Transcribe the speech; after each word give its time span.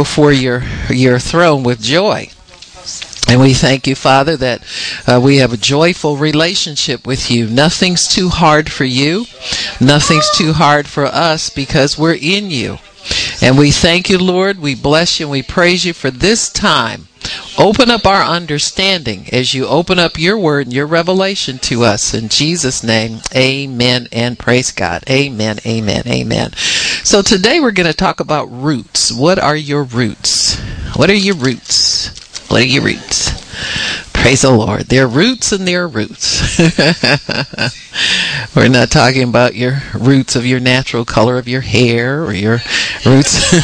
before 0.00 0.32
your 0.32 0.62
your 0.88 1.18
throne 1.18 1.62
with 1.62 1.82
joy. 1.82 2.26
And 3.28 3.38
we 3.38 3.52
thank 3.52 3.86
you, 3.86 3.94
Father, 3.94 4.34
that 4.38 4.62
uh, 5.06 5.20
we 5.22 5.36
have 5.36 5.52
a 5.52 5.58
joyful 5.58 6.16
relationship 6.16 7.06
with 7.06 7.30
you. 7.30 7.46
Nothing's 7.46 8.08
too 8.08 8.30
hard 8.30 8.72
for 8.72 8.84
you. 8.84 9.26
Nothing's 9.78 10.30
too 10.38 10.54
hard 10.54 10.88
for 10.88 11.04
us 11.04 11.50
because 11.50 11.98
we're 11.98 12.18
in 12.18 12.50
you. 12.50 12.78
And 13.42 13.56
we 13.56 13.70
thank 13.70 14.10
you, 14.10 14.18
Lord. 14.18 14.58
We 14.58 14.74
bless 14.74 15.18
you 15.18 15.26
and 15.26 15.30
we 15.32 15.42
praise 15.42 15.84
you 15.84 15.94
for 15.94 16.10
this 16.10 16.50
time. 16.50 17.08
Open 17.58 17.90
up 17.90 18.06
our 18.06 18.22
understanding 18.22 19.28
as 19.32 19.54
you 19.54 19.66
open 19.66 19.98
up 19.98 20.18
your 20.18 20.38
word 20.38 20.66
and 20.66 20.74
your 20.74 20.86
revelation 20.86 21.58
to 21.58 21.84
us. 21.84 22.14
In 22.14 22.28
Jesus' 22.28 22.82
name, 22.82 23.20
amen 23.34 24.08
and 24.12 24.38
praise 24.38 24.72
God. 24.72 25.04
Amen, 25.08 25.58
amen, 25.66 26.02
amen. 26.06 26.52
So 27.02 27.22
today 27.22 27.60
we're 27.60 27.70
going 27.70 27.86
to 27.90 27.96
talk 27.96 28.20
about 28.20 28.46
roots. 28.46 29.12
What 29.12 29.38
are 29.38 29.56
your 29.56 29.84
roots? 29.84 30.58
What 30.96 31.10
are 31.10 31.14
your 31.14 31.36
roots? 31.36 32.08
What 32.50 32.60
are 32.62 32.66
your 32.66 32.84
roots? 32.84 33.30
Praise 34.20 34.42
the 34.42 34.50
Lord. 34.50 34.82
There 34.82 35.04
are 35.04 35.08
roots 35.08 35.50
and 35.50 35.66
there 35.66 35.84
are 35.84 35.88
roots. 35.88 36.58
We're 38.54 38.68
not 38.68 38.90
talking 38.90 39.26
about 39.28 39.54
your 39.54 39.80
roots 39.94 40.36
of 40.36 40.44
your 40.44 40.60
natural 40.60 41.06
color 41.06 41.38
of 41.38 41.48
your 41.48 41.62
hair 41.62 42.22
or 42.22 42.34
your 42.34 42.60
roots. 43.06 43.50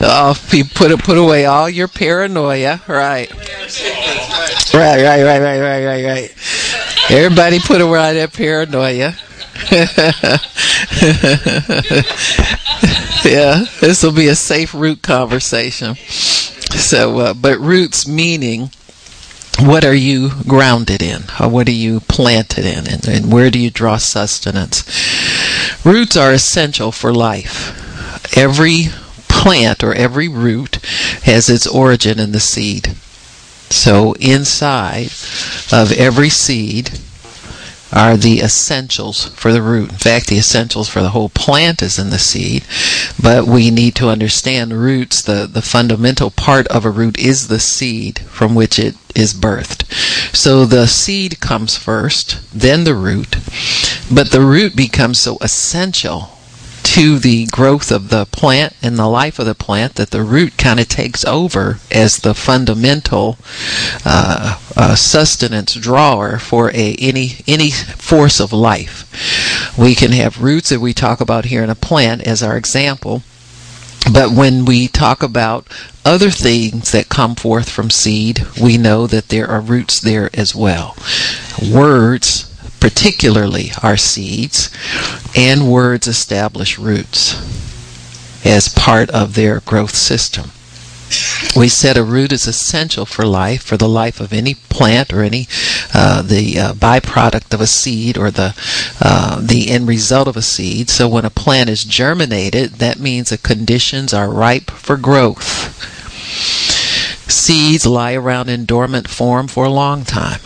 oh, 0.00 0.34
put 0.74 0.96
put 1.00 1.18
away 1.18 1.46
all 1.46 1.68
your 1.68 1.88
paranoia. 1.88 2.80
Right. 2.86 3.30
Right, 4.72 5.02
right, 5.02 5.24
right, 5.24 5.40
right, 5.40 5.60
right, 5.60 5.84
right, 5.84 6.04
right. 6.04 6.34
Everybody 7.10 7.58
put 7.58 7.80
away 7.80 8.14
that 8.14 8.32
paranoia. 8.32 9.14
yeah, 13.24 13.64
this 13.80 14.02
will 14.02 14.12
be 14.12 14.28
a 14.28 14.34
safe 14.34 14.74
root 14.74 15.02
conversation. 15.02 15.96
So, 16.84 17.18
uh, 17.18 17.34
but 17.34 17.58
roots 17.60 18.06
meaning 18.06 18.70
what 19.60 19.84
are 19.84 19.94
you 19.94 20.30
grounded 20.46 21.02
in? 21.02 21.24
Or 21.40 21.48
what 21.48 21.68
are 21.68 21.72
you 21.72 22.00
planted 22.00 22.64
in? 22.64 22.88
And, 22.88 23.06
and, 23.06 23.32
where 23.32 23.50
do 23.50 23.58
you 23.58 23.70
draw 23.70 23.96
sustenance? 23.96 24.82
Roots 25.84 26.16
are 26.16 26.32
essential 26.32 26.90
for 26.90 27.14
life. 27.14 28.36
Every 28.36 28.86
plant 29.28 29.84
or 29.84 29.94
every 29.94 30.28
root 30.28 30.76
has 31.22 31.48
its 31.48 31.66
origin 31.66 32.18
in 32.18 32.32
the 32.32 32.40
seed. 32.40 32.96
So 33.70 34.14
inside 34.14 35.12
of 35.72 35.92
every 35.92 36.30
seed 36.30 36.98
are 37.94 38.16
the 38.16 38.40
essentials 38.40 39.26
for 39.28 39.52
the 39.52 39.62
root. 39.62 39.90
In 39.90 39.96
fact, 39.96 40.26
the 40.26 40.36
essentials 40.36 40.88
for 40.88 41.00
the 41.00 41.10
whole 41.10 41.28
plant 41.28 41.80
is 41.80 41.98
in 41.98 42.10
the 42.10 42.18
seed, 42.18 42.64
but 43.22 43.46
we 43.46 43.70
need 43.70 43.94
to 43.94 44.08
understand 44.08 44.72
roots. 44.72 45.22
The, 45.22 45.48
the 45.50 45.62
fundamental 45.62 46.30
part 46.30 46.66
of 46.68 46.84
a 46.84 46.90
root 46.90 47.16
is 47.18 47.46
the 47.46 47.60
seed 47.60 48.18
from 48.18 48.56
which 48.56 48.80
it 48.80 48.96
is 49.14 49.32
birthed. 49.32 49.84
So 50.34 50.64
the 50.64 50.88
seed 50.88 51.38
comes 51.38 51.76
first, 51.76 52.40
then 52.52 52.82
the 52.82 52.96
root, 52.96 53.36
but 54.12 54.32
the 54.32 54.40
root 54.40 54.74
becomes 54.74 55.20
so 55.20 55.38
essential 55.40 56.33
to 56.94 57.18
the 57.18 57.44
growth 57.46 57.90
of 57.90 58.08
the 58.08 58.24
plant 58.26 58.72
and 58.80 58.96
the 58.96 59.08
life 59.08 59.40
of 59.40 59.46
the 59.46 59.54
plant 59.56 59.96
that 59.96 60.10
the 60.12 60.22
root 60.22 60.56
kind 60.56 60.78
of 60.78 60.86
takes 60.86 61.24
over 61.24 61.80
as 61.90 62.18
the 62.18 62.34
fundamental 62.34 63.36
uh, 64.04 64.60
uh, 64.76 64.94
sustenance 64.94 65.74
drawer 65.74 66.38
for 66.38 66.70
a 66.70 66.94
any 67.00 67.38
any 67.48 67.72
force 67.72 68.38
of 68.38 68.52
life. 68.52 69.74
We 69.76 69.96
can 69.96 70.12
have 70.12 70.40
roots 70.40 70.68
that 70.68 70.78
we 70.78 70.94
talk 70.94 71.20
about 71.20 71.46
here 71.46 71.64
in 71.64 71.70
a 71.70 71.74
plant 71.74 72.22
as 72.22 72.44
our 72.44 72.56
example. 72.56 73.22
But 74.12 74.30
when 74.30 74.64
we 74.64 74.86
talk 74.86 75.20
about 75.20 75.66
other 76.04 76.30
things 76.30 76.92
that 76.92 77.08
come 77.08 77.34
forth 77.34 77.70
from 77.70 77.90
seed, 77.90 78.46
we 78.62 78.78
know 78.78 79.08
that 79.08 79.30
there 79.30 79.48
are 79.48 79.60
roots 79.60 79.98
there 79.98 80.30
as 80.32 80.54
well. 80.54 80.94
Words 81.60 82.53
particularly 82.84 83.72
our 83.82 83.96
seeds, 83.96 84.68
and 85.34 85.72
words 85.72 86.06
establish 86.06 86.78
roots 86.78 87.34
as 88.44 88.68
part 88.68 89.08
of 89.08 89.34
their 89.34 89.60
growth 89.60 89.94
system. 89.94 90.50
We 91.56 91.70
said 91.70 91.96
a 91.96 92.04
root 92.04 92.30
is 92.30 92.46
essential 92.46 93.06
for 93.06 93.24
life, 93.24 93.62
for 93.62 93.78
the 93.78 93.88
life 93.88 94.20
of 94.20 94.34
any 94.34 94.56
plant 94.68 95.14
or 95.14 95.22
any 95.22 95.48
uh, 95.94 96.20
the 96.20 96.58
uh, 96.58 96.72
byproduct 96.74 97.54
of 97.54 97.62
a 97.62 97.66
seed 97.66 98.18
or 98.18 98.30
the 98.30 98.54
uh, 99.00 99.40
the 99.40 99.70
end 99.70 99.88
result 99.88 100.28
of 100.28 100.36
a 100.36 100.42
seed. 100.42 100.90
So 100.90 101.08
when 101.08 101.24
a 101.24 101.30
plant 101.30 101.70
is 101.70 101.84
germinated, 101.84 102.72
that 102.84 102.98
means 102.98 103.30
the 103.30 103.38
conditions 103.38 104.12
are 104.12 104.28
ripe 104.28 104.70
for 104.70 104.98
growth. 104.98 105.72
Seeds 107.30 107.86
lie 107.86 108.12
around 108.12 108.50
in 108.50 108.66
dormant 108.66 109.08
form 109.08 109.48
for 109.48 109.64
a 109.64 109.70
long 109.70 110.04
time. 110.04 110.40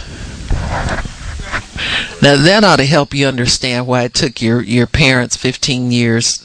Now 2.21 2.37
that 2.37 2.65
ought 2.65 2.77
to 2.77 2.87
help 2.87 3.15
you 3.15 3.27
understand 3.27 3.87
why 3.87 4.03
it 4.03 4.15
took 4.15 4.43
your, 4.43 4.61
your 4.61 4.87
parents 4.87 5.37
15 5.37 5.93
years 5.93 6.45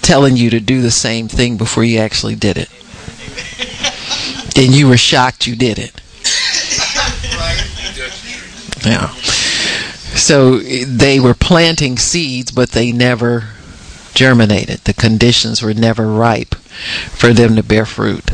telling 0.00 0.36
you 0.36 0.50
to 0.50 0.60
do 0.60 0.80
the 0.80 0.90
same 0.90 1.28
thing 1.28 1.56
before 1.56 1.84
you 1.84 1.98
actually 1.98 2.36
did 2.36 2.56
it. 2.56 2.70
And 4.56 4.74
you 4.74 4.88
were 4.88 4.96
shocked 4.96 5.46
you 5.46 5.56
did 5.56 5.78
it. 5.78 6.00
Yeah. 8.84 9.08
So 10.14 10.58
they 10.58 11.18
were 11.18 11.34
planting 11.34 11.98
seeds, 11.98 12.52
but 12.52 12.70
they 12.70 12.92
never 12.92 13.48
germinated. 14.14 14.80
The 14.80 14.94
conditions 14.94 15.62
were 15.62 15.74
never 15.74 16.06
ripe 16.06 16.54
for 16.54 17.32
them 17.32 17.56
to 17.56 17.62
bear 17.62 17.84
fruit. 17.84 18.24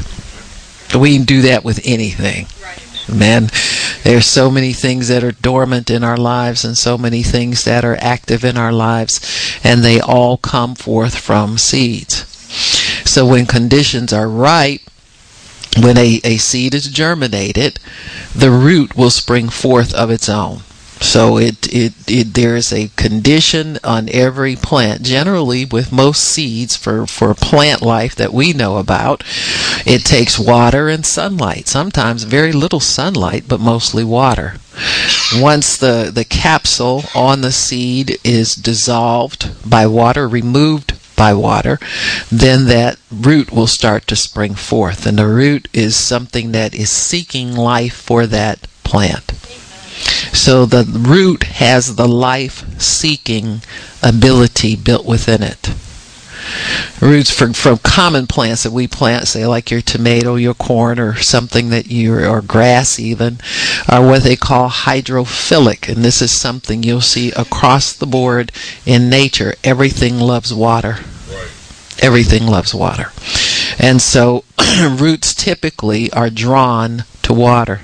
We 0.95 1.17
can 1.17 1.25
do 1.25 1.43
that 1.43 1.65
with 1.65 1.81
anything. 1.85 2.47
Man, 3.13 3.51
there's 4.05 4.27
so 4.27 4.51
many 4.51 4.73
things 4.73 5.09
that 5.09 5.25
are 5.25 5.33
dormant 5.33 5.91
in 5.91 6.05
our 6.05 6.17
lives 6.17 6.65
and 6.65 6.77
so 6.77 6.97
many 6.97 7.23
things 7.23 7.65
that 7.65 7.85
are 7.85 7.99
active 8.01 8.45
in 8.45 8.57
our 8.57 8.73
lives, 8.73 9.21
and 9.63 9.83
they 9.83 10.01
all 10.01 10.37
come 10.37 10.75
forth 10.75 11.17
from 11.17 11.59
seeds. 11.59 12.27
So 13.05 13.27
when 13.27 13.47
conditions 13.47 14.13
are 14.13 14.29
right, 14.29 14.81
when 15.79 15.97
a, 15.97 16.21
a 16.25 16.37
seed 16.39 16.75
is 16.75 16.89
germinated, 16.89 17.79
the 18.35 18.51
root 18.51 18.97
will 18.97 19.11
spring 19.11 19.49
forth 19.49 19.95
of 19.95 20.11
its 20.11 20.29
own. 20.29 20.63
So 21.01 21.39
it, 21.39 21.67
it, 21.75 21.95
it 22.07 22.35
there 22.35 22.57
is 22.57 22.73
a 22.73 22.91
condition 22.97 23.79
on 23.83 24.09
every 24.11 24.55
plant. 24.55 25.03
Generally, 25.03 25.65
with 25.65 25.93
most 25.93 26.23
seeds 26.23 26.77
for, 26.77 27.07
for 27.07 27.35
plant 27.35 27.81
life 27.81 28.15
that 28.17 28.35
we 28.35 28.53
know 28.53 28.77
about, 28.77 29.25
it 29.87 30.05
takes 30.05 30.39
water 30.39 30.89
and 30.89 31.05
sunlight. 31.05 31.69
Sometimes 31.69 32.25
very 32.25 32.53
little 32.53 32.81
sunlight, 32.81 33.45
but 33.49 33.61
mostly 33.61 34.05
water. 34.05 34.57
Once 35.37 35.77
the, 35.77 36.11
the 36.15 36.25
capsule 36.25 37.05
on 37.15 37.41
the 37.41 37.53
seed 37.53 38.19
is 38.23 38.55
dissolved 38.55 39.69
by 39.69 39.87
water, 39.87 40.29
removed 40.29 40.95
by 41.17 41.35
water, 41.35 41.79
then 42.31 42.67
that 42.67 42.99
root 43.11 43.53
will 43.53 43.67
start 43.67 44.07
to 44.07 44.17
spring 44.17 44.55
forth. 44.55 45.07
And 45.07 45.19
the 45.19 45.27
root 45.27 45.67
is 45.73 45.97
something 45.97 46.53
that 46.53 46.75
is 46.75 46.91
seeking 46.91 47.55
life 47.55 47.95
for 47.95 48.27
that 48.27 48.67
plant. 48.85 49.33
So 50.33 50.65
the 50.65 50.85
root 50.85 51.45
has 51.45 51.97
the 51.97 52.09
life 52.09 52.65
seeking 52.81 53.63
ability 54.03 54.77
built 54.77 55.05
within 55.05 55.43
it. 55.43 55.71
Roots 57.01 57.31
from, 57.31 57.53
from 57.53 57.79
common 57.79 58.27
plants 58.27 58.63
that 58.63 58.73
we 58.73 58.87
plant, 58.87 59.29
say 59.29 59.47
like 59.47 59.71
your 59.71 59.81
tomato, 59.81 60.37
your 60.37 60.55
corn, 60.55 60.99
or 60.99 61.17
something 61.17 61.71
that 61.71 61.87
you, 61.91 62.15
or 62.15 62.41
grass 62.41 62.99
even, 62.99 63.39
are 63.89 64.05
what 64.05 64.23
they 64.23 64.37
call 64.37 64.71
hydrophilic. 64.71 65.89
And 65.89 66.05
this 66.05 66.23
is 66.23 66.33
something 66.33 66.83
you'll 66.83 67.01
see 67.01 67.31
across 67.33 67.93
the 67.93 68.07
board 68.07 68.53
in 68.87 69.11
nature. 69.11 69.55
Everything 69.65 70.19
loves 70.19 70.53
water. 70.53 70.99
Everything 72.01 72.47
loves 72.47 72.75
water. 72.75 73.13
And 73.79 74.01
so 74.01 74.45
roots 74.91 75.35
typically 75.35 76.11
are 76.13 76.31
drawn 76.31 77.05
to 77.23 77.35
water 77.35 77.81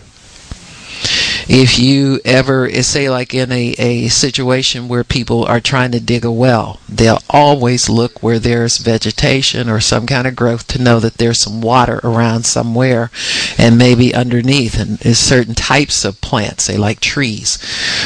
if 1.49 1.79
you 1.79 2.21
ever 2.25 2.71
say 2.83 3.09
like 3.09 3.35
in 3.35 3.53
a, 3.53 3.75
a 3.79 4.09
situation 4.09 4.89
where 4.89 5.05
people 5.05 5.45
are 5.45 5.61
trying 5.61 5.93
to 5.93 6.01
dig 6.01 6.25
a 6.25 6.31
well 6.31 6.81
they'll 6.89 7.23
always 7.31 7.89
look 7.89 8.23
where 8.23 8.39
there's 8.39 8.79
vegetation 8.79 9.69
or 9.69 9.81
some 9.81 10.07
kind 10.07 10.27
of 10.27 10.37
growth 10.37 10.67
to 10.67 10.83
know 10.83 11.01
that 11.01 11.15
there's 11.19 11.41
some 11.41 11.61
water 11.61 12.01
around 12.03 12.45
somewhere 12.45 13.11
and 13.59 13.79
maybe 13.79 14.15
underneath. 14.15 14.79
And 14.79 14.99
certain 15.17 15.55
types 15.55 16.05
of 16.05 16.21
plants 16.21 16.65
say 16.65 16.77
like 16.77 17.01
trees 17.01 17.59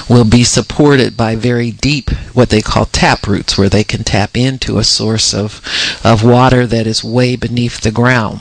will 0.09 0.25
be 0.25 0.45
supported 0.45 1.17
by 1.17 1.37
very 1.37 1.71
deep 1.71 2.11
what 2.35 2.51
they 2.51 2.61
call 2.61 2.87
tap 2.87 3.27
roots 3.27 3.57
where 3.57 3.69
they 3.69 3.85
can 3.85 4.05
tap 4.05 4.37
into 4.37 4.79
a 4.79 4.85
source 4.85 5.35
of 5.35 5.61
of 6.05 6.25
water 6.25 6.67
that 6.67 6.87
is 6.87 7.05
way 7.05 7.37
beneath 7.37 7.81
the 7.81 7.91
ground 7.91 8.41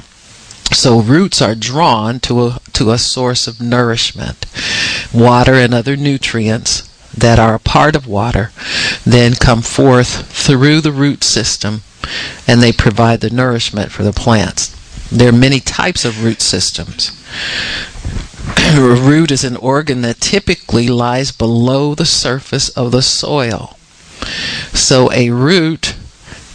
so 0.72 1.00
roots 1.00 1.42
are 1.42 1.56
drawn 1.56 2.20
to 2.22 2.46
a, 2.46 2.60
to 2.74 2.92
a 2.92 2.98
source 2.98 3.48
of 3.48 3.62
nourishment. 3.62 4.46
Water 5.14 5.54
and 5.54 5.74
other 5.74 5.96
nutrients 5.96 6.84
that 7.16 7.40
are 7.40 7.56
a 7.56 7.60
part 7.60 7.96
of 7.96 8.08
water 8.08 8.52
then 9.06 9.34
come 9.34 9.62
forth 9.62 10.32
through 10.32 10.82
the 10.82 10.92
root 10.92 11.24
system 11.24 11.82
and 12.48 12.62
they 12.62 12.72
provide 12.72 13.22
the 13.22 13.30
nourishment 13.30 13.92
for 13.92 14.04
the 14.04 14.14
plants. 14.14 14.76
There 15.12 15.30
are 15.30 15.34
many 15.34 15.60
types 15.60 16.06
of 16.06 16.24
root 16.24 16.42
systems. 16.42 17.12
a 18.58 18.80
root 18.80 19.32
is 19.32 19.44
an 19.44 19.56
organ 19.56 20.02
that 20.02 20.22
typically 20.22 20.88
lies 20.88 21.32
below 21.32 21.96
the 21.96 22.06
surface 22.06 22.70
of 22.70 22.92
the 22.92 23.02
soil. 23.02 23.78
So 24.74 25.12
a 25.12 25.32
root 25.32 25.96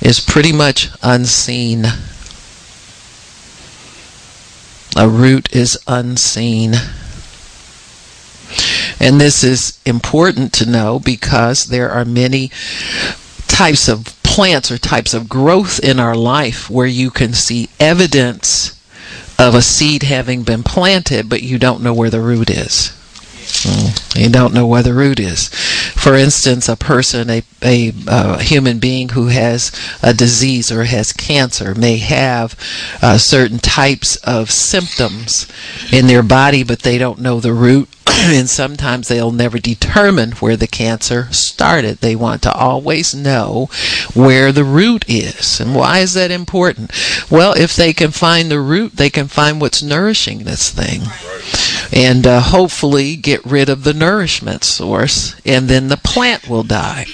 is 0.01 0.21
pretty 0.21 0.53
much 0.53 0.91
unseen. 1.03 1.87
A 4.97 5.09
root 5.09 5.55
is 5.55 5.77
unseen. 5.89 6.75
And 9.01 9.21
this 9.21 9.43
is 9.43 9.79
important 9.85 10.53
to 10.55 10.71
know 10.71 11.01
because 11.01 11.67
there 11.67 11.91
are 11.91 12.05
many 12.05 12.51
types 13.49 13.89
of 13.89 14.15
plants 14.23 14.71
or 14.71 14.79
types 14.79 15.13
of 15.13 15.29
growth 15.29 15.81
in 15.81 15.99
our 15.99 16.15
life 16.15 16.71
where 16.71 16.87
you 16.87 17.11
can 17.11 17.33
see 17.33 17.69
evidence 17.81 18.81
of 19.37 19.55
a 19.55 19.63
seed 19.63 20.05
having 20.05 20.45
been 20.45 20.63
planted, 20.63 21.29
but 21.29 21.43
you 21.43 21.59
don't 21.59 21.83
know 21.83 21.93
where 21.93 22.11
the 22.11 22.21
root 22.21 22.49
is. 22.49 22.94
Mm. 23.45 24.23
You 24.23 24.29
don't 24.31 24.55
know 24.55 24.67
where 24.67 24.83
the 24.83 24.95
root 24.95 25.21
is. 25.21 25.49
For 25.49 26.15
instance, 26.15 26.69
a 26.69 26.77
person, 26.77 27.31
a, 27.31 27.43
a 27.63 27.93
uh, 28.07 28.39
human 28.39 28.79
being 28.79 29.11
who 29.11 29.29
has 29.29 29.73
a 30.03 30.13
disease 30.13 30.71
or 30.71 30.85
has 30.85 31.13
cancer 31.13 31.75
may 31.75 31.99
have 31.99 32.59
uh, 33.03 33.19
certain 33.19 33.59
types 33.59 34.17
of 34.17 34.51
symptoms 34.51 35.47
in 35.93 36.07
their 36.07 36.23
body, 36.23 36.63
but 36.63 36.81
they 36.81 36.99
don't 36.99 37.21
know 37.21 37.41
the 37.41 37.53
root 37.53 37.89
and 38.07 38.49
sometimes 38.49 39.09
they'll 39.09 39.33
never 39.33 39.59
determine 39.59 40.33
where 40.33 40.57
the 40.57 40.67
cancer 40.67 41.29
started. 41.33 41.99
They 41.99 42.15
want 42.15 42.43
to 42.43 42.53
always 42.53 43.15
know 43.15 43.69
where 44.15 44.53
the 44.53 44.65
root 44.65 45.05
is. 45.09 45.61
And 45.61 45.75
why 45.75 45.99
is 45.99 46.15
that 46.15 46.31
important? 46.31 46.93
Well, 47.31 47.55
if 47.55 47.75
they 47.75 47.93
can 47.93 48.11
find 48.11 48.51
the 48.51 48.61
root, 48.61 48.93
they 48.97 49.11
can 49.11 49.29
find 49.29 49.61
what's 49.61 49.83
nourishing 49.83 50.41
this 50.41 50.71
thing. 50.71 51.03
And 51.93 52.27
uh, 52.27 52.41
hopefully 52.41 53.17
get 53.17 53.45
rid 53.45 53.69
of 53.69 53.85
the 53.85 53.95
nourishment 53.95 54.65
source, 54.65 55.35
and 55.45 55.69
then 55.69 55.89
the 55.89 55.97
plant 55.97 56.49
will 56.49 56.63
die. 56.63 57.07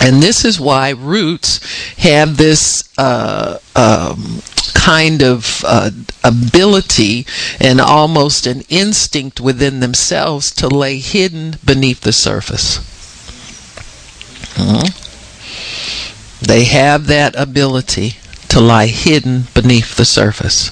And 0.00 0.22
this 0.22 0.44
is 0.44 0.60
why 0.60 0.90
roots 0.90 1.60
have 1.96 2.36
this 2.36 2.88
uh, 2.98 3.58
um, 3.74 4.42
kind 4.74 5.22
of 5.22 5.64
uh, 5.66 5.90
ability 6.22 7.26
and 7.58 7.80
almost 7.80 8.46
an 8.46 8.62
instinct 8.68 9.40
within 9.40 9.80
themselves 9.80 10.52
to 10.52 10.68
lay 10.68 10.98
hidden 10.98 11.56
beneath 11.64 12.02
the 12.02 12.12
surface. 12.12 12.78
Mm-hmm. 14.54 16.44
They 16.44 16.64
have 16.64 17.06
that 17.06 17.34
ability 17.34 18.16
to 18.48 18.60
lie 18.60 18.86
hidden 18.86 19.44
beneath 19.54 19.96
the 19.96 20.04
surface. 20.04 20.70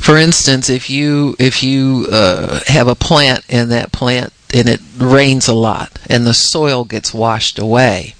For 0.00 0.16
instance, 0.16 0.68
if 0.70 0.88
you 0.88 1.36
if 1.38 1.62
you 1.62 2.06
uh, 2.10 2.60
have 2.66 2.88
a 2.88 2.94
plant 2.94 3.44
and 3.48 3.70
that 3.70 3.92
plant 3.92 4.32
and 4.54 4.68
it 4.68 4.80
rains 4.98 5.48
a 5.48 5.54
lot 5.54 5.98
and 6.08 6.26
the 6.26 6.34
soil 6.34 6.84
gets 6.84 7.14
washed 7.14 7.58
away, 7.58 8.14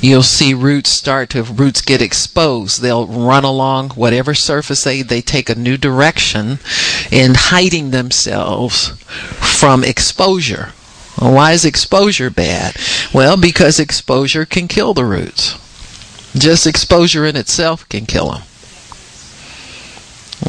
you'll 0.00 0.22
see 0.22 0.54
roots 0.54 0.90
start 0.90 1.30
to 1.30 1.42
roots 1.42 1.80
get 1.82 2.02
exposed. 2.02 2.80
They'll 2.80 3.06
run 3.06 3.44
along 3.44 3.90
whatever 3.90 4.34
surface 4.34 4.84
they 4.84 5.02
they 5.02 5.20
take 5.20 5.48
a 5.48 5.54
new 5.54 5.76
direction 5.76 6.58
in 7.10 7.34
hiding 7.36 7.90
themselves 7.90 8.88
from 9.08 9.84
exposure. 9.84 10.72
Well, 11.20 11.34
why 11.34 11.52
is 11.52 11.64
exposure 11.64 12.30
bad? 12.30 12.76
Well, 13.12 13.36
because 13.36 13.80
exposure 13.80 14.44
can 14.44 14.68
kill 14.68 14.94
the 14.94 15.04
roots. 15.04 15.56
Just 16.36 16.66
exposure 16.66 17.24
in 17.24 17.36
itself 17.36 17.88
can 17.88 18.04
kill 18.04 18.32
them. 18.32 18.42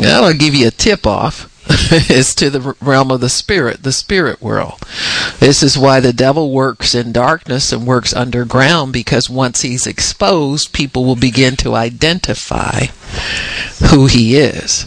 That'll 0.02 0.34
give 0.34 0.54
you 0.54 0.68
a 0.68 0.72
tip 0.72 1.06
off 1.06 1.54
is 2.10 2.34
to 2.36 2.50
the 2.50 2.76
realm 2.80 3.12
of 3.12 3.22
the 3.22 3.30
spirit, 3.30 3.84
the 3.84 3.92
spirit 3.92 4.42
world. 4.42 4.80
This 5.40 5.62
is 5.62 5.78
why 5.78 6.00
the 6.00 6.14
devil 6.14 6.52
works 6.52 6.96
in 6.96 7.12
darkness 7.12 7.72
and 7.72 7.86
works 7.86 8.14
underground 8.14 8.94
because 8.94 9.30
once 9.30 9.62
he's 9.62 9.88
exposed, 9.88 10.74
people 10.74 11.04
will 11.04 11.16
begin 11.16 11.56
to 11.58 11.76
identify 11.76 12.86
who 13.92 14.08
he 14.08 14.38
is. 14.38 14.86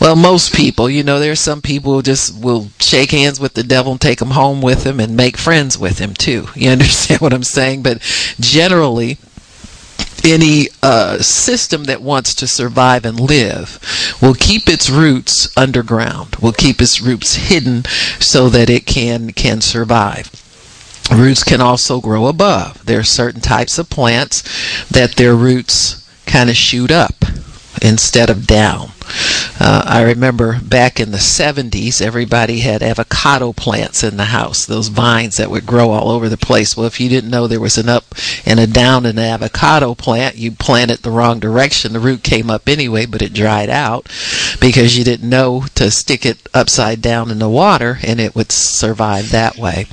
Well, 0.00 0.14
most 0.14 0.54
people, 0.54 0.88
you 0.88 1.02
know, 1.02 1.18
there's 1.18 1.40
some 1.40 1.62
people 1.62 1.94
who 1.94 2.02
just 2.02 2.40
will 2.40 2.68
shake 2.78 3.10
hands 3.10 3.40
with 3.40 3.54
the 3.54 3.64
devil 3.64 3.92
and 3.92 4.00
take 4.00 4.22
him 4.22 4.30
home 4.30 4.62
with 4.62 4.86
him 4.86 5.00
and 5.00 5.16
make 5.16 5.36
friends 5.36 5.76
with 5.76 5.98
him 5.98 6.14
too. 6.14 6.48
You 6.54 6.70
understand 6.72 7.20
what 7.20 7.32
I'm 7.32 7.42
saying? 7.42 7.82
But 7.82 8.00
generally, 8.38 9.18
any 10.24 10.68
uh, 10.82 11.18
system 11.18 11.84
that 11.84 12.02
wants 12.02 12.34
to 12.34 12.46
survive 12.46 13.04
and 13.04 13.18
live 13.18 13.78
will 14.20 14.34
keep 14.34 14.68
its 14.68 14.90
roots 14.90 15.54
underground, 15.56 16.36
will 16.36 16.52
keep 16.52 16.80
its 16.80 17.00
roots 17.00 17.34
hidden 17.34 17.84
so 18.18 18.48
that 18.48 18.70
it 18.70 18.86
can 18.86 19.30
can 19.32 19.60
survive. 19.60 20.30
Roots 21.12 21.44
can 21.44 21.60
also 21.60 22.00
grow 22.00 22.26
above. 22.26 22.86
There 22.86 23.00
are 23.00 23.04
certain 23.04 23.40
types 23.40 23.78
of 23.78 23.90
plants 23.90 24.42
that 24.88 25.16
their 25.16 25.34
roots 25.34 26.08
kind 26.26 26.48
of 26.48 26.56
shoot 26.56 26.90
up 26.90 27.14
instead 27.82 28.30
of 28.30 28.46
down. 28.46 28.92
Uh, 29.60 29.82
I 29.84 30.02
remember 30.02 30.60
back 30.60 31.00
in 31.00 31.10
the 31.10 31.18
70s, 31.18 32.00
everybody 32.00 32.60
had 32.60 32.82
avocado 32.82 33.52
plants 33.52 34.02
in 34.02 34.16
the 34.16 34.26
house, 34.26 34.64
those 34.64 34.88
vines 34.88 35.36
that 35.36 35.50
would 35.50 35.66
grow 35.66 35.90
all 35.90 36.08
over 36.10 36.28
the 36.28 36.36
place. 36.36 36.76
Well, 36.76 36.86
if 36.86 37.00
you 37.00 37.08
didn't 37.08 37.30
know 37.30 37.46
there 37.46 37.60
was 37.60 37.76
an 37.76 37.88
up 37.88 38.14
and 38.46 38.60
a 38.60 38.66
down 38.66 39.04
in 39.04 39.18
an 39.18 39.24
avocado 39.24 39.94
plant, 39.94 40.36
you 40.36 40.52
planted 40.52 40.98
the 40.98 41.10
wrong 41.10 41.40
direction. 41.40 41.92
The 41.92 42.00
root 42.00 42.22
came 42.22 42.48
up 42.48 42.68
anyway, 42.68 43.04
but 43.06 43.22
it 43.22 43.34
dried 43.34 43.68
out 43.68 44.04
because 44.60 44.96
you 44.96 45.04
didn't 45.04 45.28
know 45.28 45.64
to 45.74 45.90
stick 45.90 46.24
it 46.24 46.48
upside 46.54 47.02
down 47.02 47.30
in 47.30 47.38
the 47.38 47.48
water 47.48 47.98
and 48.04 48.20
it 48.20 48.34
would 48.34 48.52
survive 48.52 49.30
that 49.30 49.56
way. 49.56 49.86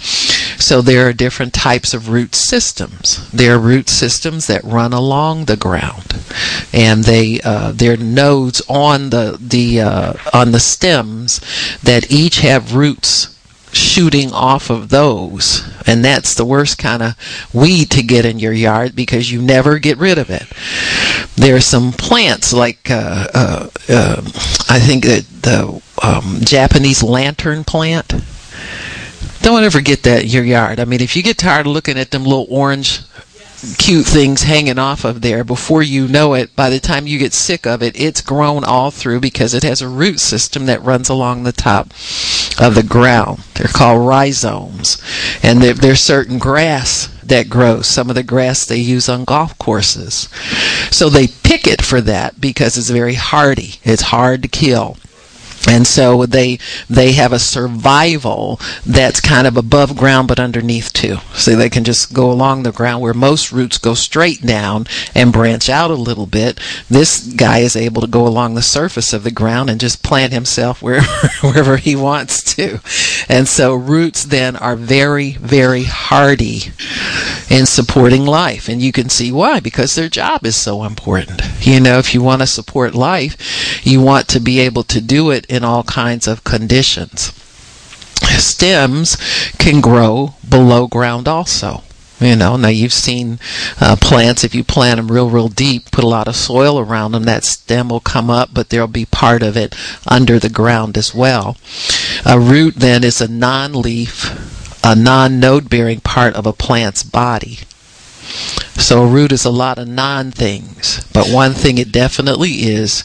So 0.60 0.82
there 0.82 1.08
are 1.08 1.14
different 1.14 1.54
types 1.54 1.94
of 1.94 2.10
root 2.10 2.36
systems. 2.36 3.30
There 3.32 3.56
are 3.56 3.60
root 3.60 3.90
systems 3.90 4.48
that 4.48 4.64
run 4.64 4.94
along 4.94 5.46
the 5.46 5.58
ground, 5.58 6.20
and 6.74 7.06
they 7.06 7.40
uh, 7.42 7.74
are 7.82 7.98
nodes 7.98 8.62
on 8.70 9.10
the 9.10 9.38
the 9.40 9.82
uh, 9.82 10.14
on 10.34 10.52
the 10.52 10.60
stems 10.60 11.40
that 11.82 12.12
each 12.12 12.42
have 12.42 12.76
roots 12.76 13.36
shooting 13.72 14.32
off 14.34 14.70
of 14.70 14.90
those. 14.90 15.68
And 15.88 16.04
that's 16.04 16.34
the 16.34 16.46
worst 16.46 16.78
kind 16.78 17.02
of 17.02 17.16
weed 17.54 17.90
to 17.92 18.04
get 18.04 18.26
in 18.26 18.40
your 18.40 18.54
yard 18.54 18.96
because 18.96 19.32
you 19.32 19.42
never 19.42 19.80
get 19.80 19.98
rid 19.98 20.18
of 20.18 20.30
it. 20.30 20.48
There 21.36 21.56
are 21.56 21.62
some 21.62 21.94
plants 21.94 22.52
like 22.52 22.92
uh, 22.92 23.28
uh, 23.34 23.70
uh, 23.88 24.22
i 24.70 24.80
think 24.80 25.06
that 25.06 25.26
the 25.42 25.82
um, 26.04 26.38
japanese 26.42 27.02
lantern 27.02 27.64
plant 27.64 28.14
don't 29.42 29.64
ever 29.64 29.82
get 29.82 30.04
that 30.04 30.24
in 30.24 30.30
your 30.30 30.44
yard. 30.44 30.80
I 30.80 30.86
mean, 30.86 31.02
if 31.02 31.16
you 31.16 31.24
get 31.24 31.38
tired 31.38 31.66
of 31.66 31.74
looking 31.74 31.98
at 31.98 32.12
them 32.12 32.24
little 32.24 32.48
orange 32.50 33.02
cute 33.78 34.06
things 34.06 34.44
hanging 34.44 34.80
off 34.80 35.04
of 35.04 35.20
there 35.20 35.44
before 35.44 35.84
you 35.84 36.08
know 36.08 36.34
it 36.34 36.56
by 36.56 36.70
the 36.70 36.80
time 36.80 37.06
you 37.06 37.20
get 37.20 37.34
sick 37.34 37.68
of 37.68 37.84
it 37.84 38.00
it's 38.00 38.22
grown 38.22 38.64
all 38.64 38.90
through 38.90 39.20
because 39.20 39.54
it 39.54 39.64
has 39.64 39.82
a 39.82 39.88
root 39.90 40.18
system 40.18 40.66
that 40.66 40.82
runs 40.82 41.10
along 41.10 41.44
the 41.44 41.52
top 41.52 41.94
of 42.60 42.76
the 42.76 42.84
ground. 42.84 43.40
They're 43.56 43.68
called 43.68 44.06
rhizomes. 44.06 45.02
And 45.42 45.62
there's 45.62 46.02
certain 46.02 46.38
grass 46.38 47.08
that 47.24 47.50
grows. 47.50 47.88
Some 47.88 48.10
of 48.10 48.16
the 48.16 48.24
grass 48.24 48.66
they 48.66 48.78
use 48.78 49.08
on 49.08 49.24
golf 49.24 49.58
courses. 49.58 50.30
So 50.92 51.10
they 51.10 51.28
pick 51.28 51.68
it 51.68 51.82
for 51.82 52.02
that 52.02 52.42
because 52.42 52.78
it's 52.78 52.90
very 52.90 53.14
hardy. 53.14 53.76
It's 53.84 54.04
hard 54.04 54.42
to 54.42 54.48
kill 54.48 54.98
and 55.70 55.86
so 55.86 56.26
they 56.26 56.58
they 56.90 57.14
have 57.14 57.32
a 57.32 57.40
survival 57.40 58.60
that's 58.86 59.22
kind 59.22 59.46
of 59.46 59.56
above 59.56 59.96
ground 59.96 60.28
but 60.28 60.40
underneath 60.40 60.92
too. 60.92 61.18
So 61.34 61.56
they 61.56 61.70
can 61.70 61.84
just 61.84 62.14
go 62.14 62.32
along 62.32 62.64
the 62.64 62.72
ground 62.72 63.02
where 63.02 63.14
most 63.14 63.52
roots 63.52 63.78
go 63.78 63.94
straight 63.94 64.42
down 64.42 64.88
and 65.14 65.32
branch 65.32 65.70
out 65.70 65.92
a 65.92 65.96
little 65.96 66.26
bit. 66.26 66.60
This 66.90 67.20
guy 67.20 67.60
is 67.60 67.76
able 67.76 68.02
to 68.02 68.08
go 68.08 68.26
along 68.26 68.56
the 68.56 68.62
surface 68.62 69.14
of 69.14 69.24
the 69.24 69.32
ground 69.32 69.70
and 69.70 69.80
just 69.80 70.04
plant 70.04 70.34
himself 70.34 70.82
wherever 70.82 71.28
wherever 71.42 71.78
he 71.78 71.96
wants 71.96 72.56
to. 72.56 72.80
And 73.30 73.48
so 73.48 73.74
roots 73.76 74.24
then 74.24 74.56
are 74.56 74.76
very 74.76 75.34
very 75.34 75.84
hardy 75.84 76.72
in 77.50 77.66
supporting 77.66 78.26
life. 78.26 78.68
And 78.70 78.82
you 78.82 78.92
can 78.92 79.10
see 79.10 79.32
why 79.32 79.60
because 79.60 79.96
their 79.96 80.10
job 80.10 80.46
is 80.46 80.56
so 80.56 80.84
important. 80.84 81.42
You 81.62 81.80
know 81.80 82.00
if 82.00 82.14
you 82.14 82.22
want 82.22 82.42
to 82.42 82.48
support 82.48 82.96
life 82.96 83.38
you 83.84 84.02
want 84.02 84.28
to 84.30 84.40
be 84.40 84.60
able 84.60 84.84
to 84.84 85.02
do 85.02 85.32
it 85.32 85.46
in 85.48 85.59
all 85.64 85.84
kinds 85.84 86.28
of 86.28 86.44
conditions. 86.44 87.34
Stems 88.38 89.18
can 89.58 89.82
grow 89.82 90.36
below 90.48 90.88
ground 90.88 91.28
also. 91.28 91.84
You 92.20 92.36
know, 92.36 92.58
now 92.58 92.68
you've 92.68 92.92
seen 92.92 93.40
uh, 93.80 93.96
plants, 93.96 94.44
if 94.44 94.54
you 94.54 94.64
plant 94.64 94.98
them 94.98 95.10
real, 95.10 95.30
real 95.30 95.48
deep, 95.48 95.90
put 95.90 96.04
a 96.04 96.08
lot 96.08 96.28
of 96.28 96.36
soil 96.36 96.78
around 96.78 97.14
them, 97.14 97.24
that 97.24 97.46
stem 97.46 97.88
will 97.88 98.02
come 98.02 98.30
up, 98.30 98.50
but 98.54 98.70
there'll 98.70 98.88
be 98.88 99.06
part 99.06 99.42
of 99.42 99.56
it 99.56 99.74
under 100.06 100.38
the 100.38 100.50
ground 100.50 100.98
as 100.98 101.16
well. 101.16 101.56
A 102.26 102.38
root 102.38 102.76
then 102.76 103.06
is 103.06 103.22
a 103.22 103.30
non 103.30 103.72
leaf, 103.72 104.84
a 104.84 104.96
non 104.96 105.40
node 105.40 105.70
bearing 105.70 106.02
part 106.02 106.36
of 106.36 106.46
a 106.46 106.52
plant's 106.52 107.04
body. 107.04 107.60
So 108.80 109.04
a 109.04 109.08
root 109.08 109.34
is 109.34 109.44
a 109.44 109.52
lot 109.52 109.78
of 109.78 109.90
non 109.90 110.32
things, 110.32 111.06
but 111.14 111.28
one 111.30 111.54
thing 111.54 111.78
it 111.78 111.92
definitely 111.92 112.64
is 112.64 113.04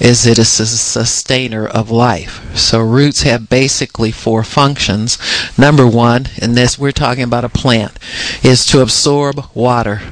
is 0.00 0.24
it 0.26 0.38
is 0.38 0.60
a 0.60 0.66
sustainer 0.66 1.66
of 1.66 1.90
life. 1.90 2.40
So 2.56 2.80
roots 2.80 3.22
have 3.22 3.48
basically 3.48 4.12
four 4.12 4.44
functions. 4.44 5.18
Number 5.58 5.86
one, 5.86 6.26
and 6.40 6.56
this 6.56 6.78
we're 6.78 6.92
talking 6.92 7.24
about 7.24 7.44
a 7.44 7.48
plant, 7.48 7.98
is 8.44 8.64
to 8.66 8.80
absorb 8.80 9.44
water. 9.54 10.02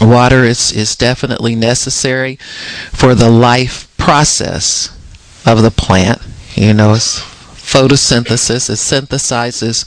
Water 0.00 0.44
is, 0.44 0.72
is 0.72 0.96
definitely 0.96 1.54
necessary 1.54 2.36
for 2.90 3.14
the 3.14 3.30
life 3.30 3.94
process 3.98 4.88
of 5.46 5.62
the 5.62 5.70
plant. 5.70 6.22
You 6.54 6.72
know, 6.72 6.94
it's 6.94 7.29
photosynthesis. 7.70 8.68
It 8.68 8.78
synthesizes 8.78 9.84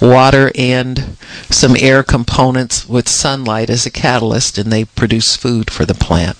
water 0.00 0.50
and 0.54 1.16
some 1.50 1.76
air 1.78 2.02
components 2.02 2.88
with 2.88 3.08
sunlight 3.08 3.70
as 3.70 3.84
a 3.86 3.90
catalyst, 3.90 4.58
and 4.58 4.72
they 4.72 4.84
produce 4.84 5.36
food 5.36 5.70
for 5.70 5.84
the 5.84 5.94
plant. 5.94 6.36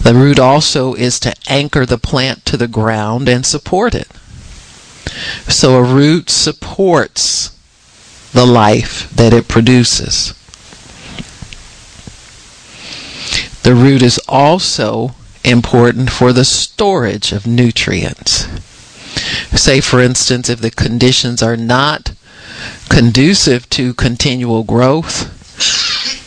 The 0.00 0.14
root 0.14 0.38
also 0.38 0.94
is 0.94 1.18
to 1.20 1.34
anchor 1.48 1.84
the 1.84 1.98
plant 1.98 2.44
to 2.46 2.56
the 2.56 2.68
ground 2.68 3.28
and 3.28 3.44
support 3.44 3.94
it. 3.94 4.08
So 5.48 5.76
a 5.76 5.82
root 5.82 6.30
supports 6.30 7.50
the 8.32 8.46
life 8.46 9.10
that 9.10 9.32
it 9.32 9.48
produces. 9.48 10.34
The 13.62 13.74
root 13.74 14.02
is 14.02 14.20
also 14.28 15.14
important 15.44 16.10
for 16.10 16.32
the 16.32 16.44
storage 16.44 17.32
of 17.32 17.46
nutrients. 17.46 18.46
Say, 19.56 19.80
for 19.80 20.00
instance, 20.00 20.48
if 20.48 20.60
the 20.60 20.70
conditions 20.70 21.42
are 21.42 21.56
not 21.56 22.12
conducive 22.88 23.68
to 23.70 23.94
continual 23.94 24.62
growth, 24.62 25.34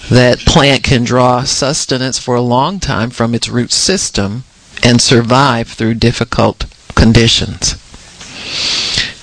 that 0.09 0.39
plant 0.39 0.83
can 0.83 1.03
draw 1.03 1.43
sustenance 1.43 2.19
for 2.19 2.35
a 2.35 2.41
long 2.41 2.79
time 2.79 3.09
from 3.09 3.33
its 3.33 3.47
root 3.47 3.71
system 3.71 4.43
and 4.83 5.01
survive 5.01 5.69
through 5.69 5.93
difficult 5.95 6.65
conditions. 6.95 7.75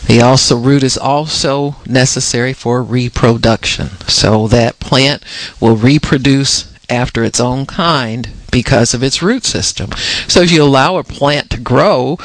The 0.07 0.23
also 0.23 0.57
root 0.57 0.83
is 0.83 0.97
also 0.97 1.77
necessary 1.85 2.55
for 2.55 2.83
reproduction, 2.83 3.91
so 4.07 4.49
that 4.49 4.81
plant 4.81 5.23
will 5.61 5.77
reproduce 5.77 6.73
after 6.89 7.23
its 7.25 7.41
own 7.41 7.67
kind 7.67 8.29
because 8.51 8.95
of 8.95 9.03
its 9.03 9.23
root 9.23 9.45
system. 9.45 9.91
So 10.27 10.41
if 10.41 10.51
you 10.51 10.63
allow 10.63 10.97
a 10.97 11.05
plant 11.05 11.51
to 11.51 11.61
grow 11.61 12.17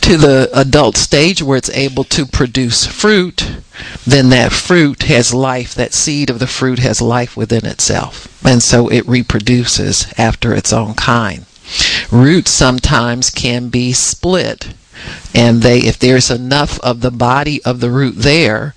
to 0.00 0.16
the 0.16 0.48
adult 0.54 0.96
stage 0.96 1.42
where 1.42 1.58
it's 1.58 1.70
able 1.70 2.04
to 2.04 2.26
produce 2.26 2.86
fruit, 2.86 3.58
then 4.06 4.30
that 4.30 4.52
fruit 4.52 5.04
has 5.04 5.34
life, 5.34 5.74
that 5.74 5.92
seed 5.92 6.30
of 6.30 6.38
the 6.38 6.46
fruit 6.46 6.78
has 6.78 7.00
life 7.00 7.36
within 7.36 7.66
itself. 7.66 8.26
And 8.44 8.62
so 8.62 8.88
it 8.88 9.06
reproduces 9.06 10.12
after 10.18 10.54
its 10.54 10.72
own 10.72 10.94
kind. 10.94 11.44
Roots 12.10 12.50
sometimes 12.50 13.30
can 13.30 13.68
be 13.68 13.92
split 13.92 14.74
and 15.34 15.62
they 15.62 15.78
if 15.78 15.98
there's 15.98 16.30
enough 16.30 16.78
of 16.80 17.00
the 17.00 17.10
body 17.10 17.62
of 17.64 17.80
the 17.80 17.90
root 17.90 18.14
there 18.16 18.74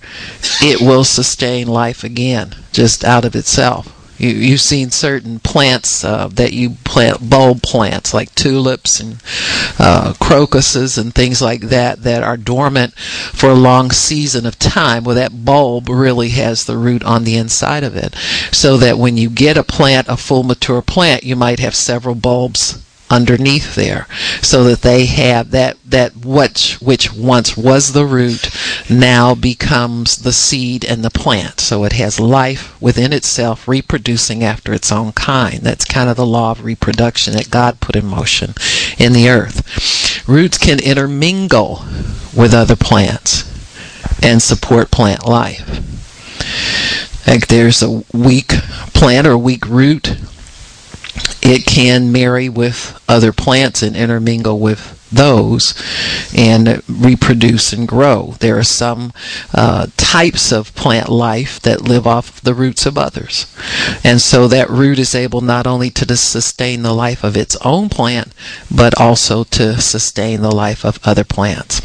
it 0.62 0.80
will 0.80 1.04
sustain 1.04 1.66
life 1.66 2.02
again 2.02 2.54
just 2.72 3.04
out 3.04 3.26
of 3.26 3.36
itself 3.36 3.92
you, 4.16 4.30
you've 4.30 4.60
seen 4.60 4.90
certain 4.90 5.40
plants 5.40 6.04
uh, 6.04 6.28
that 6.28 6.52
you 6.52 6.70
plant, 6.84 7.28
bulb 7.28 7.62
plants 7.62 8.14
like 8.14 8.34
tulips 8.34 9.00
and 9.00 9.22
uh, 9.78 10.14
crocuses 10.20 10.96
and 10.98 11.14
things 11.14 11.42
like 11.42 11.62
that, 11.62 12.02
that 12.02 12.22
are 12.22 12.36
dormant 12.36 12.94
for 12.94 13.50
a 13.50 13.54
long 13.54 13.90
season 13.90 14.46
of 14.46 14.58
time. 14.58 15.04
Well, 15.04 15.16
that 15.16 15.44
bulb 15.44 15.88
really 15.88 16.30
has 16.30 16.64
the 16.64 16.76
root 16.76 17.02
on 17.02 17.24
the 17.24 17.36
inside 17.36 17.84
of 17.84 17.96
it. 17.96 18.14
So 18.52 18.76
that 18.76 18.98
when 18.98 19.16
you 19.16 19.30
get 19.30 19.56
a 19.56 19.64
plant, 19.64 20.08
a 20.08 20.16
full 20.16 20.42
mature 20.42 20.82
plant, 20.82 21.24
you 21.24 21.36
might 21.36 21.58
have 21.58 21.74
several 21.74 22.14
bulbs 22.14 22.83
underneath 23.14 23.76
there 23.76 24.08
so 24.42 24.64
that 24.64 24.82
they 24.82 25.06
have 25.06 25.52
that 25.52 25.76
that 25.84 26.16
which 26.16 26.74
which 26.80 27.14
once 27.14 27.56
was 27.56 27.92
the 27.92 28.04
root 28.04 28.50
now 28.90 29.34
becomes 29.34 30.18
the 30.18 30.32
seed 30.32 30.84
and 30.84 31.04
the 31.04 31.10
plant. 31.10 31.60
So 31.60 31.84
it 31.84 31.92
has 31.92 32.18
life 32.18 32.80
within 32.82 33.12
itself 33.12 33.68
reproducing 33.68 34.42
after 34.42 34.72
its 34.72 34.90
own 34.90 35.12
kind. 35.12 35.60
That's 35.60 35.84
kind 35.84 36.10
of 36.10 36.16
the 36.16 36.26
law 36.26 36.50
of 36.50 36.64
reproduction 36.64 37.34
that 37.34 37.50
God 37.50 37.80
put 37.80 37.96
in 37.96 38.06
motion 38.06 38.54
in 38.98 39.12
the 39.12 39.30
earth. 39.30 40.28
Roots 40.28 40.58
can 40.58 40.80
intermingle 40.80 41.84
with 42.36 42.52
other 42.52 42.76
plants 42.76 43.44
and 44.22 44.42
support 44.42 44.90
plant 44.90 45.26
life. 45.26 45.80
Like 47.26 47.46
there's 47.46 47.82
a 47.82 48.02
weak 48.12 48.48
plant 48.92 49.26
or 49.26 49.38
weak 49.38 49.66
root 49.66 50.16
it 51.42 51.66
can 51.66 52.12
marry 52.12 52.48
with 52.48 53.02
other 53.08 53.32
plants 53.32 53.82
and 53.82 53.96
intermingle 53.96 54.58
with 54.58 55.00
those 55.14 55.74
and 56.34 56.82
reproduce 56.88 57.72
and 57.72 57.86
grow. 57.86 58.34
There 58.40 58.58
are 58.58 58.64
some 58.64 59.12
uh, 59.52 59.86
types 59.96 60.52
of 60.52 60.74
plant 60.74 61.08
life 61.08 61.60
that 61.60 61.82
live 61.82 62.06
off 62.06 62.40
the 62.40 62.54
roots 62.54 62.86
of 62.86 62.98
others. 62.98 63.46
And 64.02 64.20
so 64.20 64.48
that 64.48 64.70
root 64.70 64.98
is 64.98 65.14
able 65.14 65.40
not 65.40 65.66
only 65.66 65.90
to 65.90 66.16
sustain 66.16 66.82
the 66.82 66.94
life 66.94 67.24
of 67.24 67.36
its 67.36 67.56
own 67.64 67.88
plant, 67.88 68.32
but 68.74 68.98
also 69.00 69.44
to 69.44 69.80
sustain 69.80 70.42
the 70.42 70.54
life 70.54 70.84
of 70.84 70.98
other 71.04 71.24
plants. 71.24 71.80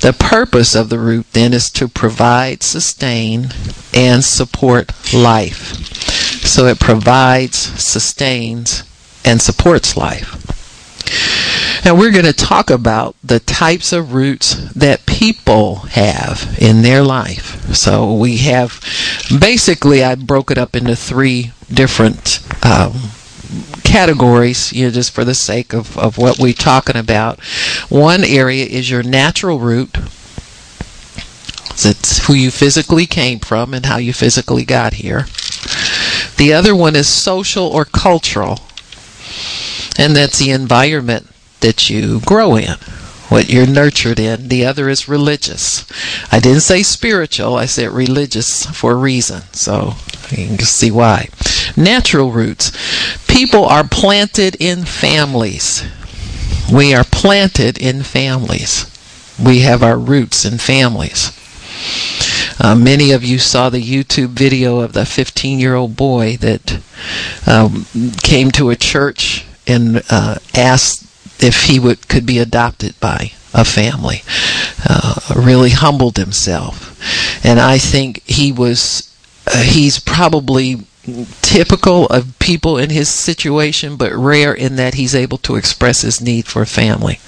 The 0.00 0.12
purpose 0.12 0.74
of 0.74 0.88
the 0.88 0.98
root 0.98 1.26
then 1.32 1.52
is 1.52 1.70
to 1.70 1.86
provide, 1.86 2.62
sustain, 2.62 3.48
and 3.94 4.24
support 4.24 4.92
life. 5.14 6.11
So 6.52 6.66
it 6.66 6.78
provides, 6.78 7.56
sustains, 7.56 8.82
and 9.24 9.40
supports 9.40 9.96
life. 9.96 10.36
Now 11.82 11.94
we're 11.94 12.12
going 12.12 12.26
to 12.26 12.34
talk 12.34 12.68
about 12.68 13.16
the 13.24 13.40
types 13.40 13.90
of 13.90 14.12
roots 14.12 14.70
that 14.74 15.06
people 15.06 15.76
have 15.92 16.54
in 16.60 16.82
their 16.82 17.02
life. 17.02 17.74
So 17.74 18.12
we 18.12 18.36
have 18.36 18.78
basically 19.40 20.04
I 20.04 20.14
broke 20.14 20.50
it 20.50 20.58
up 20.58 20.76
into 20.76 20.94
three 20.94 21.52
different 21.72 22.40
um, 22.62 23.12
categories, 23.82 24.74
you 24.74 24.84
know, 24.84 24.90
just 24.90 25.12
for 25.12 25.24
the 25.24 25.34
sake 25.34 25.72
of, 25.72 25.96
of 25.96 26.18
what 26.18 26.38
we're 26.38 26.52
talking 26.52 26.96
about. 26.96 27.42
One 27.88 28.24
area 28.24 28.66
is 28.66 28.90
your 28.90 29.02
natural 29.02 29.58
root. 29.58 29.96
It's 31.84 32.26
who 32.26 32.34
you 32.34 32.50
physically 32.50 33.06
came 33.06 33.38
from 33.38 33.72
and 33.72 33.86
how 33.86 33.96
you 33.96 34.12
physically 34.12 34.66
got 34.66 34.92
here. 34.92 35.24
The 36.42 36.54
other 36.54 36.74
one 36.74 36.96
is 36.96 37.06
social 37.06 37.68
or 37.68 37.84
cultural, 37.84 38.58
and 39.96 40.16
that's 40.16 40.40
the 40.40 40.50
environment 40.50 41.28
that 41.60 41.88
you 41.88 42.18
grow 42.18 42.56
in, 42.56 42.78
what 43.28 43.48
you're 43.48 43.64
nurtured 43.64 44.18
in. 44.18 44.48
The 44.48 44.64
other 44.64 44.88
is 44.88 45.08
religious. 45.08 45.86
I 46.32 46.40
didn't 46.40 46.62
say 46.62 46.82
spiritual, 46.82 47.54
I 47.54 47.66
said 47.66 47.92
religious 47.92 48.66
for 48.66 48.90
a 48.90 48.96
reason, 48.96 49.42
so 49.52 49.94
you 50.32 50.48
can 50.48 50.58
see 50.58 50.90
why. 50.90 51.28
Natural 51.76 52.32
roots. 52.32 52.72
People 53.28 53.64
are 53.64 53.86
planted 53.86 54.56
in 54.58 54.84
families. 54.84 55.84
We 56.72 56.92
are 56.92 57.04
planted 57.04 57.78
in 57.78 58.02
families. 58.02 58.90
We 59.40 59.60
have 59.60 59.84
our 59.84 59.96
roots 59.96 60.44
in 60.44 60.58
families. 60.58 61.30
Uh, 62.62 62.76
many 62.76 63.10
of 63.10 63.24
you 63.24 63.40
saw 63.40 63.68
the 63.68 63.82
YouTube 63.82 64.28
video 64.28 64.78
of 64.78 64.92
the 64.92 65.04
15 65.04 65.58
year 65.58 65.74
old 65.74 65.96
boy 65.96 66.36
that 66.36 66.80
um, 67.44 67.86
came 68.22 68.52
to 68.52 68.70
a 68.70 68.76
church 68.76 69.44
and 69.66 70.00
uh, 70.08 70.36
asked 70.54 71.04
if 71.42 71.64
he 71.64 71.80
would 71.80 72.06
could 72.08 72.24
be 72.24 72.38
adopted 72.38 72.98
by 73.00 73.32
a 73.52 73.64
family. 73.64 74.22
Uh, 74.88 75.18
really 75.34 75.70
humbled 75.70 76.16
himself, 76.16 77.44
and 77.44 77.58
I 77.58 77.78
think 77.78 78.22
he 78.24 78.52
was. 78.52 79.08
Uh, 79.44 79.62
he's 79.62 79.98
probably 79.98 80.86
typical 81.42 82.06
of 82.06 82.38
people 82.38 82.78
in 82.78 82.90
his 82.90 83.08
situation, 83.08 83.96
but 83.96 84.12
rare 84.12 84.52
in 84.52 84.76
that 84.76 84.94
he's 84.94 85.14
able 85.14 85.38
to 85.38 85.56
express 85.56 86.02
his 86.02 86.20
need 86.20 86.46
for 86.46 86.62
a 86.62 86.66
family. 86.66 87.18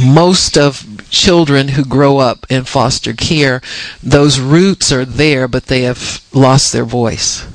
Most 0.00 0.56
of 0.56 0.86
children 1.10 1.68
who 1.68 1.84
grow 1.84 2.18
up 2.18 2.46
in 2.48 2.64
foster 2.64 3.12
care, 3.12 3.60
those 4.02 4.40
roots 4.40 4.90
are 4.92 5.04
there, 5.04 5.48
but 5.48 5.66
they 5.66 5.82
have 5.82 6.22
lost 6.32 6.72
their 6.72 6.84
voice. 6.84 7.46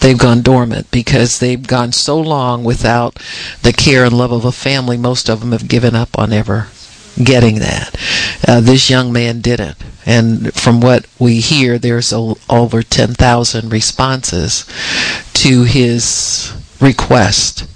They've 0.00 0.18
gone 0.18 0.42
dormant 0.42 0.90
because 0.90 1.38
they've 1.38 1.66
gone 1.66 1.92
so 1.92 2.20
long 2.20 2.62
without 2.62 3.18
the 3.62 3.72
care 3.72 4.04
and 4.04 4.16
love 4.16 4.32
of 4.32 4.44
a 4.44 4.52
family. 4.52 4.98
Most 4.98 5.30
of 5.30 5.40
them 5.40 5.52
have 5.52 5.68
given 5.68 5.94
up 5.94 6.18
on 6.18 6.32
ever 6.32 6.68
getting 7.22 7.60
that. 7.60 7.94
Uh, 8.46 8.60
this 8.60 8.90
young 8.90 9.12
man 9.12 9.40
didn't. 9.40 9.76
And 10.06 10.52
from 10.54 10.80
what 10.80 11.06
we 11.18 11.40
hear, 11.40 11.78
there's 11.78 12.12
a, 12.12 12.34
over 12.50 12.82
10,000 12.82 13.72
responses 13.72 14.66
to 15.34 15.64
his 15.64 16.52
request 16.80 17.66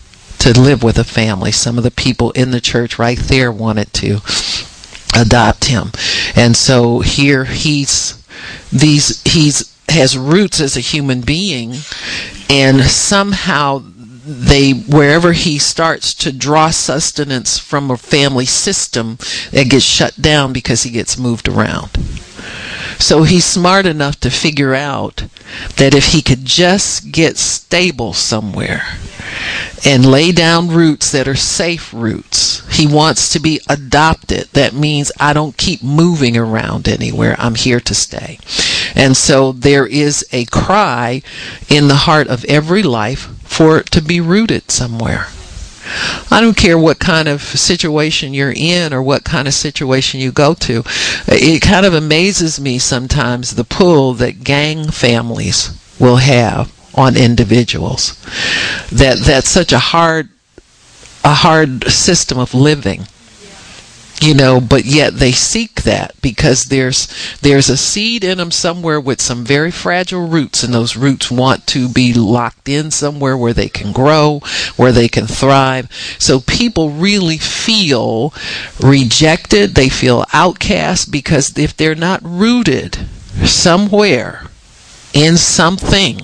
to 0.40 0.59
live 0.59 0.83
with 0.83 0.99
a 0.99 1.04
family. 1.04 1.52
Some 1.52 1.78
of 1.78 1.85
the 1.85 1.90
people 1.90 2.30
in 2.33 2.50
the 2.50 2.61
church 2.61 2.99
right 2.99 3.18
there 3.18 3.50
wanted 3.50 3.92
to 3.95 4.21
adopt 5.14 5.66
him. 5.66 5.92
And 6.37 6.57
so 6.57 7.00
here 7.00 7.45
he's 7.45 8.23
these 8.71 9.21
he's 9.23 9.75
has 9.88 10.16
roots 10.18 10.61
as 10.61 10.76
a 10.76 10.80
human 10.80 11.23
being, 11.23 11.75
and 12.50 12.83
somehow 12.83 13.83
they 14.28 14.73
wherever 14.73 15.32
he 15.32 15.58
starts 15.58 16.12
to 16.12 16.30
draw 16.30 16.70
sustenance 16.70 17.58
from 17.58 17.90
a 17.90 17.97
family 17.97 18.44
system 18.44 19.16
it 19.52 19.70
gets 19.70 19.85
shut 19.85 20.20
down 20.20 20.52
because 20.52 20.82
he 20.82 20.90
gets 20.90 21.16
moved 21.16 21.49
around 21.49 21.90
so 22.99 23.23
he's 23.23 23.44
smart 23.44 23.87
enough 23.87 24.20
to 24.20 24.30
figure 24.30 24.75
out 24.75 25.25
that 25.76 25.94
if 25.94 26.12
he 26.12 26.20
could 26.20 26.44
just 26.44 27.11
get 27.11 27.38
stable 27.38 28.12
somewhere 28.12 28.82
and 29.85 30.11
lay 30.11 30.32
down 30.32 30.68
roots 30.68 31.12
that 31.12 31.28
are 31.28 31.37
safe 31.37 31.92
roots. 31.92 32.66
He 32.76 32.87
wants 32.87 33.30
to 33.30 33.40
be 33.40 33.61
adopted. 33.68 34.49
That 34.52 34.75
means 34.75 35.12
I 35.18 35.32
don't 35.32 35.56
keep 35.56 35.82
moving 35.82 36.37
around 36.37 36.88
anywhere. 36.88 37.37
I'm 37.38 37.54
here 37.54 37.80
to 37.80 37.94
stay. 37.94 38.38
And 38.94 39.16
so 39.16 39.52
there 39.52 39.87
is 39.87 40.26
a 40.32 40.44
cry 40.47 41.23
in 41.68 41.88
the 41.88 41.94
heart 41.94 42.28
of 42.28 42.44
every 42.47 42.82
life 42.82 43.28
for 43.49 43.78
it 43.78 43.87
to 43.87 44.00
be 44.00 44.21
rooted 44.21 44.71
somewhere. 44.71 45.28
I 46.31 46.40
don't 46.40 46.57
care 46.57 46.78
what 46.78 46.99
kind 46.99 47.28
of 47.28 47.40
situation 47.43 48.35
you're 48.35 48.52
in 48.55 48.93
or 48.93 49.02
what 49.02 49.25
kind 49.25 49.49
of 49.49 49.55
situation 49.55 50.21
you 50.21 50.31
go 50.31 50.55
to. 50.55 50.83
It 51.26 51.62
kind 51.62 51.87
of 51.87 51.95
amazes 51.95 52.61
me 52.61 52.78
sometimes 52.78 53.55
the 53.55 53.64
pull 53.64 54.12
that 54.14 54.45
gang 54.45 54.90
families 54.90 55.71
will 55.99 56.17
have 56.17 56.71
on 56.95 57.17
individuals. 57.17 58.12
That 58.90 59.19
that's 59.25 59.49
such 59.49 59.73
a 59.73 59.78
hard 59.78 60.28
a 61.25 61.35
hard 61.35 61.85
system 61.90 62.38
of 62.38 62.55
living 62.55 63.07
you 64.21 64.35
know 64.35 64.61
but 64.61 64.85
yet 64.85 65.15
they 65.15 65.33
seek 65.33 65.83
that 65.83 66.13
because 66.21 66.65
there's 66.65 67.07
there's 67.41 67.69
a 67.69 67.77
seed 67.77 68.25
in 68.25 68.39
them 68.39 68.51
somewhere 68.51 69.01
with 69.01 69.21
some 69.21 69.45
very 69.45 69.71
fragile 69.71 70.27
roots 70.27 70.63
and 70.63 70.75
those 70.75 70.97
roots 70.97 71.31
want 71.31 71.67
to 71.67 71.89
be 71.89 72.13
locked 72.13 72.69
in 72.69 72.91
somewhere 72.91 73.37
where 73.37 73.53
they 73.53 73.69
can 73.69 73.93
grow 73.93 74.41
where 74.77 74.93
they 74.93 75.09
can 75.09 75.27
thrive. 75.27 75.91
So 76.19 76.41
people 76.41 76.91
really 76.91 77.39
feel 77.39 78.33
rejected. 78.81 79.75
They 79.75 79.89
feel 79.89 80.25
outcast 80.33 81.11
because 81.11 81.57
if 81.59 81.77
they're 81.77 81.95
not 81.95 82.21
rooted 82.23 82.97
somewhere 83.45 84.49
in 85.13 85.37
something 85.37 86.21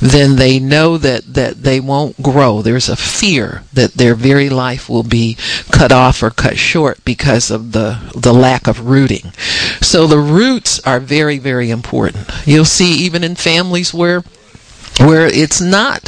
then 0.00 0.36
they 0.36 0.58
know 0.58 0.98
that, 0.98 1.34
that 1.34 1.62
they 1.62 1.80
won't 1.80 2.22
grow. 2.22 2.62
There's 2.62 2.88
a 2.88 2.96
fear 2.96 3.62
that 3.72 3.94
their 3.94 4.14
very 4.14 4.48
life 4.48 4.88
will 4.88 5.02
be 5.02 5.36
cut 5.70 5.92
off 5.92 6.22
or 6.22 6.30
cut 6.30 6.58
short 6.58 7.04
because 7.04 7.50
of 7.50 7.72
the, 7.72 7.98
the 8.14 8.34
lack 8.34 8.66
of 8.66 8.86
rooting. 8.86 9.32
So 9.80 10.06
the 10.06 10.18
roots 10.18 10.80
are 10.80 11.00
very, 11.00 11.38
very 11.38 11.70
important. 11.70 12.30
You'll 12.44 12.64
see 12.64 12.92
even 13.04 13.24
in 13.24 13.34
families 13.34 13.94
where 13.94 14.22
where 14.98 15.26
it's 15.26 15.60
not 15.60 16.04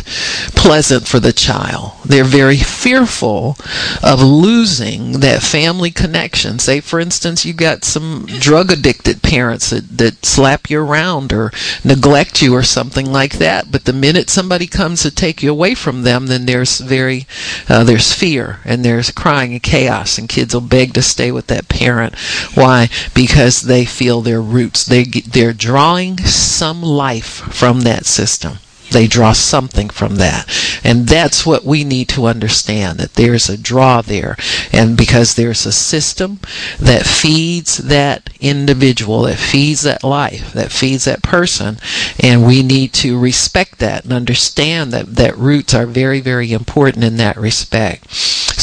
pleasant 0.56 1.06
for 1.06 1.20
the 1.20 1.32
child. 1.32 1.92
They're 2.04 2.24
very 2.24 2.56
fearful 2.56 3.56
of 4.02 4.22
losing 4.22 5.20
that 5.20 5.42
family 5.42 5.90
connection. 5.90 6.58
Say, 6.58 6.80
for 6.80 6.98
instance, 6.98 7.44
you 7.44 7.52
got 7.52 7.84
some 7.84 8.24
drug 8.26 8.72
addicted 8.72 9.22
parents 9.22 9.70
that, 9.70 9.98
that 9.98 10.24
slap 10.24 10.70
you 10.70 10.80
around 10.80 11.32
or 11.32 11.52
neglect 11.84 12.40
you 12.40 12.54
or 12.54 12.62
something 12.62 13.10
like 13.12 13.34
that. 13.34 13.70
But 13.70 13.84
the 13.84 13.92
minute 13.92 14.30
somebody 14.30 14.66
comes 14.66 15.02
to 15.02 15.10
take 15.10 15.42
you 15.42 15.50
away 15.50 15.74
from 15.74 16.02
them, 16.02 16.26
then 16.26 16.46
there's 16.46 16.80
very, 16.80 17.26
uh, 17.68 17.84
there's 17.84 18.14
fear 18.14 18.60
and 18.64 18.84
there's 18.84 19.10
crying 19.10 19.52
and 19.52 19.62
chaos 19.62 20.16
and 20.16 20.28
kids 20.28 20.54
will 20.54 20.62
beg 20.62 20.94
to 20.94 21.02
stay 21.02 21.30
with 21.30 21.48
that 21.48 21.68
parent. 21.68 22.14
Why? 22.54 22.88
Because 23.14 23.62
they 23.62 23.84
feel 23.84 24.22
their 24.22 24.40
roots. 24.40 24.86
They, 24.86 25.04
they're 25.04 25.52
drawing 25.52 26.18
some 26.18 26.82
life 26.82 27.26
from 27.26 27.82
that 27.82 28.06
system. 28.06 28.58
They 28.90 29.06
draw 29.06 29.32
something 29.32 29.90
from 29.90 30.16
that. 30.16 30.48
And 30.82 31.06
that's 31.06 31.44
what 31.44 31.64
we 31.64 31.84
need 31.84 32.08
to 32.10 32.26
understand 32.26 32.98
that 32.98 33.14
there's 33.14 33.48
a 33.48 33.58
draw 33.58 34.00
there. 34.00 34.36
And 34.72 34.96
because 34.96 35.34
there's 35.34 35.66
a 35.66 35.72
system 35.72 36.40
that 36.78 37.06
feeds 37.06 37.78
that 37.78 38.30
individual, 38.40 39.22
that 39.22 39.38
feeds 39.38 39.82
that 39.82 40.04
life, 40.04 40.52
that 40.52 40.72
feeds 40.72 41.04
that 41.04 41.22
person, 41.22 41.78
and 42.18 42.46
we 42.46 42.62
need 42.62 42.92
to 42.94 43.18
respect 43.18 43.78
that 43.78 44.04
and 44.04 44.12
understand 44.12 44.92
that, 44.92 45.16
that 45.16 45.36
roots 45.36 45.74
are 45.74 45.86
very, 45.86 46.20
very 46.20 46.52
important 46.52 47.04
in 47.04 47.16
that 47.16 47.36
respect. 47.36 48.06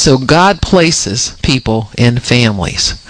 So 0.05 0.19
God 0.19 0.61
places 0.61 1.35
people 1.41 1.89
in 1.97 2.19
families. 2.19 3.03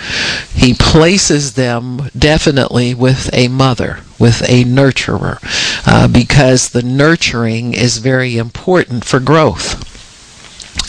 He 0.53 0.73
places 0.73 1.55
them 1.55 2.09
definitely 2.17 2.93
with 2.93 3.29
a 3.33 3.49
mother 3.49 3.99
with 4.17 4.41
a 4.43 4.63
nurturer 4.63 5.39
uh, 5.85 6.07
because 6.07 6.69
the 6.69 6.83
nurturing 6.83 7.73
is 7.73 7.97
very 7.97 8.37
important 8.37 9.03
for 9.03 9.19
growth. 9.19 9.75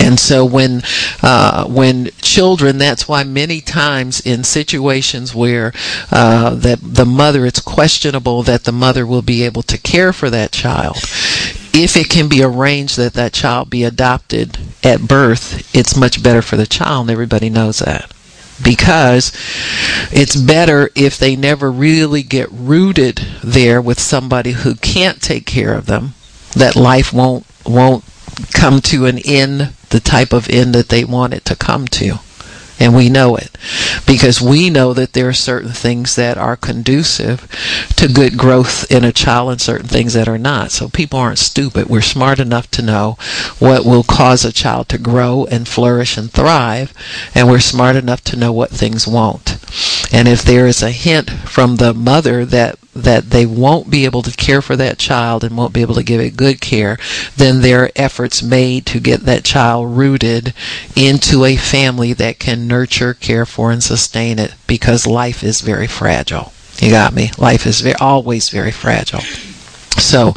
And 0.01 0.21
so 0.21 0.45
when 0.45 0.83
uh, 1.23 1.67
when 1.67 2.11
children, 2.23 2.79
that's 2.79 3.09
why 3.09 3.25
many 3.25 3.61
times 3.61 4.21
in 4.21 4.45
situations 4.45 5.35
where 5.35 5.73
uh, 6.13 6.55
that 6.55 6.79
the 6.83 7.07
mother, 7.07 7.47
it's 7.47 7.61
questionable 7.61 8.45
that 8.45 8.63
the 8.63 8.73
mother 8.73 9.05
will 9.05 9.23
be 9.23 9.43
able 9.43 9.63
to 9.63 9.79
care 9.79 10.13
for 10.13 10.31
that 10.31 10.53
child. 10.53 10.99
If 11.79 11.95
it 11.95 12.09
can 12.09 12.27
be 12.27 12.43
arranged 12.43 12.97
that 12.97 13.13
that 13.13 13.35
child 13.35 13.69
be 13.69 13.85
adopted 13.85 14.57
at 14.83 15.03
birth, 15.03 15.75
it's 15.75 15.95
much 15.95 16.23
better 16.23 16.41
for 16.41 16.57
the 16.57 16.67
child. 16.67 17.03
And 17.03 17.11
everybody 17.11 17.51
knows 17.51 17.81
that 17.81 18.11
because 18.63 19.31
it's 20.11 20.35
better 20.35 20.89
if 20.95 21.19
they 21.19 21.37
never 21.37 21.71
really 21.71 22.23
get 22.23 22.49
rooted 22.51 23.17
there 23.45 23.83
with 23.83 24.01
somebody 24.01 24.53
who 24.53 24.75
can't 24.77 25.21
take 25.21 25.45
care 25.45 25.75
of 25.75 25.85
them 25.85 26.15
that 26.55 26.77
life 26.77 27.13
won't 27.13 27.45
won't 27.67 28.03
come 28.55 28.81
to 28.81 29.05
an 29.05 29.19
end 29.19 29.75
the 29.91 30.01
type 30.01 30.33
of 30.33 30.49
end 30.49 30.75
that 30.75 30.89
they 30.89 31.05
want 31.05 31.35
it 31.35 31.45
to 31.45 31.55
come 31.55 31.87
to 31.87 32.15
and 32.79 32.95
we 32.95 33.09
know 33.09 33.37
it 33.37 33.57
because 34.07 34.41
we 34.41 34.71
know 34.71 34.93
that 34.93 35.13
there 35.13 35.29
are 35.29 35.33
certain 35.33 35.73
things 35.73 36.15
that 36.17 36.37
are 36.37 36.57
conducive 36.57 37.49
to 37.97 38.09
good 38.09 38.37
growth 38.37 38.91
in 38.91 39.05
a 39.05 39.13
child 39.13 39.51
and 39.51 39.61
certain 39.61 39.89
things 39.89 40.13
that 40.15 40.29
are 40.29 40.39
not. 40.39 40.71
So 40.71 40.89
people 40.89 41.19
aren't 41.19 41.39
stupid. 41.39 41.89
We're 41.89 42.03
smart 42.03 42.39
enough 42.39 42.71
to 42.73 42.83
know 42.83 43.17
what 43.59 43.85
will 43.85 44.03
cause 44.03 44.45
a 44.45 44.53
child 44.53 44.89
to 44.91 44.99
grow 44.99 45.47
and 45.47 45.67
flourish 45.67 46.17
and 46.17 46.31
thrive, 46.31 46.93
and 47.35 47.49
we're 47.49 47.61
smart 47.61 47.97
enough 47.97 48.23
to 48.25 48.37
know 48.37 48.53
what 48.53 48.71
things 48.71 49.07
won't. 49.07 49.59
And 50.13 50.29
if 50.29 50.43
there 50.43 50.67
is 50.67 50.83
a 50.83 50.91
hint 50.91 51.31
from 51.31 51.77
the 51.77 51.95
mother 51.95 52.45
that 52.45 52.79
that 53.03 53.31
they 53.31 53.47
won't 53.47 53.91
be 53.91 54.05
able 54.05 54.23
to 54.23 54.37
care 54.37 54.63
for 54.63 54.77
that 54.77 54.99
child 54.99 55.45
and 55.45 55.57
won't 55.57 55.73
be 55.73 55.83
able 55.83 55.95
to 55.95 56.03
give 56.03 56.21
it 56.21 56.37
good 56.37 56.61
care, 56.61 56.99
then 57.37 57.61
there 57.61 57.85
are 57.85 57.91
efforts 57.97 58.43
made 58.43 58.87
to 58.87 59.01
get 59.01 59.21
that 59.21 59.45
child 59.45 59.97
rooted 59.97 60.55
into 60.95 61.45
a 61.45 61.57
family 61.57 62.13
that 62.13 62.39
can 62.39 62.67
nurture, 62.67 63.15
care 63.15 63.47
for, 63.47 63.71
and 63.71 63.83
sustain 63.83 64.39
it 64.39 64.55
because 64.67 65.07
life 65.07 65.43
is 65.43 65.61
very 65.61 65.87
fragile. 65.87 66.53
You 66.81 66.91
got 66.91 67.15
me? 67.15 67.31
Life 67.39 67.67
is 67.67 67.81
very, 67.81 67.97
always 67.97 68.51
very 68.51 68.71
fragile. 68.71 69.21
So, 69.99 70.35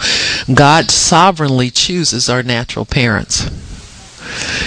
God 0.54 0.90
sovereignly 0.90 1.70
chooses 1.70 2.30
our 2.30 2.42
natural 2.42 2.86
parents. 2.86 3.50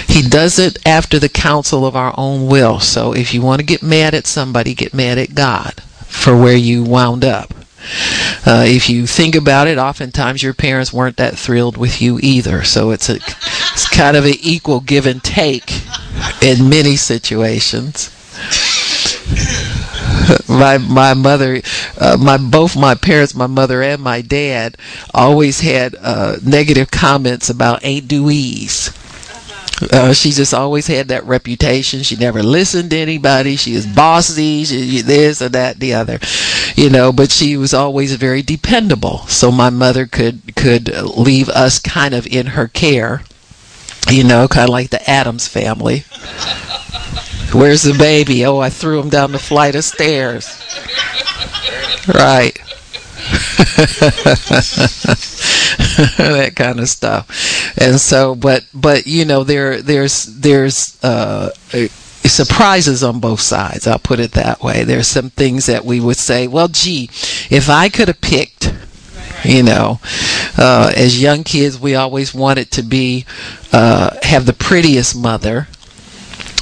He 0.07 0.21
does 0.21 0.59
it 0.59 0.77
after 0.85 1.19
the 1.19 1.29
counsel 1.29 1.85
of 1.85 1.95
our 1.95 2.13
own 2.17 2.47
will. 2.47 2.79
So 2.79 3.13
if 3.13 3.33
you 3.33 3.41
want 3.41 3.59
to 3.59 3.65
get 3.65 3.81
mad 3.81 4.13
at 4.13 4.27
somebody, 4.27 4.73
get 4.73 4.93
mad 4.93 5.17
at 5.17 5.35
God 5.35 5.81
for 6.07 6.35
where 6.37 6.55
you 6.55 6.83
wound 6.83 7.23
up. 7.25 7.53
Uh, 8.45 8.63
if 8.67 8.89
you 8.89 9.07
think 9.07 9.35
about 9.35 9.67
it, 9.67 9.77
oftentimes 9.77 10.43
your 10.43 10.53
parents 10.53 10.93
weren't 10.93 11.17
that 11.17 11.37
thrilled 11.37 11.77
with 11.77 12.01
you 12.01 12.19
either. 12.21 12.63
So 12.63 12.91
it's 12.91 13.09
a 13.09 13.15
it's 13.15 13.89
kind 13.89 14.15
of 14.17 14.25
an 14.25 14.35
equal 14.41 14.79
give 14.79 15.05
and 15.05 15.23
take 15.23 15.81
in 16.41 16.69
many 16.69 16.95
situations. 16.95 18.09
my 20.49 20.77
my 20.77 21.13
mother, 21.13 21.61
uh, 21.99 22.17
my 22.19 22.37
both 22.37 22.75
my 22.75 22.95
parents, 22.95 23.35
my 23.35 23.47
mother 23.47 23.81
and 23.81 24.01
my 24.01 24.21
dad, 24.21 24.77
always 25.13 25.59
had 25.61 25.95
uh, 26.01 26.37
negative 26.43 26.91
comments 26.91 27.49
about 27.49 27.83
Aunt 27.83 28.07
Dewey's. 28.07 28.91
Uh, 29.91 30.13
she 30.13 30.31
just 30.31 30.53
always 30.53 30.87
had 30.87 31.07
that 31.09 31.25
reputation. 31.25 32.03
She 32.03 32.15
never 32.15 32.41
listened 32.43 32.91
to 32.91 32.97
anybody. 32.97 33.55
She 33.55 33.73
was 33.73 33.85
bossy. 33.85 34.63
She, 34.63 35.01
this 35.01 35.41
or 35.41 35.49
that, 35.49 35.79
the 35.79 35.95
other, 35.95 36.19
you 36.75 36.89
know. 36.89 37.11
But 37.11 37.31
she 37.31 37.57
was 37.57 37.73
always 37.73 38.15
very 38.15 38.41
dependable. 38.41 39.19
So 39.27 39.51
my 39.51 39.69
mother 39.69 40.05
could 40.05 40.55
could 40.55 40.89
leave 41.03 41.49
us 41.49 41.79
kind 41.79 42.13
of 42.13 42.27
in 42.27 42.47
her 42.47 42.67
care, 42.67 43.23
you 44.09 44.23
know, 44.23 44.47
kind 44.47 44.69
of 44.69 44.73
like 44.73 44.89
the 44.89 45.07
Addams 45.09 45.47
family. 45.47 46.03
Where's 47.53 47.83
the 47.83 47.93
baby? 47.93 48.45
Oh, 48.45 48.59
I 48.59 48.69
threw 48.69 48.99
him 48.99 49.09
down 49.09 49.31
the 49.31 49.39
flight 49.39 49.75
of 49.75 49.83
stairs. 49.83 50.47
Right. 52.07 52.57
that 56.17 56.53
kind 56.55 56.79
of 56.79 56.89
stuff. 56.89 57.77
And 57.79 57.99
so, 57.99 58.35
but 58.35 58.65
but 58.73 59.07
you 59.07 59.25
know, 59.25 59.43
there 59.43 59.81
there's 59.81 60.25
there's 60.25 61.01
uh, 61.03 61.49
surprises 62.31 63.03
on 63.03 63.19
both 63.19 63.41
sides. 63.41 63.87
I'll 63.87 63.99
put 63.99 64.19
it 64.19 64.31
that 64.31 64.61
way. 64.63 64.83
There's 64.83 65.07
some 65.07 65.29
things 65.29 65.65
that 65.65 65.85
we 65.85 65.99
would 65.99 66.17
say, 66.17 66.47
well, 66.47 66.67
gee, 66.67 67.09
if 67.49 67.69
I 67.69 67.89
could 67.89 68.07
have 68.07 68.21
picked 68.21 68.73
You 69.43 69.63
know, 69.63 69.99
uh, 70.57 70.93
as 70.95 71.21
young 71.21 71.43
kids, 71.43 71.79
we 71.79 71.95
always 71.95 72.33
wanted 72.33 72.71
to 72.71 72.81
be 72.81 73.25
uh, 73.73 74.15
have 74.23 74.45
the 74.45 74.53
prettiest 74.53 75.15
mother 75.17 75.67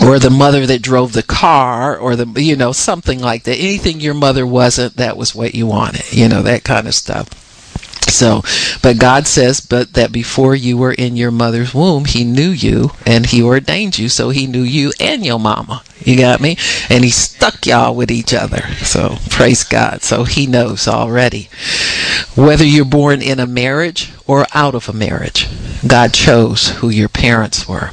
or 0.01 0.17
the 0.17 0.31
mother 0.31 0.65
that 0.65 0.81
drove 0.81 1.13
the 1.13 1.21
car 1.21 1.95
or 1.95 2.15
the 2.15 2.41
you 2.41 2.55
know 2.55 2.71
something 2.71 3.19
like 3.19 3.43
that 3.43 3.57
anything 3.57 3.99
your 3.99 4.15
mother 4.15 4.47
wasn't 4.47 4.95
that 4.97 5.15
was 5.15 5.35
what 5.35 5.53
you 5.53 5.67
wanted 5.67 6.11
you 6.11 6.27
know 6.27 6.41
that 6.41 6.63
kind 6.63 6.87
of 6.87 6.95
stuff 6.95 7.27
so, 8.11 8.41
but 8.81 8.99
God 8.99 9.27
says, 9.27 9.59
but 9.61 9.93
that 9.93 10.11
before 10.11 10.55
you 10.55 10.77
were 10.77 10.93
in 10.93 11.15
your 11.15 11.31
mother's 11.31 11.73
womb, 11.73 12.05
He 12.05 12.23
knew 12.23 12.49
you 12.49 12.91
and 13.05 13.25
He 13.25 13.41
ordained 13.41 13.97
you. 13.97 14.09
So 14.09 14.29
He 14.29 14.47
knew 14.47 14.61
you 14.61 14.91
and 14.99 15.25
your 15.25 15.39
mama. 15.39 15.83
You 16.03 16.17
got 16.17 16.41
me? 16.41 16.57
And 16.89 17.03
He 17.03 17.11
stuck 17.11 17.65
y'all 17.65 17.95
with 17.95 18.11
each 18.11 18.33
other. 18.33 18.61
So 18.83 19.17
praise 19.29 19.63
God. 19.63 20.01
So 20.01 20.23
He 20.23 20.45
knows 20.47 20.87
already. 20.87 21.49
Whether 22.35 22.65
you're 22.65 22.85
born 22.85 23.21
in 23.21 23.39
a 23.39 23.47
marriage 23.47 24.11
or 24.27 24.45
out 24.53 24.75
of 24.75 24.89
a 24.89 24.93
marriage, 24.93 25.47
God 25.85 26.13
chose 26.13 26.69
who 26.69 26.89
your 26.89 27.09
parents 27.09 27.67
were. 27.67 27.91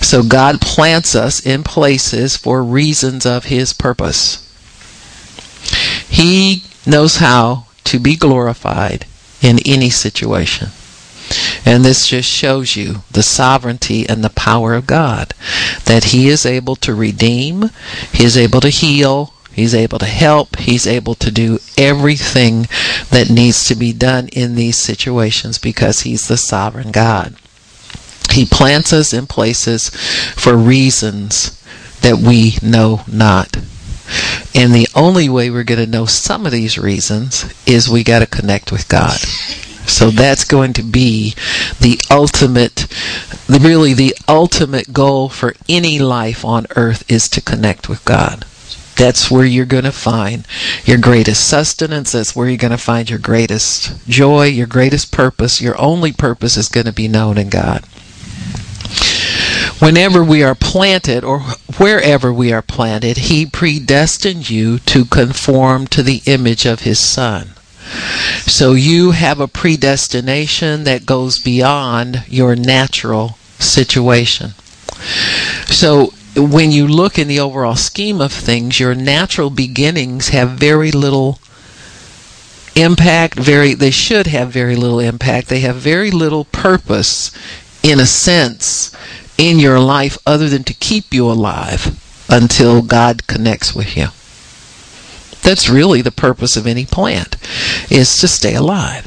So 0.00 0.22
God 0.22 0.60
plants 0.60 1.14
us 1.14 1.44
in 1.44 1.62
places 1.62 2.36
for 2.36 2.62
reasons 2.62 3.24
of 3.26 3.44
His 3.44 3.72
purpose. 3.72 4.38
He 6.08 6.64
knows 6.86 7.16
how 7.16 7.66
to 7.84 7.98
be 7.98 8.16
glorified 8.16 9.06
in 9.42 9.58
any 9.66 9.90
situation. 9.90 10.68
And 11.64 11.84
this 11.84 12.08
just 12.08 12.28
shows 12.28 12.76
you 12.76 13.02
the 13.10 13.22
sovereignty 13.22 14.08
and 14.08 14.22
the 14.22 14.30
power 14.30 14.74
of 14.74 14.86
God. 14.86 15.34
That 15.84 16.04
He 16.04 16.28
is 16.28 16.44
able 16.44 16.76
to 16.76 16.94
redeem, 16.94 17.70
He 18.12 18.24
is 18.24 18.36
able 18.36 18.60
to 18.60 18.68
heal, 18.68 19.32
He's 19.52 19.74
able 19.74 19.98
to 19.98 20.06
help, 20.06 20.56
He's 20.56 20.86
able 20.86 21.14
to 21.16 21.30
do 21.30 21.58
everything 21.76 22.66
that 23.10 23.30
needs 23.30 23.64
to 23.66 23.74
be 23.74 23.92
done 23.92 24.28
in 24.28 24.54
these 24.54 24.78
situations 24.78 25.58
because 25.58 26.00
He's 26.00 26.28
the 26.28 26.36
sovereign 26.36 26.90
God. 26.90 27.36
He 28.30 28.46
plants 28.46 28.92
us 28.92 29.12
in 29.12 29.26
places 29.26 29.90
for 30.36 30.56
reasons 30.56 31.58
that 32.00 32.16
we 32.16 32.56
know 32.62 33.02
not. 33.06 33.56
And 34.54 34.74
the 34.74 34.88
only 34.94 35.28
way 35.28 35.50
we're 35.50 35.64
going 35.64 35.84
to 35.84 35.90
know 35.90 36.06
some 36.06 36.46
of 36.46 36.52
these 36.52 36.78
reasons 36.78 37.52
is 37.66 37.88
we 37.88 38.04
got 38.04 38.20
to 38.20 38.26
connect 38.26 38.70
with 38.70 38.88
God. 38.88 39.18
So 39.86 40.10
that's 40.10 40.44
going 40.44 40.72
to 40.74 40.82
be 40.82 41.34
the 41.80 42.00
ultimate, 42.10 42.86
really 43.48 43.94
the 43.94 44.14
ultimate 44.28 44.92
goal 44.92 45.28
for 45.28 45.54
any 45.68 45.98
life 45.98 46.44
on 46.44 46.66
earth 46.76 47.10
is 47.10 47.28
to 47.30 47.40
connect 47.40 47.88
with 47.88 48.04
God. 48.04 48.44
That's 48.96 49.30
where 49.30 49.44
you're 49.44 49.64
going 49.64 49.84
to 49.84 49.92
find 49.92 50.46
your 50.84 50.98
greatest 50.98 51.48
sustenance. 51.48 52.12
That's 52.12 52.36
where 52.36 52.48
you're 52.48 52.58
going 52.58 52.72
to 52.72 52.78
find 52.78 53.08
your 53.08 53.18
greatest 53.18 54.06
joy, 54.06 54.46
your 54.46 54.66
greatest 54.66 55.10
purpose. 55.10 55.60
Your 55.60 55.80
only 55.80 56.12
purpose 56.12 56.56
is 56.56 56.68
going 56.68 56.86
to 56.86 56.92
be 56.92 57.08
known 57.08 57.38
in 57.38 57.48
God 57.48 57.84
whenever 59.78 60.22
we 60.22 60.42
are 60.42 60.54
planted 60.54 61.24
or 61.24 61.40
wherever 61.78 62.32
we 62.32 62.52
are 62.52 62.62
planted, 62.62 63.16
He 63.16 63.46
predestined 63.46 64.50
you 64.50 64.78
to 64.80 65.04
conform 65.04 65.86
to 65.88 66.02
the 66.02 66.22
image 66.26 66.66
of 66.66 66.80
His 66.80 66.98
Son. 66.98 67.50
So 68.46 68.72
you 68.72 69.10
have 69.10 69.40
a 69.40 69.48
predestination 69.48 70.84
that 70.84 71.06
goes 71.06 71.38
beyond 71.38 72.24
your 72.28 72.56
natural 72.56 73.36
situation. 73.58 74.54
So 75.66 76.12
when 76.36 76.70
you 76.70 76.86
look 76.86 77.18
in 77.18 77.28
the 77.28 77.40
overall 77.40 77.76
scheme 77.76 78.20
of 78.20 78.32
things, 78.32 78.80
your 78.80 78.94
natural 78.94 79.50
beginnings 79.50 80.28
have 80.28 80.50
very 80.50 80.90
little 80.90 81.38
impact 82.74 83.38
very 83.38 83.74
they 83.74 83.90
should 83.90 84.26
have 84.26 84.48
very 84.50 84.74
little 84.74 84.98
impact 84.98 85.48
they 85.48 85.60
have 85.60 85.76
very 85.76 86.10
little 86.10 86.46
purpose 86.46 87.30
in 87.82 88.00
a 88.00 88.06
sense 88.06 88.90
in 89.38 89.58
your 89.58 89.80
life 89.80 90.18
other 90.26 90.48
than 90.48 90.64
to 90.64 90.74
keep 90.74 91.12
you 91.12 91.30
alive 91.30 91.98
until 92.28 92.82
God 92.82 93.26
connects 93.26 93.74
with 93.74 93.96
you. 93.96 94.08
That's 95.42 95.68
really 95.68 96.02
the 96.02 96.12
purpose 96.12 96.56
of 96.56 96.66
any 96.66 96.86
plant 96.86 97.36
is 97.90 98.16
to 98.18 98.28
stay 98.28 98.54
alive. 98.54 99.04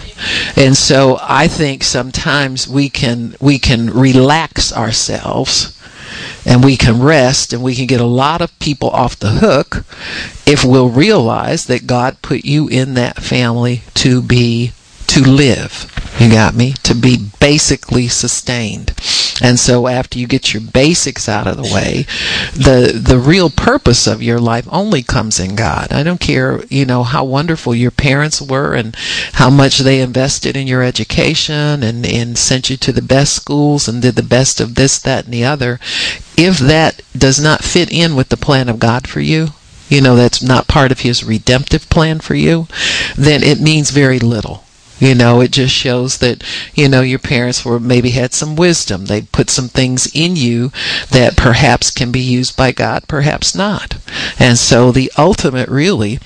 And 0.57 0.75
so 0.75 1.17
I 1.21 1.47
think 1.47 1.83
sometimes 1.83 2.67
we 2.67 2.89
can 2.89 3.35
we 3.39 3.57
can 3.57 3.89
relax 3.89 4.73
ourselves 4.73 5.71
and 6.45 6.63
we 6.63 6.75
can 6.75 7.01
rest 7.01 7.53
and 7.53 7.63
we 7.63 7.75
can 7.75 7.87
get 7.87 8.01
a 8.01 8.05
lot 8.05 8.41
of 8.41 8.57
people 8.59 8.89
off 8.89 9.17
the 9.17 9.31
hook 9.31 9.85
if 10.45 10.63
we'll 10.63 10.89
realize 10.89 11.65
that 11.65 11.87
God 11.87 12.21
put 12.21 12.43
you 12.43 12.67
in 12.67 12.93
that 12.95 13.23
family 13.23 13.83
to 13.95 14.21
be 14.21 14.73
to 15.07 15.21
live. 15.21 15.91
You 16.19 16.31
got 16.31 16.55
me? 16.55 16.73
To 16.83 16.95
be 16.95 17.29
basically 17.39 18.07
sustained. 18.07 18.93
And 19.41 19.59
so 19.59 19.87
after 19.87 20.17
you 20.17 20.27
get 20.27 20.53
your 20.53 20.61
basics 20.61 21.27
out 21.27 21.45
of 21.45 21.57
the 21.57 21.63
way, 21.63 22.05
the 22.53 22.93
the 22.95 23.19
real 23.19 23.49
purpose 23.49 24.07
of 24.07 24.23
your 24.23 24.39
life 24.39 24.65
only 24.71 25.03
comes 25.03 25.41
in 25.41 25.55
God. 25.55 25.91
I 25.91 26.03
don't 26.03 26.21
care, 26.21 26.63
you 26.69 26.85
know, 26.85 27.03
how 27.03 27.25
wonderful 27.25 27.75
your 27.75 27.91
parents 27.91 28.41
were 28.41 28.73
and 28.73 28.95
how 29.33 29.49
much 29.49 29.79
they 29.79 29.99
invested 29.99 30.55
in 30.55 30.67
your 30.67 30.83
education 30.83 31.83
and, 31.83 32.05
and 32.05 32.37
sent 32.37 32.69
you 32.69 32.77
to 32.77 32.93
the 32.93 33.01
best 33.01 33.33
schools 33.33 33.89
and 33.89 34.01
did 34.01 34.15
the 34.15 34.23
best 34.23 34.61
of 34.61 34.75
this, 34.75 34.97
that, 34.99 35.25
and 35.25 35.33
the 35.33 35.43
other. 35.43 35.81
If 36.37 36.59
that 36.59 37.01
does 37.17 37.41
not 37.41 37.63
fit 37.63 37.91
in 37.91 38.15
with 38.15 38.29
the 38.29 38.37
plan 38.37 38.69
of 38.69 38.79
God 38.79 39.05
for 39.05 39.19
you, 39.19 39.49
you 39.89 39.99
know, 40.01 40.15
that's 40.15 40.41
not 40.41 40.67
part 40.67 40.91
of 40.93 41.01
his 41.01 41.25
redemptive 41.25 41.89
plan 41.89 42.19
for 42.19 42.35
you, 42.35 42.67
then 43.17 43.43
it 43.43 43.59
means 43.59 43.91
very 43.91 44.19
little. 44.19 44.64
You 44.99 45.13
know, 45.13 45.41
it 45.41 45.51
just 45.51 45.73
shows 45.73 46.19
that, 46.19 46.43
you 46.73 46.87
know, 46.87 47.01
your 47.01 47.19
parents 47.19 47.65
were 47.65 47.79
maybe 47.79 48.11
had 48.11 48.33
some 48.33 48.55
wisdom. 48.55 49.05
They 49.05 49.23
put 49.23 49.49
some 49.49 49.67
things 49.67 50.09
in 50.13 50.35
you 50.35 50.71
that 51.11 51.35
perhaps 51.35 51.91
can 51.91 52.11
be 52.11 52.21
used 52.21 52.55
by 52.55 52.71
God, 52.71 53.07
perhaps 53.07 53.53
not. 53.53 53.97
And 54.39 54.57
so 54.57 54.91
the 54.91 55.11
ultimate 55.17 55.69
really 55.69 56.19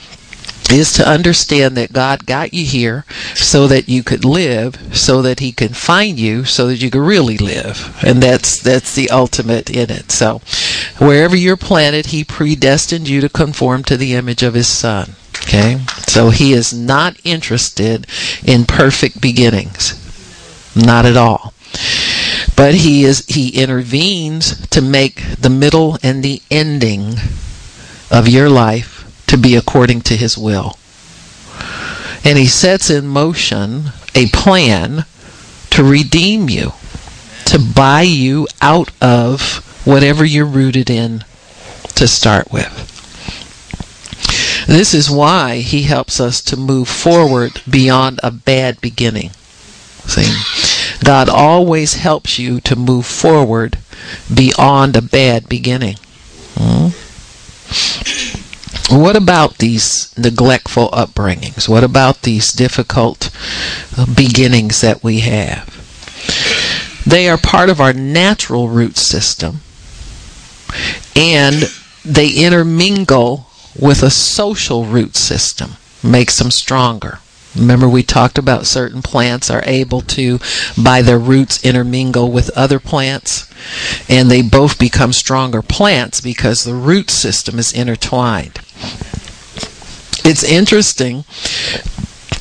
is 0.71 0.93
to 0.93 1.08
understand 1.08 1.75
that 1.75 1.93
God 1.93 2.25
got 2.25 2.53
you 2.53 2.65
here 2.65 3.05
so 3.34 3.67
that 3.67 3.89
you 3.89 4.03
could 4.03 4.23
live, 4.23 4.95
so 4.95 5.21
that 5.21 5.39
He 5.39 5.51
can 5.51 5.69
find 5.69 6.19
you, 6.19 6.45
so 6.45 6.67
that 6.67 6.82
you 6.82 6.91
could 6.91 7.01
really 7.01 7.38
live, 7.38 7.97
and 8.03 8.21
that's 8.21 8.60
that's 8.62 8.93
the 8.93 9.10
ultimate 9.10 9.69
in 9.69 9.89
it. 9.89 10.12
So, 10.12 10.41
wherever 10.99 11.36
you're 11.36 11.58
planted, 11.58 12.08
He 12.08 12.23
predestined 12.23 13.08
you 13.08 13.21
to 13.21 13.29
conform 13.29 13.84
to 13.86 13.97
the 13.97 14.13
image 14.13 14.43
of 14.43 14.53
His 14.53 14.67
Son. 14.67 15.15
Okay? 15.41 15.80
So 16.08 16.30
he 16.30 16.54
is 16.54 16.73
not 16.73 17.17
interested 17.23 18.08
in 18.43 18.65
perfect 18.65 19.21
beginnings. 19.21 19.95
Not 20.75 21.06
at 21.06 21.17
all. 21.17 21.54
But 22.56 22.75
he 22.75 23.04
is 23.06 23.25
he 23.28 23.49
intervenes 23.49 24.67
to 24.67 24.82
make 24.82 25.23
the 25.39 25.49
middle 25.49 25.97
and 26.04 26.23
the 26.23 26.41
ending 26.49 27.15
of 28.12 28.28
your 28.28 28.49
life 28.49 29.23
to 29.28 29.38
be 29.38 29.56
according 29.56 30.02
to 30.02 30.15
his 30.17 30.38
will. 30.38 30.78
And 32.23 32.38
he 32.38 32.47
sets 32.47 32.89
in 32.89 33.08
motion 33.08 33.91
a 34.15 34.28
plan 34.28 35.06
to 35.69 35.84
redeem 35.84 36.49
you, 36.49 36.73
to 37.45 37.60
buy 37.60 38.02
you 38.02 38.47
out 38.62 38.91
of 39.02 39.63
whatever 39.86 40.25
you're 40.25 40.45
rooted 40.45 40.89
in 40.89 41.23
to 41.95 42.08
start 42.08 42.52
with. 42.52 42.88
This 44.69 44.93
is 44.93 45.10
why 45.10 45.62
he 45.62 45.82
helps 45.82 46.19
us 46.19 46.41
to 46.41 46.55
move 46.55 46.88
forward 46.88 47.60
beyond 47.67 48.19
a 48.21 48.29
bad 48.29 48.79
beginning. 48.79 49.32
See? 50.05 50.32
God 51.03 51.27
always 51.27 51.95
helps 51.95 52.38
you 52.38 52.62
to 52.62 52.75
move 52.75 53.08
forward 53.08 53.79
beyond 54.32 54.95
a 54.95 55.01
bad 55.01 55.49
beginning. 55.49 55.95
Hmm? 56.53 56.89
What 58.95 59.15
about 59.15 59.58
these 59.58 60.13
neglectful 60.15 60.89
upbringings? 60.89 61.67
What 61.67 61.84
about 61.84 62.21
these 62.21 62.53
difficult 62.53 63.32
beginnings 64.15 64.82
that 64.82 65.03
we 65.03 65.21
have? 65.21 65.65
They 67.08 67.27
are 67.27 67.39
part 67.39 67.69
of 67.69 67.82
our 67.82 67.93
natural 67.93 68.69
root 68.69 68.97
system 68.97 69.62
and 71.15 71.71
they 72.05 72.29
intermingle 72.29 73.48
with 73.79 74.03
a 74.03 74.09
social 74.09 74.85
root 74.85 75.15
system 75.15 75.71
makes 76.03 76.37
them 76.37 76.51
stronger. 76.51 77.19
Remember, 77.55 77.89
we 77.89 78.03
talked 78.03 78.37
about 78.37 78.67
certain 78.67 79.01
plants 79.01 79.49
are 79.49 79.63
able 79.65 80.01
to, 80.01 80.39
by 80.81 81.01
their 81.01 81.17
roots, 81.17 81.63
intermingle 81.63 82.31
with 82.31 82.55
other 82.55 82.79
plants, 82.79 83.49
and 84.07 84.29
they 84.29 84.41
both 84.41 84.77
become 84.77 85.13
stronger 85.13 85.61
plants 85.61 86.21
because 86.21 86.63
the 86.63 86.75
root 86.75 87.09
system 87.09 87.57
is 87.57 87.73
intertwined. 87.73 88.59
It's 90.23 90.43
interesting. 90.43 91.23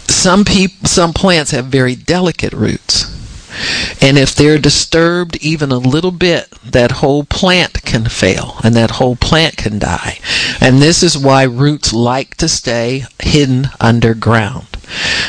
Some 0.09 0.45
people, 0.45 0.87
some 0.87 1.15
plants 1.15 1.53
have 1.53 1.67
very 1.67 1.95
delicate 1.95 2.53
roots. 2.53 3.08
And 4.01 4.19
if 4.19 4.35
they're 4.35 4.59
disturbed 4.59 5.37
even 5.37 5.71
a 5.71 5.79
little 5.79 6.11
bit, 6.11 6.51
that 6.65 6.93
whole 6.93 7.25
plant 7.25 7.83
can 7.85 8.07
fail 8.07 8.57
and 8.63 8.75
that 8.77 8.93
whole 8.93 9.17
plant 9.17 9.57
can 9.57 9.79
die. 9.79 10.19
And 10.61 10.79
this 10.79 11.03
is 11.03 11.19
why 11.19 11.43
roots 11.45 11.93
like 11.93 12.37
to 12.37 12.49
stay 12.49 13.05
hidden 13.21 13.69
underground. 13.81 14.78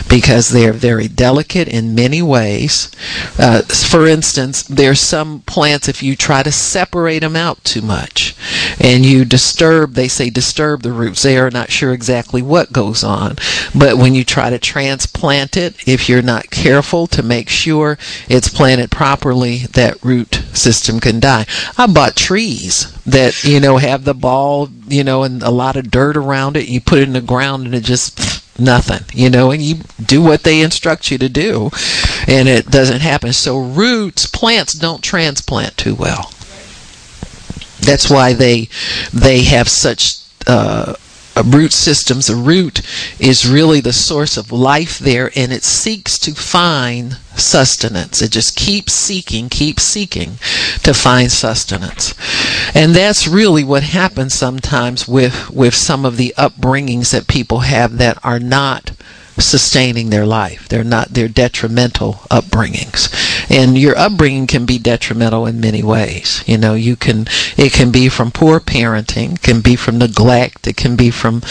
Because 0.10 0.50
they're 0.50 0.74
very 0.74 1.08
delicate 1.08 1.68
in 1.68 1.96
many 1.96 2.22
ways. 2.22 2.92
Uh, 3.38 3.62
for 3.62 4.08
instance, 4.08 4.64
there's 4.64 5.00
some 5.00 5.42
plants, 5.42 5.88
if 5.88 6.02
you 6.04 6.16
try 6.16 6.44
to 6.44 6.52
separate 6.52 7.20
them 7.20 7.36
out 7.36 7.64
too 7.64 7.82
much 7.82 8.36
and 8.80 9.06
you 9.06 9.26
disturb, 9.26 9.94
they 9.94 10.08
say 10.08 10.30
disturb 10.30 10.82
the 10.82 10.92
roots, 10.92 11.24
they 11.24 11.38
are 11.38 11.52
not 11.52 11.72
sure 11.72 11.94
exactly 11.94 12.42
what 12.42 12.72
goes 12.74 13.04
on. 13.04 13.36
But 13.78 13.98
when 13.98 14.16
you 14.16 14.24
try 14.24 14.50
to 14.50 14.60
transplant 14.60 15.58
it, 15.58 15.88
if 15.88 16.10
you're 16.10 16.22
not 16.22 16.50
careful 16.52 17.08
to 17.08 17.24
make 17.24 17.50
sure 17.50 17.98
it's 18.28 18.50
planted 18.50 18.92
properly, 18.92 19.60
that 19.60 20.04
root 20.04 20.42
system 20.54 21.00
can 21.00 21.20
die. 21.20 21.46
I 21.78 21.88
bought 21.88 22.16
trees 22.16 22.92
that, 23.06 23.44
you 23.44 23.60
know, 23.60 23.78
have 23.78 24.04
the 24.04 24.14
ball, 24.14 24.70
you 24.88 25.04
know, 25.04 25.24
and 25.24 25.42
a 25.44 25.50
lot 25.52 25.76
of 25.76 25.92
dirt 25.92 26.18
around 26.18 26.58
it. 26.58 26.68
You 26.68 26.82
put 26.82 27.00
it 27.00 27.08
in 27.08 27.14
the 27.14 27.22
ground 27.22 27.66
and 27.66 27.76
it 27.76 27.84
just 27.84 28.44
nothing, 28.60 29.06
you 29.14 29.30
know, 29.30 29.52
and 29.52 29.62
you 29.62 29.76
do 30.04 30.22
what 30.22 30.44
they 30.44 30.62
instruct 30.62 31.12
you 31.12 31.18
to 31.18 31.30
do, 31.30 31.70
and 32.28 32.48
it 32.48 32.68
doesn't 32.68 33.02
happen. 33.02 33.34
So 33.34 33.58
roots, 33.58 34.26
plants 34.26 34.74
don't 34.74 35.04
transplant 35.04 35.78
too 35.78 35.96
well. 35.96 36.32
That's 37.82 38.10
why 38.10 38.34
they 38.34 38.70
they 39.14 39.44
have 39.44 39.70
such 39.70 40.18
uh, 40.48 40.96
root 41.44 41.74
systems. 41.74 42.30
A 42.30 42.36
root 42.36 42.82
is 43.20 43.50
really 43.50 43.82
the 43.82 43.94
source 43.94 44.38
of 44.38 44.52
life 44.52 45.00
there, 45.00 45.32
and 45.36 45.52
it 45.52 45.64
seeks 45.64 46.18
to 46.20 46.34
find 46.34 47.18
sustenance. 47.36 48.22
It 48.22 48.32
just 48.32 48.56
keeps 48.56 48.94
seeking, 48.94 49.50
keeps 49.50 49.84
seeking 49.84 50.38
to 50.84 50.94
find 50.94 51.32
sustenance. 51.32 52.14
And 52.76 52.96
that's 52.96 53.28
really 53.28 53.64
what 53.64 53.84
happens 53.84 54.34
sometimes 54.34 55.08
with, 55.08 55.50
with 55.50 55.76
some 55.76 56.06
of 56.06 56.18
the 56.18 56.34
upbringings 56.38 57.12
that 57.12 57.28
people 57.28 57.60
have 57.60 57.98
that 57.98 58.18
are 58.24 58.40
not 58.40 58.92
sustaining 59.40 60.10
their 60.10 60.26
life. 60.26 60.68
They're 60.68 60.84
not 60.84 61.10
they're 61.10 61.28
detrimental 61.28 62.14
upbringings. 62.30 63.10
And 63.50 63.78
your 63.78 63.98
upbringing 63.98 64.48
can 64.48 64.66
be 64.66 64.78
detrimental 64.78 65.46
in 65.46 65.60
many 65.60 65.84
ways. 65.84 66.44
You 66.48 66.58
know, 66.58 66.74
you 66.74 66.96
can 66.96 67.28
it 67.58 67.74
can 67.74 67.92
be 67.92 68.10
from 68.10 68.32
poor 68.32 68.60
parenting, 68.60 69.42
can 69.42 69.62
be 69.62 69.76
from 69.76 69.98
neglect, 69.98 70.68
it 70.68 70.78
can 70.78 70.96
be 70.96 71.10
from 71.12 71.42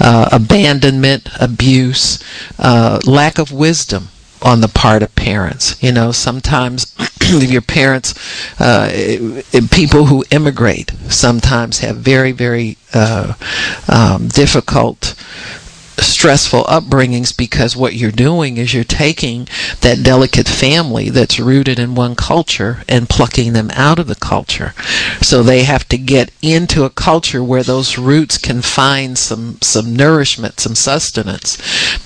uh, 0.00 0.28
abandonment, 0.32 1.28
abuse, 1.40 2.22
uh, 2.58 3.00
lack 3.04 3.38
of 3.38 3.52
wisdom 3.52 4.08
on 4.42 4.60
the 4.60 4.68
part 4.68 5.02
of 5.02 5.14
parents. 5.14 5.82
You 5.82 5.92
know, 5.92 6.12
sometimes 6.12 6.94
your 7.30 7.62
parents, 7.62 8.14
uh, 8.60 9.42
people 9.70 10.06
who 10.06 10.24
immigrate, 10.30 10.92
sometimes 11.08 11.80
have 11.80 11.96
very, 11.96 12.32
very 12.32 12.76
uh, 12.94 13.34
um, 13.88 14.28
difficult 14.28 15.14
stressful 16.06 16.64
upbringings 16.64 17.36
because 17.36 17.76
what 17.76 17.94
you're 17.94 18.10
doing 18.10 18.56
is 18.56 18.72
you're 18.72 18.84
taking 18.84 19.48
that 19.80 20.02
delicate 20.02 20.48
family 20.48 21.10
that's 21.10 21.38
rooted 21.38 21.78
in 21.78 21.94
one 21.94 22.14
culture 22.14 22.82
and 22.88 23.08
plucking 23.08 23.52
them 23.52 23.70
out 23.74 23.98
of 23.98 24.06
the 24.06 24.14
culture. 24.14 24.74
So 25.20 25.42
they 25.42 25.64
have 25.64 25.88
to 25.88 25.98
get 25.98 26.30
into 26.42 26.84
a 26.84 26.90
culture 26.90 27.42
where 27.42 27.62
those 27.62 27.98
roots 27.98 28.38
can 28.38 28.62
find 28.62 29.18
some, 29.18 29.58
some 29.60 29.94
nourishment, 29.94 30.60
some 30.60 30.74
sustenance. 30.74 31.56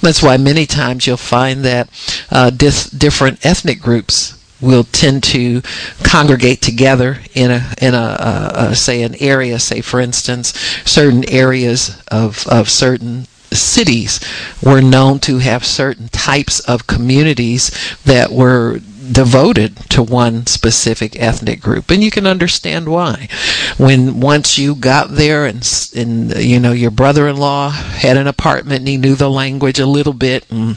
That's 0.01 0.23
why 0.23 0.37
many 0.37 0.67
times 0.67 1.07
you'll 1.07 1.17
find 1.17 1.65
that 1.65 1.89
uh, 2.31 2.51
dif- 2.51 2.91
different 2.97 3.45
ethnic 3.45 3.81
groups 3.81 4.37
will 4.61 4.85
tend 4.85 5.23
to 5.23 5.63
congregate 6.03 6.61
together 6.61 7.19
in 7.35 7.51
a 7.51 7.75
in 7.81 7.95
a, 7.95 7.99
uh, 7.99 8.53
uh, 8.55 8.75
say 8.75 9.03
an 9.03 9.15
area 9.21 9.59
say 9.59 9.81
for 9.81 10.01
instance 10.01 10.53
certain 10.85 11.25
areas 11.31 12.01
of 12.09 12.47
of 12.47 12.69
certain 12.69 13.27
cities 13.53 14.21
were 14.63 14.81
known 14.81 15.19
to 15.21 15.39
have 15.39 15.65
certain 15.65 16.09
types 16.09 16.61
of 16.61 16.87
communities 16.87 17.71
that 18.05 18.31
were 18.31 18.81
devoted 19.13 19.77
to 19.91 20.03
one 20.03 20.47
specific 20.47 21.21
ethnic 21.21 21.61
group. 21.61 21.91
And 21.91 22.03
you 22.03 22.11
can 22.11 22.27
understand 22.27 22.89
why. 22.89 23.29
When 23.77 24.21
once 24.21 24.59
you 24.59 24.75
got 24.75 25.11
there 25.11 25.47
and 25.47 25.67
and 25.97 26.37
you 26.37 26.61
know 26.61 26.73
your 26.73 26.91
brother-in-law 26.91 27.71
had 27.71 28.17
an 28.17 28.27
apartment 28.27 28.81
and 28.81 28.89
he 28.89 28.97
knew 28.97 29.15
the 29.15 29.31
language 29.31 29.79
a 29.79 29.87
little 29.87 30.13
bit 30.13 30.51
and 30.51 30.77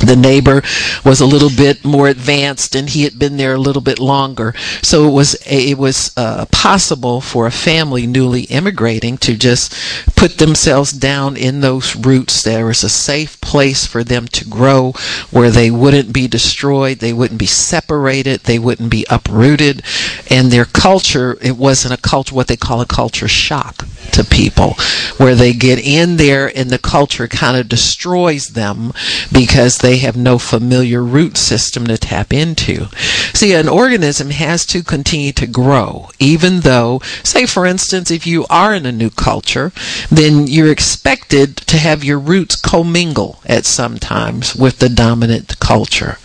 the 0.00 0.16
neighbor 0.16 0.62
was 1.04 1.20
a 1.20 1.26
little 1.26 1.50
bit 1.50 1.84
more 1.84 2.08
advanced 2.08 2.74
and 2.74 2.88
he 2.90 3.04
had 3.04 3.18
been 3.18 3.36
there 3.36 3.54
a 3.54 3.58
little 3.58 3.82
bit 3.82 3.98
longer. 3.98 4.54
So 4.82 5.08
it 5.08 5.12
was 5.12 5.34
it 5.46 5.78
was 5.78 6.12
uh, 6.16 6.46
possible 6.50 7.20
for 7.20 7.46
a 7.46 7.50
family 7.50 8.06
newly 8.06 8.42
immigrating 8.44 9.18
to 9.18 9.36
just 9.36 9.74
put 10.16 10.38
themselves 10.38 10.92
down 10.92 11.36
in 11.36 11.60
those 11.60 11.96
roots. 11.96 12.42
There 12.42 12.66
was 12.66 12.82
a 12.82 12.88
safe 12.88 13.40
place 13.40 13.86
for 13.86 14.02
them 14.04 14.26
to 14.28 14.44
grow 14.44 14.92
where 15.30 15.50
they 15.50 15.70
wouldn't 15.70 16.12
be 16.12 16.28
destroyed 16.28 16.98
they 16.98 17.12
wouldn't 17.12 17.38
be 17.40 17.46
separated 17.46 18.40
they 18.40 18.58
wouldn't 18.58 18.90
be 18.90 19.06
uprooted. 19.10 19.82
And 20.30 20.50
their 20.50 20.64
culture 20.64 21.36
it 21.40 21.56
wasn't 21.56 21.94
a 21.94 22.00
culture 22.00 22.34
what 22.34 22.46
they 22.46 22.56
call 22.56 22.80
a 22.80 22.86
culture 22.86 23.28
shock 23.28 23.86
to 24.12 24.24
people 24.24 24.74
where 25.18 25.34
they 25.34 25.52
get 25.52 25.78
in 25.78 26.16
there 26.16 26.50
and 26.56 26.70
the 26.70 26.78
culture 26.78 27.28
kind 27.28 27.56
of 27.56 27.68
destroys 27.68 28.48
them 28.48 28.92
because 29.32 29.78
they 29.78 29.89
have 29.98 30.16
no 30.16 30.38
familiar 30.38 31.02
root 31.02 31.36
system 31.36 31.86
to 31.86 31.98
tap 31.98 32.32
into. 32.32 32.86
See, 33.34 33.54
an 33.54 33.68
organism 33.68 34.30
has 34.30 34.66
to 34.66 34.82
continue 34.82 35.32
to 35.32 35.46
grow, 35.46 36.08
even 36.18 36.60
though, 36.60 37.00
say 37.22 37.46
for 37.46 37.66
instance, 37.66 38.10
if 38.10 38.26
you 38.26 38.46
are 38.50 38.74
in 38.74 38.86
a 38.86 38.92
new 38.92 39.10
culture, 39.10 39.72
then 40.10 40.46
you're 40.46 40.70
expected 40.70 41.56
to 41.56 41.78
have 41.78 42.04
your 42.04 42.18
roots 42.18 42.56
commingle 42.56 43.40
at 43.46 43.64
some 43.64 43.98
times 43.98 44.54
with 44.54 44.78
the 44.78 44.88
dominant 44.88 45.58
culture. 45.60 46.18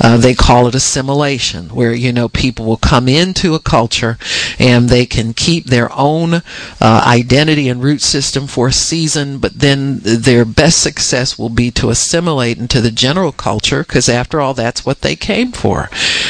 Uh, 0.00 0.16
they 0.16 0.34
call 0.34 0.66
it 0.66 0.74
assimilation, 0.74 1.68
where, 1.70 1.92
you 1.92 2.12
know, 2.12 2.28
people 2.28 2.64
will 2.64 2.76
come 2.76 3.08
into 3.08 3.54
a 3.54 3.58
culture 3.58 4.18
and 4.58 4.88
they 4.88 5.06
can 5.06 5.32
keep 5.34 5.66
their 5.66 5.90
own 5.92 6.34
uh, 6.34 6.42
identity 7.06 7.68
and 7.68 7.82
root 7.82 8.00
system 8.00 8.46
for 8.46 8.68
a 8.68 8.72
season, 8.72 9.38
but 9.38 9.58
then 9.58 9.98
their 10.00 10.44
best 10.44 10.82
success 10.82 11.38
will 11.38 11.48
be 11.48 11.70
to 11.70 11.90
assimilate 11.90 12.58
into 12.58 12.80
the 12.80 12.90
general 12.90 13.09
culture 13.32 13.82
because 13.82 14.08
after 14.08 14.40
all 14.40 14.54
that's 14.54 14.86
what 14.86 15.00
they 15.00 15.16
came 15.16 15.52
for. 15.52 15.88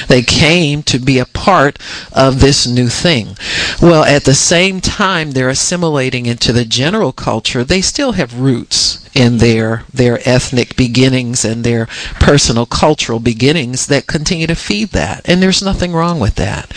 They 0.09 0.23
came 0.23 0.83
to 0.85 0.99
be 0.99 1.19
a 1.19 1.27
part 1.27 1.79
of 2.13 2.41
this 2.41 2.67
new 2.67 2.89
thing. 2.89 3.37
Well 3.83 4.05
at 4.05 4.25
the 4.25 4.35
same 4.35 4.81
time 4.81 5.33
they're 5.33 5.49
assimilating 5.49 6.27
into 6.27 6.53
the 6.53 6.65
general 6.65 7.13
culture 7.13 7.65
they 7.65 7.81
still 7.81 8.13
have 8.13 8.41
roots 8.41 9.10
in 9.15 9.39
their 9.39 9.85
their 9.93 10.21
ethnic 10.29 10.77
beginnings 10.77 11.45
and 11.45 11.65
their 11.65 11.87
personal 12.21 12.67
cultural 12.67 13.19
beginnings 13.19 13.87
that 13.87 14.07
continue 14.07 14.47
to 14.47 14.55
feed 14.55 14.91
that. 14.91 15.29
And 15.29 15.43
there's 15.43 15.63
nothing 15.63 15.93
wrong 15.93 16.21
with 16.21 16.37
that. 16.37 16.73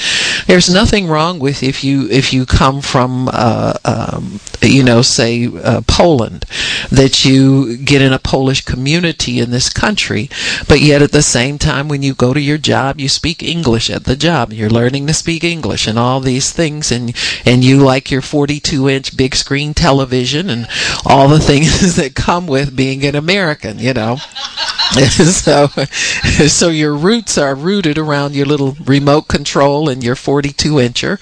There's 0.48 0.70
nothing 0.70 1.08
wrong 1.08 1.40
with 1.40 1.64
if 1.64 1.84
you 1.84 2.10
if 2.10 2.34
you 2.34 2.46
come 2.46 2.82
from 2.82 3.30
uh, 3.32 3.74
um, 3.86 4.40
you 4.62 4.84
know 4.84 5.02
say 5.02 5.48
uh, 5.48 5.82
Poland 5.88 6.46
that 6.92 7.24
you 7.24 7.78
get 7.78 8.02
in 8.02 8.14
a 8.14 8.20
Polish 8.20 8.62
community 8.62 9.40
in 9.40 9.52
this 9.52 9.70
country 9.70 10.30
but 10.68 10.82
yet 10.82 11.02
at 11.02 11.12
the 11.12 11.22
same 11.22 11.58
time 11.58 11.88
when 11.88 12.02
you 12.02 12.14
go 12.14 12.34
to 12.34 12.42
your 12.42 12.58
job 12.58 13.00
you 13.00 13.10
speak 13.10 13.44
English 13.44 13.90
at 13.90 14.06
the 14.06 14.16
job. 14.16 14.52
You're 14.52 14.70
learning 14.70 15.08
to 15.08 15.14
speak 15.14 15.44
English 15.44 15.88
and 15.88 16.00
all 16.00 16.20
these 16.20 16.52
things 16.52 16.92
and 16.92 17.16
and 17.46 17.64
you 17.64 17.78
like 17.78 18.10
your 18.10 18.22
42 18.22 18.90
inch 18.90 19.16
big 19.16 19.36
screen 19.36 19.74
television 19.74 20.50
and 20.50 20.68
all 21.06 21.28
the 21.28 21.40
things 21.40 21.96
that 21.96 22.16
come 22.24 22.48
with 22.48 22.74
being 22.74 23.04
an 23.06 23.16
American, 23.16 23.80
you 23.80 23.94
know. 23.94 24.16
so, 25.10 25.68
so 26.48 26.70
your 26.70 26.96
roots 26.96 27.38
are 27.38 27.54
rooted 27.54 27.98
around 27.98 28.34
your 28.34 28.46
little 28.46 28.78
remote 28.86 29.28
control 29.28 29.90
and 29.90 30.02
your 30.02 30.16
42 30.16 30.76
incher, 30.76 31.20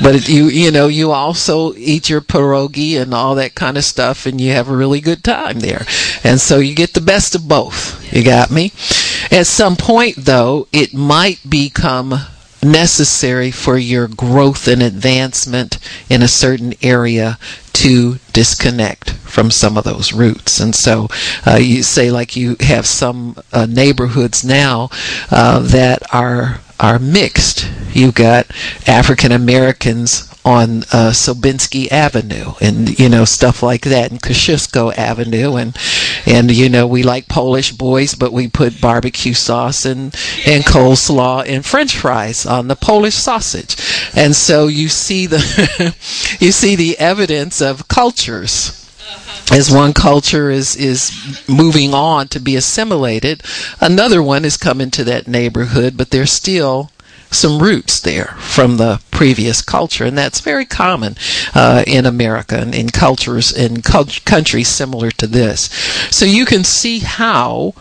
but 0.00 0.28
you, 0.28 0.44
you 0.44 0.70
know, 0.70 0.86
you 0.86 1.10
also 1.10 1.74
eat 1.74 2.08
your 2.08 2.20
pierogi 2.20 3.00
and 3.00 3.12
all 3.12 3.34
that 3.34 3.56
kind 3.56 3.76
of 3.76 3.84
stuff, 3.84 4.26
and 4.26 4.40
you 4.40 4.52
have 4.52 4.68
a 4.68 4.76
really 4.76 5.00
good 5.00 5.24
time 5.24 5.58
there, 5.58 5.84
and 6.22 6.40
so 6.40 6.58
you 6.58 6.74
get 6.74 6.94
the 6.94 7.00
best 7.00 7.34
of 7.34 7.48
both. 7.48 8.00
You 8.12 8.22
got 8.22 8.52
me. 8.52 8.72
At 9.32 9.48
some 9.48 9.74
point, 9.74 10.14
though, 10.18 10.68
it 10.72 10.94
might 10.94 11.40
become 11.48 12.14
necessary 12.64 13.50
for 13.50 13.76
your 13.76 14.08
growth 14.08 14.66
and 14.66 14.82
advancement 14.82 15.78
in 16.08 16.22
a 16.22 16.28
certain 16.28 16.74
area 16.82 17.38
to 17.72 18.16
disconnect 18.32 19.10
from 19.10 19.50
some 19.50 19.76
of 19.76 19.84
those 19.84 20.12
roots. 20.12 20.60
And 20.60 20.74
so 20.74 21.08
uh, 21.46 21.56
you 21.56 21.82
say 21.82 22.10
like 22.10 22.36
you 22.36 22.56
have 22.60 22.86
some 22.86 23.36
uh, 23.52 23.66
neighborhoods 23.66 24.44
now 24.44 24.88
uh, 25.30 25.58
that 25.60 26.02
are 26.14 26.60
are 26.80 26.98
mixed. 26.98 27.70
You've 27.92 28.14
got 28.14 28.46
African 28.86 29.32
Americans 29.32 30.28
on 30.44 30.82
uh, 30.92 31.10
Sobinsky 31.10 31.90
Avenue 31.90 32.52
and 32.60 32.98
you 32.98 33.08
know 33.08 33.24
stuff 33.24 33.62
like 33.62 33.82
that 33.82 34.10
and 34.10 34.20
Kosciuszko 34.20 34.94
Avenue 34.96 35.56
and 35.56 35.74
and 36.26 36.50
you 36.50 36.68
know 36.68 36.86
we 36.86 37.02
like 37.02 37.28
Polish 37.28 37.72
boys 37.72 38.14
but 38.14 38.32
we 38.32 38.48
put 38.48 38.78
barbecue 38.80 39.32
sauce 39.32 39.86
and 39.86 40.14
and 40.46 40.62
coleslaw 40.64 41.48
and 41.48 41.64
french 41.64 41.96
fries 41.96 42.44
on 42.44 42.68
the 42.68 42.76
Polish 42.76 43.14
sausage 43.14 43.76
and 44.14 44.36
so 44.36 44.66
you 44.66 44.88
see 44.88 45.26
the 45.26 45.96
you 46.40 46.52
see 46.52 46.76
the 46.76 46.98
evidence 46.98 47.62
of 47.62 47.88
cultures 47.88 48.83
as 49.52 49.70
one 49.70 49.92
culture 49.92 50.50
is 50.50 50.74
is 50.76 51.44
moving 51.48 51.94
on 51.94 52.28
to 52.28 52.40
be 52.40 52.56
assimilated, 52.56 53.42
another 53.80 54.22
one 54.22 54.44
is 54.44 54.56
coming 54.56 54.90
to 54.92 55.04
that 55.04 55.28
neighborhood, 55.28 55.96
but 55.96 56.10
there's 56.10 56.32
still 56.32 56.90
some 57.30 57.60
roots 57.60 58.00
there 58.00 58.36
from 58.38 58.76
the 58.76 59.00
previous 59.10 59.60
culture, 59.60 60.04
and 60.04 60.16
that's 60.16 60.40
very 60.40 60.64
common 60.64 61.16
uh, 61.54 61.82
in 61.86 62.06
America 62.06 62.56
and 62.56 62.74
in 62.74 62.88
cultures 62.88 63.52
in 63.52 63.82
cult- 63.82 64.24
countries 64.24 64.68
similar 64.68 65.10
to 65.10 65.26
this. 65.26 65.68
So 66.10 66.24
you 66.24 66.46
can 66.46 66.64
see 66.64 67.00
how 67.00 67.74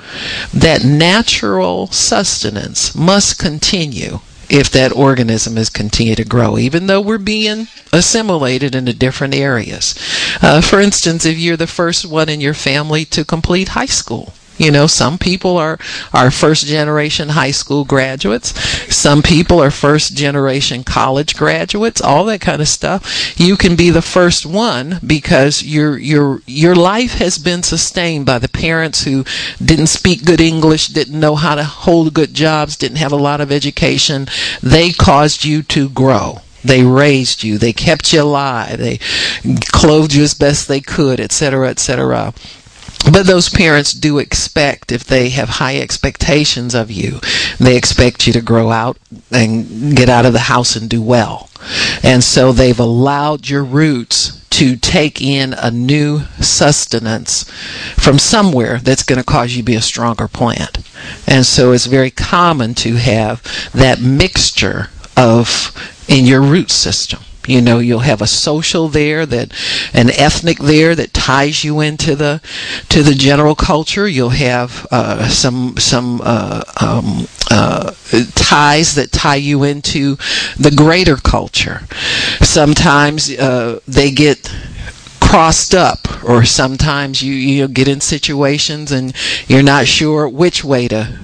that 0.54 0.84
natural 0.84 1.88
sustenance 1.88 2.96
must 2.96 3.40
continue 3.40 4.20
if 4.54 4.70
that 4.70 4.96
organism 4.96 5.58
is 5.58 5.70
continue 5.70 6.14
to 6.14 6.24
grow, 6.24 6.60
even 6.60 6.86
though 6.86 7.02
we're 7.02 7.18
being 7.18 7.68
assimilated 7.92 8.76
into 8.76 8.94
different 8.94 9.34
areas. 9.34 9.96
Uh, 10.44 10.62
for 10.62 10.80
instance, 10.80 11.26
if 11.26 11.40
you're 11.40 11.58
the 11.58 11.66
first 11.66 12.06
one 12.06 12.30
in 12.30 12.40
your 12.40 12.54
family 12.54 13.04
to 13.04 13.26
complete 13.26 13.70
high 13.70 13.88
school, 13.88 14.32
you 14.58 14.72
know, 14.72 14.88
some 14.88 15.18
people 15.18 15.58
are, 15.58 15.80
are 16.14 16.30
first 16.32 16.66
generation 16.66 17.30
high 17.30 17.52
school 17.52 17.86
graduates. 17.86 18.50
Some 18.94 19.22
people 19.22 19.62
are 19.62 19.72
first 19.72 20.16
generation 20.16 20.84
college 20.84 21.36
graduates, 21.36 22.02
all 22.02 22.26
that 22.26 22.42
kind 22.42 22.62
of 22.62 22.68
stuff. 22.68 23.40
You 23.40 23.58
can 23.58 23.76
be 23.76 23.90
the 23.90 24.02
first 24.02 24.46
one 24.46 25.00
because 25.06 25.64
your, 25.64 25.98
your, 25.98 26.42
your 26.46 26.76
life 26.76 27.14
has 27.16 27.38
been 27.38 27.64
sustained 27.64 28.26
by 28.26 28.40
the 28.40 28.50
parents 28.50 29.04
who 29.04 29.26
didn't 29.64 29.88
speak 29.88 30.26
good 30.26 30.42
English, 30.42 30.88
didn't 30.88 31.20
know 31.20 31.36
how 31.36 31.56
to 31.56 31.64
hold 31.64 32.14
good 32.14 32.34
jobs, 32.34 32.76
didn't 32.76 32.98
have 32.98 33.12
a 33.12 33.18
lot 33.18 33.42
of 33.42 33.52
education. 33.52 34.28
They 34.62 34.92
caused 34.92 35.46
you 35.46 35.64
to 35.64 35.90
grow. 35.90 36.42
They 36.64 36.84
raised 36.84 37.44
you. 37.44 37.58
They 37.58 37.74
kept 37.74 38.14
you 38.14 38.22
alive. 38.22 38.78
They 38.78 39.00
clothed 39.74 40.14
you 40.14 40.24
as 40.24 40.34
best 40.34 40.68
they 40.68 40.80
could, 40.80 41.20
etc., 41.20 41.70
etc 41.70 42.34
but 43.12 43.26
those 43.26 43.50
parents 43.50 43.94
do 43.94 44.18
expect 44.18 44.92
if 44.92 45.04
they 45.04 45.30
have 45.30 45.50
high 45.50 45.78
expectations 45.78 46.74
of 46.74 46.90
you 46.90 47.20
they 47.60 47.78
expect 47.78 48.28
you 48.28 48.34
to 48.34 48.42
grow 48.42 48.72
out 48.72 48.98
and 49.32 49.96
get 49.96 50.10
out 50.10 50.26
of 50.26 50.34
the 50.34 50.40
house 50.40 50.76
and 50.76 50.90
do 50.90 51.02
well. 51.02 51.50
And 52.02 52.24
so 52.24 52.52
they've 52.52 52.80
allowed 52.80 53.50
your 53.50 53.64
roots 53.64 54.40
to 54.52 54.76
take 54.76 55.22
in 55.22 55.54
a 55.54 55.72
new 55.72 56.22
sustenance 56.40 57.50
from 57.96 58.20
somewhere 58.20 58.78
that's 58.80 59.04
going 59.04 59.18
to 59.18 59.26
cause 59.26 59.56
you 59.56 59.64
to 59.64 59.66
be 59.66 59.76
a 59.76 59.82
stronger 59.82 60.28
plant. 60.28 60.78
And 61.26 61.46
so 61.46 61.72
it's 61.72 61.86
very 61.86 62.12
common 62.12 62.76
to 62.76 62.96
have 62.96 63.42
that 63.74 64.02
mixture 64.02 64.90
of 65.18 65.72
in 66.08 66.26
your 66.26 66.42
root 66.42 66.70
system 66.70 67.22
you 67.48 67.62
know, 67.62 67.80
you'll 67.80 68.00
have 68.00 68.22
a 68.22 68.28
social 68.28 68.88
there 68.88 69.26
that, 69.26 69.52
an 69.94 70.10
ethnic 70.12 70.60
there 70.60 70.96
that 70.96 71.14
ties 71.14 71.64
you 71.64 71.80
into 71.80 72.16
the, 72.16 72.42
to 72.90 73.04
the 73.04 73.14
general 73.14 73.56
culture. 73.56 74.08
You'll 74.08 74.30
have 74.30 74.88
uh, 74.92 75.28
some 75.28 75.78
some 75.78 76.22
uh, 76.24 76.64
um, 76.80 77.28
uh, 77.52 77.92
ties 78.36 78.96
that 78.96 79.12
tie 79.12 79.36
you 79.36 79.64
into 79.64 80.16
the 80.58 80.74
greater 80.76 81.16
culture. 81.16 81.82
Sometimes 82.42 83.30
uh, 83.32 83.80
they 83.88 84.12
get 84.12 84.52
crossed 85.20 85.74
up 85.74 86.24
or 86.24 86.46
sometimes 86.46 87.24
you 87.24 87.34
you 87.34 87.68
get 87.68 87.88
in 87.88 88.00
situations 88.00 88.92
and 88.92 89.16
you're 89.48 89.64
not 89.64 89.88
sure 89.88 90.30
which 90.30 90.64
way 90.64 90.88
to 90.88 91.18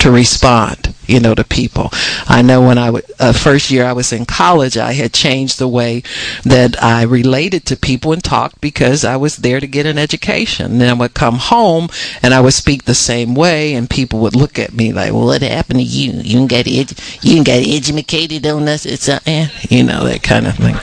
to 0.00 0.10
respond, 0.10 0.94
you 1.06 1.20
know, 1.20 1.34
to 1.34 1.44
people. 1.44 1.90
I 2.26 2.42
know 2.42 2.60
when 2.62 2.78
I 2.78 2.88
uh, 3.18 3.32
first 3.32 3.70
year 3.70 3.84
I 3.84 3.92
was 3.92 4.12
in 4.12 4.24
college, 4.26 4.76
I 4.76 4.92
had 4.94 5.12
changed 5.12 5.58
the 5.58 5.68
way 5.68 6.02
that 6.44 6.82
I 6.82 7.02
related 7.02 7.66
to 7.66 7.76
people 7.76 8.12
and 8.12 8.22
talked 8.22 8.60
because 8.60 9.04
I 9.04 9.16
was 9.16 9.36
there 9.36 9.60
to 9.60 9.66
get 9.66 9.86
an 9.86 9.98
education. 9.98 10.78
Then 10.78 10.90
I 10.90 10.98
would 10.98 11.14
come 11.14 11.36
home 11.36 11.88
and 12.22 12.34
I 12.34 12.40
would 12.40 12.54
speak 12.54 12.84
the 12.84 12.94
same 12.94 13.34
way, 13.34 13.74
and 13.74 13.88
people 13.88 14.20
would 14.20 14.36
look 14.36 14.58
at 14.58 14.72
me 14.74 14.92
like, 14.92 15.12
"Well, 15.12 15.26
what 15.26 15.42
happened 15.42 15.80
to 15.80 15.84
you? 15.84 16.12
You 16.24 16.46
got 16.46 16.66
ed- 16.66 16.98
you 17.22 17.44
got 17.44 17.62
educated 17.62 18.46
on 18.46 18.68
us? 18.68 18.86
It's 18.86 19.08
a, 19.08 19.20
eh, 19.26 19.48
you 19.68 19.82
know, 19.84 20.04
that 20.04 20.22
kind 20.22 20.46
of 20.46 20.56
thing." 20.56 20.78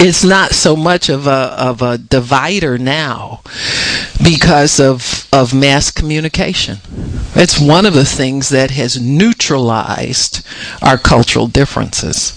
It's 0.00 0.24
not 0.24 0.52
so 0.52 0.76
much 0.76 1.08
of 1.08 1.26
a 1.26 1.54
of 1.58 1.82
a 1.82 1.98
divider 1.98 2.78
now 2.78 3.40
because 4.22 4.78
of 4.78 5.28
of 5.32 5.52
mass 5.52 5.90
communication. 5.90 6.78
It's 7.34 7.60
one 7.60 7.84
of 7.86 7.94
the 7.94 8.04
things 8.04 8.48
that 8.50 8.70
has 8.70 9.00
neutralized 9.00 10.46
our 10.82 10.98
cultural 10.98 11.46
differences 11.46 12.34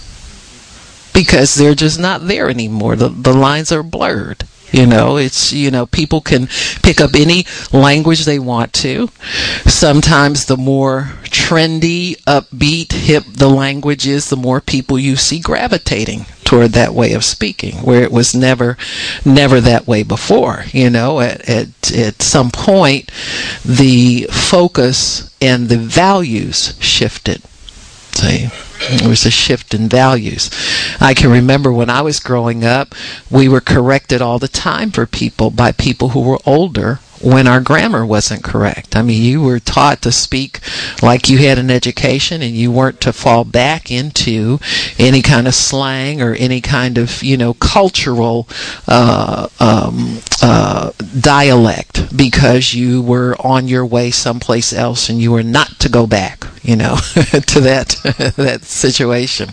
because 1.14 1.54
they're 1.54 1.74
just 1.74 2.00
not 2.00 2.26
there 2.26 2.48
anymore. 2.50 2.96
The 2.96 3.08
the 3.08 3.34
lines 3.34 3.70
are 3.70 3.82
blurred. 3.82 4.44
You 4.72 4.86
know, 4.86 5.18
it's, 5.18 5.52
you 5.52 5.70
know, 5.70 5.84
people 5.84 6.22
can 6.22 6.48
pick 6.82 6.98
up 6.98 7.10
any 7.14 7.44
language 7.74 8.24
they 8.24 8.38
want 8.38 8.72
to. 8.74 9.10
Sometimes 9.66 10.46
the 10.46 10.56
more 10.56 11.12
trendy, 11.24 12.16
upbeat, 12.22 12.92
hip 12.92 13.24
the 13.28 13.50
language 13.50 14.06
is, 14.06 14.30
the 14.30 14.36
more 14.36 14.62
people 14.62 14.98
you 14.98 15.16
see 15.16 15.40
gravitating 15.40 16.24
toward 16.52 16.72
that 16.72 16.92
way 16.92 17.14
of 17.14 17.24
speaking, 17.24 17.76
where 17.76 18.02
it 18.02 18.12
was 18.12 18.34
never, 18.34 18.76
never 19.24 19.58
that 19.58 19.86
way 19.86 20.02
before. 20.02 20.66
You 20.70 20.90
know, 20.90 21.18
at, 21.20 21.48
at, 21.48 21.96
at 21.96 22.20
some 22.20 22.50
point, 22.50 23.10
the 23.64 24.26
focus 24.30 25.34
and 25.40 25.70
the 25.70 25.78
values 25.78 26.76
shifted. 26.78 27.40
See, 28.12 28.50
there 28.98 29.08
was 29.08 29.24
a 29.24 29.30
shift 29.30 29.72
in 29.72 29.88
values. 29.88 30.50
I 31.00 31.14
can 31.14 31.30
remember 31.30 31.72
when 31.72 31.88
I 31.88 32.02
was 32.02 32.20
growing 32.20 32.66
up, 32.66 32.94
we 33.30 33.48
were 33.48 33.62
corrected 33.62 34.20
all 34.20 34.38
the 34.38 34.46
time 34.46 34.90
for 34.90 35.06
people 35.06 35.48
by 35.48 35.72
people 35.72 36.10
who 36.10 36.20
were 36.20 36.38
older 36.44 37.00
when 37.22 37.46
our 37.46 37.60
grammar 37.60 38.04
wasn't 38.04 38.42
correct. 38.42 38.96
I 38.96 39.02
mean, 39.02 39.22
you 39.22 39.42
were 39.42 39.60
taught 39.60 40.02
to 40.02 40.12
speak 40.12 40.60
like 41.02 41.28
you 41.28 41.38
had 41.38 41.58
an 41.58 41.70
education 41.70 42.42
and 42.42 42.54
you 42.54 42.70
weren't 42.70 43.00
to 43.02 43.12
fall 43.12 43.44
back 43.44 43.90
into 43.90 44.58
any 44.98 45.22
kind 45.22 45.46
of 45.46 45.54
slang 45.54 46.20
or 46.20 46.34
any 46.34 46.60
kind 46.60 46.98
of, 46.98 47.22
you 47.22 47.36
know, 47.36 47.54
cultural 47.54 48.48
uh, 48.88 49.48
um, 49.60 50.18
uh, 50.42 50.92
dialect 51.20 52.16
because 52.16 52.74
you 52.74 53.00
were 53.00 53.36
on 53.40 53.68
your 53.68 53.86
way 53.86 54.10
someplace 54.10 54.72
else 54.72 55.08
and 55.08 55.20
you 55.20 55.30
were 55.30 55.42
not 55.42 55.78
to 55.78 55.88
go 55.88 56.06
back, 56.06 56.46
you 56.62 56.76
know, 56.76 56.96
to 57.14 57.60
that 57.60 57.96
that 58.36 58.64
situation. 58.64 59.50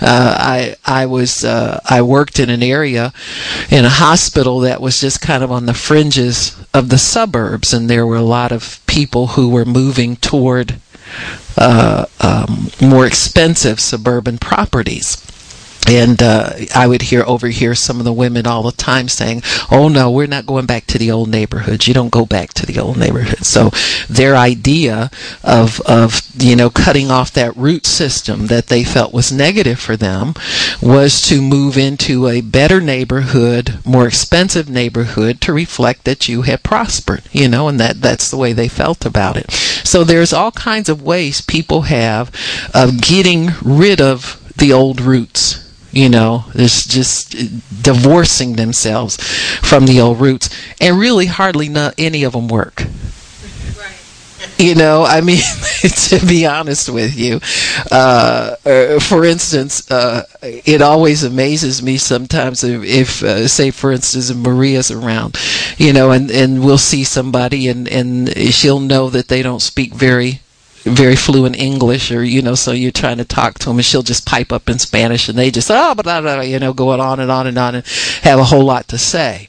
Uh, 0.00 0.36
I 0.38 0.76
I 0.84 1.06
was 1.06 1.44
uh, 1.44 1.80
I 1.88 2.02
worked 2.02 2.38
in 2.38 2.50
an 2.50 2.62
area 2.62 3.12
in 3.70 3.84
a 3.84 3.90
hospital 3.90 4.60
that 4.60 4.80
was 4.80 5.00
just 5.00 5.20
kind 5.20 5.42
of 5.42 5.50
on 5.50 5.66
the 5.66 5.74
fringes 5.74 6.56
of 6.72 6.88
the 6.88 6.98
suburbs, 6.98 7.72
and 7.72 7.88
there 7.88 8.06
were 8.06 8.16
a 8.16 8.22
lot 8.22 8.52
of 8.52 8.80
people 8.86 9.28
who 9.28 9.48
were 9.48 9.64
moving 9.64 10.16
toward 10.16 10.76
uh, 11.56 12.06
um, 12.20 12.70
more 12.80 13.06
expensive 13.06 13.80
suburban 13.80 14.38
properties 14.38 15.25
and 15.86 16.20
uh, 16.22 16.52
I 16.74 16.86
would 16.86 17.02
hear 17.02 17.22
overhear 17.26 17.74
some 17.74 17.98
of 17.98 18.04
the 18.04 18.12
women 18.12 18.46
all 18.46 18.62
the 18.62 18.72
time 18.72 19.08
saying, 19.08 19.42
"Oh 19.70 19.88
no, 19.88 20.10
we're 20.10 20.26
not 20.26 20.46
going 20.46 20.66
back 20.66 20.86
to 20.86 20.98
the 20.98 21.10
old 21.10 21.28
neighborhoods. 21.28 21.86
You 21.86 21.94
don't 21.94 22.10
go 22.10 22.26
back 22.26 22.52
to 22.54 22.66
the 22.66 22.78
old 22.78 22.96
neighborhoods." 22.96 23.46
So 23.46 23.70
their 24.08 24.36
idea 24.36 25.10
of 25.44 25.80
of 25.82 26.22
you 26.36 26.56
know 26.56 26.70
cutting 26.70 27.10
off 27.10 27.32
that 27.32 27.56
root 27.56 27.86
system 27.86 28.48
that 28.48 28.66
they 28.66 28.82
felt 28.82 29.14
was 29.14 29.32
negative 29.32 29.78
for 29.78 29.96
them 29.96 30.34
was 30.82 31.22
to 31.22 31.40
move 31.40 31.78
into 31.78 32.26
a 32.26 32.40
better 32.40 32.80
neighborhood, 32.80 33.78
more 33.84 34.06
expensive 34.06 34.68
neighborhood 34.68 35.40
to 35.42 35.52
reflect 35.52 36.04
that 36.04 36.28
you 36.28 36.42
had 36.42 36.62
prospered. 36.62 37.22
You 37.30 37.48
know, 37.48 37.68
and 37.68 37.78
that 37.78 38.00
that's 38.00 38.30
the 38.30 38.36
way 38.36 38.52
they 38.52 38.68
felt 38.68 39.06
about 39.06 39.36
it. 39.36 39.50
So 39.50 40.02
there's 40.02 40.32
all 40.32 40.50
kinds 40.52 40.88
of 40.88 41.02
ways 41.02 41.40
people 41.40 41.82
have 41.82 42.30
of 42.74 43.00
getting 43.00 43.50
rid 43.62 44.00
of 44.00 44.42
the 44.56 44.72
old 44.72 45.00
roots 45.00 45.65
you 45.96 46.08
know 46.10 46.44
there's 46.54 46.84
just 46.84 47.30
divorcing 47.82 48.54
themselves 48.56 49.16
from 49.62 49.86
the 49.86 50.00
old 50.00 50.20
roots. 50.20 50.50
And 50.80 50.98
really 50.98 51.26
hardly 51.26 51.68
not 51.68 51.94
any 51.98 52.22
of 52.24 52.32
them 52.32 52.48
work. 52.48 52.84
You 54.58 54.74
know 54.74 55.04
i 55.04 55.20
mean 55.20 55.42
to 55.82 56.26
be 56.26 56.46
honest 56.46 56.88
with 56.88 57.18
you 57.18 57.40
uh, 57.90 58.56
uh, 58.64 59.00
for 59.00 59.24
instance 59.24 59.90
uh, 59.90 60.22
it 60.42 60.80
always 60.80 61.24
amazes 61.24 61.82
me 61.82 61.98
sometimes 61.98 62.64
if, 62.64 62.82
if 62.82 63.22
uh, 63.22 63.48
say 63.48 63.70
for 63.70 63.92
instance 63.92 64.32
maria's 64.32 64.90
around 64.90 65.36
you 65.76 65.92
know 65.92 66.10
and, 66.10 66.30
and 66.30 66.64
we'll 66.64 66.78
see 66.78 67.04
somebody 67.04 67.68
and, 67.68 67.86
and 67.88 68.34
she'll 68.54 68.80
know 68.80 69.10
that 69.10 69.28
they 69.28 69.42
don't 69.42 69.60
speak 69.60 69.92
very 69.92 70.40
very 70.86 71.16
fluent 71.16 71.56
English, 71.56 72.10
or 72.12 72.22
you 72.22 72.42
know, 72.42 72.54
so 72.54 72.72
you're 72.72 72.92
trying 72.92 73.18
to 73.18 73.24
talk 73.24 73.58
to 73.58 73.66
them, 73.66 73.78
and 73.78 73.84
she'll 73.84 74.02
just 74.02 74.26
pipe 74.26 74.52
up 74.52 74.68
in 74.68 74.78
Spanish, 74.78 75.28
and 75.28 75.38
they 75.38 75.50
just 75.50 75.70
oh, 75.70 75.94
blah, 75.94 76.20
blah, 76.20 76.40
you 76.40 76.58
know, 76.58 76.72
going 76.72 77.00
on 77.00 77.20
and 77.20 77.30
on 77.30 77.46
and 77.46 77.58
on, 77.58 77.74
and 77.74 77.86
have 78.22 78.38
a 78.38 78.44
whole 78.44 78.64
lot 78.64 78.88
to 78.88 78.98
say. 78.98 79.48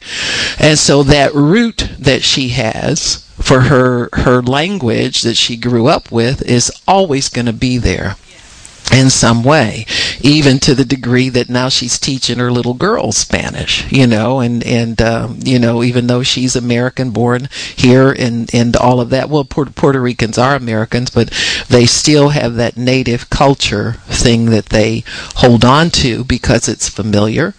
And 0.60 0.78
so 0.78 1.04
that 1.04 1.34
root 1.34 1.90
that 2.00 2.24
she 2.24 2.50
has 2.50 3.24
for 3.40 3.62
her 3.62 4.10
her 4.14 4.42
language 4.42 5.22
that 5.22 5.36
she 5.36 5.56
grew 5.56 5.88
up 5.88 6.12
with 6.12 6.42
is 6.42 6.72
always 6.88 7.30
going 7.30 7.46
to 7.46 7.54
be 7.54 7.78
there. 7.78 8.16
In 8.92 9.10
some 9.10 9.44
way, 9.44 9.86
even 10.22 10.60
to 10.60 10.74
the 10.74 10.86
degree 10.86 11.30
that 11.30 11.50
now 11.50 11.70
she's 11.70 12.00
teaching 12.00 12.40
her 12.40 12.52
little 12.52 12.74
girls 12.74 13.18
Spanish, 13.18 13.90
you 13.92 14.08
know, 14.08 14.40
and 14.40 14.64
and 14.64 15.02
um, 15.02 15.40
you 15.44 15.60
know, 15.60 15.84
even 15.84 16.08
though 16.08 16.24
she's 16.24 16.56
American 16.56 17.12
born 17.12 17.50
here 17.76 18.12
and 18.12 18.54
and 18.54 18.76
all 18.76 19.00
of 19.02 19.10
that. 19.10 19.30
Well, 19.30 19.44
Puerto, 19.44 19.72
Puerto 19.72 20.00
Ricans 20.00 20.38
are 20.38 20.56
Americans, 20.56 21.10
but 21.10 21.30
they 21.70 21.86
still 21.86 22.30
have 22.30 22.56
that 22.56 22.78
native 22.78 23.30
culture 23.30 23.94
thing 24.08 24.46
that 24.46 24.68
they 24.68 25.04
hold 25.36 25.66
on 25.66 25.90
to 25.90 26.24
because 26.24 26.68
it's 26.68 26.90
familiar, 26.90 27.54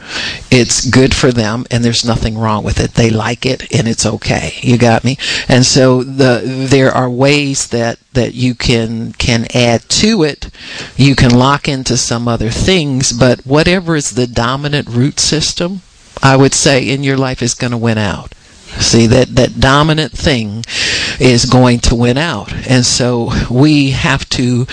it's 0.50 0.88
good 0.88 1.14
for 1.14 1.30
them, 1.30 1.66
and 1.70 1.84
there's 1.84 2.04
nothing 2.04 2.38
wrong 2.38 2.64
with 2.64 2.80
it. 2.80 2.94
They 2.94 3.10
like 3.10 3.44
it, 3.44 3.72
and 3.72 3.86
it's 3.86 4.06
okay. 4.06 4.54
You 4.60 4.78
got 4.78 5.04
me. 5.04 5.18
And 5.48 5.64
so 5.64 6.02
the 6.02 6.42
there 6.44 6.90
are 6.90 7.10
ways 7.10 7.68
that 7.68 7.98
that 8.12 8.34
you 8.34 8.54
can 8.54 9.12
can 9.12 9.46
add 9.54 9.88
to 9.88 10.22
it. 10.24 10.50
You 10.96 11.14
can 11.18 11.36
lock 11.36 11.68
into 11.68 11.96
some 11.96 12.28
other 12.28 12.48
things, 12.48 13.12
but 13.12 13.44
whatever 13.44 13.96
is 13.96 14.10
the 14.10 14.26
dominant 14.28 14.88
root 14.88 15.18
system, 15.18 15.82
I 16.22 16.36
would 16.36 16.54
say 16.54 16.88
in 16.88 17.02
your 17.02 17.16
life 17.16 17.42
is 17.42 17.54
going 17.54 17.72
to 17.72 17.76
win 17.76 17.98
out. 17.98 18.34
See 18.78 19.06
that 19.08 19.34
that 19.34 19.58
dominant 19.58 20.12
thing 20.12 20.64
is 21.18 21.46
going 21.46 21.80
to 21.80 21.96
win 21.96 22.18
out, 22.18 22.52
and 22.68 22.86
so 22.86 23.32
we 23.50 23.90
have 23.90 24.28
to 24.30 24.66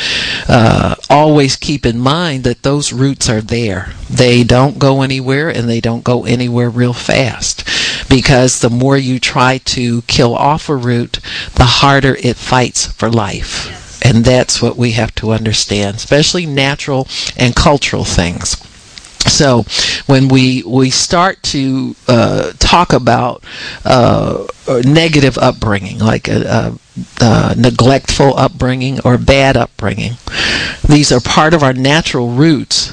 uh, 0.48 0.96
always 1.10 1.56
keep 1.56 1.86
in 1.86 1.98
mind 1.98 2.44
that 2.44 2.62
those 2.62 2.94
roots 2.94 3.28
are 3.28 3.42
there. 3.42 3.94
They 4.08 4.44
don't 4.44 4.78
go 4.78 5.02
anywhere, 5.02 5.50
and 5.50 5.68
they 5.68 5.82
don't 5.82 6.04
go 6.04 6.26
anywhere 6.26 6.70
real 6.70 6.94
fast 6.94 7.64
because 8.08 8.60
the 8.60 8.70
more 8.70 8.98
you 8.98 9.20
try 9.20 9.58
to 9.60 10.04
kill 10.04 10.36
off 10.36 10.70
a 10.70 10.76
root, 10.76 11.20
the 11.56 11.80
harder 11.82 12.16
it 12.20 12.36
fights 12.36 12.86
for 12.86 13.10
life. 13.10 13.85
And 14.06 14.24
that's 14.24 14.62
what 14.62 14.78
we 14.78 14.92
have 14.92 15.16
to 15.16 15.32
understand, 15.32 15.96
especially 15.96 16.46
natural 16.46 17.08
and 17.36 17.56
cultural 17.56 18.06
things. 18.06 18.56
So, 19.26 19.66
when 20.06 20.28
we 20.28 20.62
we 20.62 20.92
start 20.92 21.42
to 21.56 21.96
uh, 22.08 22.52
talk 22.60 22.94
about 22.94 23.44
uh, 23.84 24.46
negative 24.84 25.40
upbringing, 25.40 25.98
like 25.98 26.28
a, 26.28 26.78
a, 27.20 27.26
a, 27.26 27.56
neglectful 27.58 28.38
upbringing 28.38 29.00
or 29.04 29.18
bad 29.18 29.58
upbringing, 29.58 30.18
these 30.88 31.12
are 31.12 31.20
part 31.20 31.56
of 31.56 31.64
our 31.64 31.74
natural 31.74 32.30
roots 32.30 32.92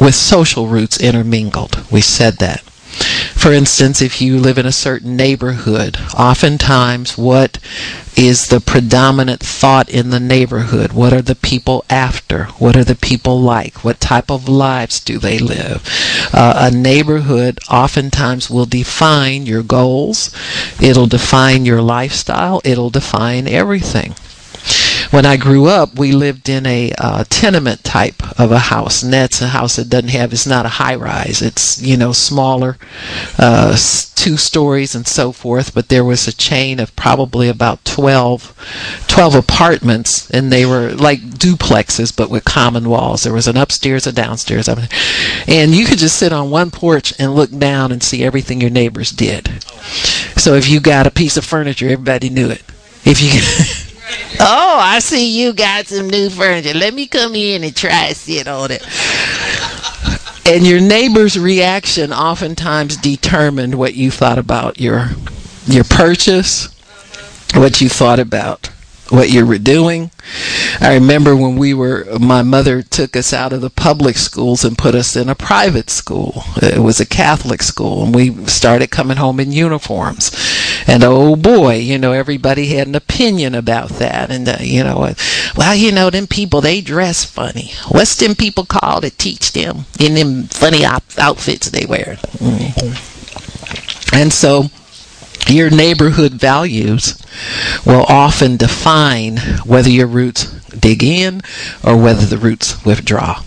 with 0.00 0.16
social 0.16 0.66
roots 0.66 0.98
intermingled. 1.00 1.88
We 1.92 2.00
said 2.00 2.38
that. 2.38 2.64
For 3.40 3.52
instance, 3.52 4.02
if 4.02 4.20
you 4.20 4.38
live 4.38 4.58
in 4.58 4.66
a 4.66 4.72
certain 4.72 5.16
neighborhood, 5.16 5.96
oftentimes 6.18 7.16
what 7.16 7.58
is 8.16 8.48
the 8.48 8.60
predominant 8.60 9.40
thought 9.40 9.88
in 9.88 10.10
the 10.10 10.20
neighborhood? 10.20 10.92
What 10.92 11.12
are 11.12 11.22
the 11.22 11.34
people 11.34 11.84
after? 11.88 12.44
What 12.58 12.76
are 12.76 12.84
the 12.84 12.94
people 12.94 13.40
like? 13.40 13.84
What 13.84 14.00
type 14.00 14.30
of 14.30 14.48
lives 14.48 15.00
do 15.00 15.18
they 15.18 15.38
live? 15.38 15.82
Uh, 16.32 16.68
a 16.70 16.70
neighborhood 16.70 17.58
oftentimes 17.70 18.50
will 18.50 18.66
define 18.66 19.46
your 19.46 19.62
goals, 19.62 20.30
it'll 20.80 21.06
define 21.06 21.64
your 21.64 21.80
lifestyle, 21.80 22.60
it'll 22.64 22.90
define 22.90 23.48
everything 23.48 24.14
when 25.10 25.26
I 25.26 25.36
grew 25.36 25.66
up, 25.66 25.98
we 25.98 26.12
lived 26.12 26.48
in 26.48 26.66
a 26.66 26.92
uh, 26.96 27.24
tenement 27.28 27.82
type 27.82 28.22
of 28.38 28.52
a 28.52 28.58
house, 28.58 29.02
and 29.02 29.12
that's 29.12 29.42
a 29.42 29.48
house 29.48 29.76
that 29.76 29.88
doesn't 29.88 30.10
have. 30.10 30.32
It's 30.32 30.46
not 30.46 30.66
a 30.66 30.70
high 30.80 30.94
rise. 30.94 31.42
It's 31.42 31.82
you 31.82 31.96
know 31.96 32.12
smaller, 32.12 32.78
uh, 33.38 33.76
two 34.14 34.36
stories 34.36 34.94
and 34.94 35.06
so 35.08 35.32
forth. 35.32 35.74
But 35.74 35.88
there 35.88 36.04
was 36.04 36.28
a 36.28 36.36
chain 36.36 36.78
of 36.78 36.94
probably 36.94 37.48
about 37.48 37.84
12, 37.84 39.04
12 39.08 39.34
apartments, 39.34 40.30
and 40.30 40.52
they 40.52 40.64
were 40.64 40.92
like 40.92 41.20
duplexes, 41.20 42.14
but 42.14 42.30
with 42.30 42.44
common 42.44 42.88
walls. 42.88 43.24
There 43.24 43.34
was 43.34 43.48
an 43.48 43.56
upstairs, 43.56 44.06
a 44.06 44.12
downstairs, 44.12 44.68
and 44.68 45.74
you 45.74 45.86
could 45.86 45.98
just 45.98 46.16
sit 46.16 46.32
on 46.32 46.50
one 46.50 46.70
porch 46.70 47.12
and 47.18 47.34
look 47.34 47.50
down 47.50 47.90
and 47.90 48.02
see 48.02 48.22
everything 48.22 48.60
your 48.60 48.70
neighbors 48.70 49.10
did. 49.10 49.48
So 50.36 50.54
if 50.54 50.68
you 50.68 50.78
got 50.78 51.06
a 51.06 51.10
piece 51.10 51.36
of 51.36 51.44
furniture, 51.44 51.86
everybody 51.86 52.30
knew 52.30 52.48
it. 52.48 52.62
If 53.04 53.20
you 53.22 53.30
Oh, 54.40 54.78
I 54.80 54.98
see 55.00 55.40
you 55.40 55.52
got 55.52 55.86
some 55.86 56.08
new 56.08 56.30
furniture. 56.30 56.74
Let 56.74 56.94
me 56.94 57.06
come 57.06 57.34
in 57.34 57.64
and 57.64 57.74
try 57.74 58.08
to 58.08 58.14
sit 58.14 58.48
on 58.48 58.70
it. 58.70 58.82
And 60.46 60.66
your 60.66 60.80
neighbor's 60.80 61.38
reaction 61.38 62.12
oftentimes 62.12 62.96
determined 62.96 63.74
what 63.76 63.94
you 63.94 64.10
thought 64.10 64.38
about 64.38 64.80
your 64.80 65.10
your 65.66 65.84
purchase, 65.84 66.74
what 67.54 67.80
you 67.80 67.88
thought 67.88 68.18
about 68.18 68.70
what 69.10 69.30
you 69.30 69.44
were 69.44 69.58
doing. 69.58 70.10
I 70.80 70.94
remember 70.94 71.34
when 71.36 71.56
we 71.56 71.74
were, 71.74 72.06
my 72.18 72.42
mother 72.42 72.82
took 72.82 73.16
us 73.16 73.32
out 73.32 73.52
of 73.52 73.60
the 73.60 73.70
public 73.70 74.16
schools 74.16 74.64
and 74.64 74.78
put 74.78 74.94
us 74.94 75.16
in 75.16 75.28
a 75.28 75.34
private 75.34 75.90
school. 75.90 76.44
It 76.62 76.78
was 76.78 77.00
a 77.00 77.06
Catholic 77.06 77.62
school, 77.62 78.04
and 78.04 78.14
we 78.14 78.46
started 78.46 78.90
coming 78.90 79.16
home 79.16 79.40
in 79.40 79.52
uniforms. 79.52 80.30
And 80.86 81.02
oh 81.04 81.36
boy, 81.36 81.76
you 81.76 81.98
know, 81.98 82.12
everybody 82.12 82.68
had 82.68 82.86
an 82.86 82.94
opinion 82.94 83.54
about 83.54 83.90
that. 83.90 84.30
And, 84.30 84.48
uh, 84.48 84.56
you 84.60 84.84
know, 84.84 85.14
well, 85.56 85.74
you 85.74 85.92
know, 85.92 86.10
them 86.10 86.26
people, 86.26 86.60
they 86.60 86.80
dress 86.80 87.24
funny. 87.24 87.72
What's 87.88 88.16
them 88.16 88.34
people 88.34 88.64
called 88.64 89.02
to 89.02 89.10
teach 89.10 89.52
them 89.52 89.86
in 89.98 90.14
them 90.14 90.44
funny 90.44 90.84
op- 90.84 91.18
outfits 91.18 91.70
they 91.70 91.86
wear? 91.86 92.18
Mm-hmm. 92.38 94.16
And 94.16 94.32
so, 94.32 94.70
your 95.48 95.70
neighborhood 95.70 96.32
values 96.32 97.20
will 97.86 98.04
often 98.08 98.56
define 98.56 99.38
whether 99.64 99.90
your 99.90 100.06
roots 100.06 100.44
dig 100.70 101.02
in 101.02 101.42
or 101.84 101.96
whether 101.96 102.24
the 102.26 102.38
roots 102.38 102.84
withdraw. 102.84 103.42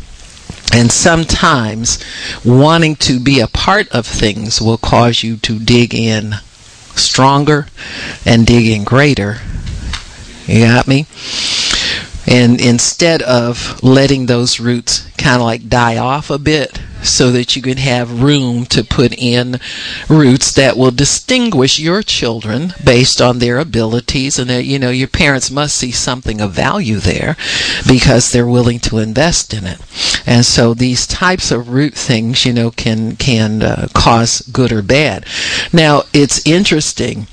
And 0.73 0.91
sometimes 0.91 2.03
wanting 2.43 2.95
to 2.97 3.19
be 3.19 3.39
a 3.39 3.47
part 3.47 3.87
of 3.89 4.07
things 4.07 4.61
will 4.61 4.77
cause 4.77 5.21
you 5.23 5.37
to 5.37 5.59
dig 5.59 5.93
in 5.93 6.35
stronger 6.95 7.67
and 8.25 8.45
dig 8.45 8.67
in 8.67 8.83
greater. 8.83 9.37
You 10.47 10.65
got 10.65 10.87
me? 10.87 11.05
And 12.25 12.61
instead 12.61 13.21
of 13.21 13.81
letting 13.83 14.25
those 14.25 14.59
roots 14.59 15.07
kind 15.17 15.37
of 15.37 15.45
like 15.45 15.69
die 15.69 15.97
off 15.97 16.29
a 16.29 16.37
bit, 16.37 16.79
so 17.03 17.31
that 17.31 17.55
you 17.55 17.61
can 17.61 17.77
have 17.77 18.21
room 18.21 18.65
to 18.65 18.83
put 18.83 19.13
in 19.13 19.59
roots 20.07 20.51
that 20.53 20.77
will 20.77 20.91
distinguish 20.91 21.79
your 21.79 22.01
children 22.01 22.73
based 22.83 23.21
on 23.21 23.39
their 23.39 23.59
abilities 23.59 24.39
and 24.39 24.49
that 24.49 24.65
you 24.65 24.79
know 24.79 24.89
your 24.89 25.07
parents 25.07 25.51
must 25.51 25.75
see 25.75 25.91
something 25.91 26.39
of 26.41 26.51
value 26.51 26.97
there 26.97 27.35
because 27.87 28.31
they're 28.31 28.47
willing 28.47 28.79
to 28.79 28.97
invest 28.97 29.53
in 29.53 29.65
it. 29.65 29.79
And 30.25 30.45
so 30.45 30.73
these 30.73 31.05
types 31.05 31.51
of 31.51 31.69
root 31.69 31.93
things 31.93 32.45
you 32.45 32.53
know 32.53 32.71
can 32.71 33.15
can 33.15 33.61
uh, 33.61 33.87
cause 33.93 34.41
good 34.41 34.71
or 34.71 34.81
bad. 34.81 35.25
Now 35.71 36.03
it's 36.13 36.45
interesting 36.45 37.27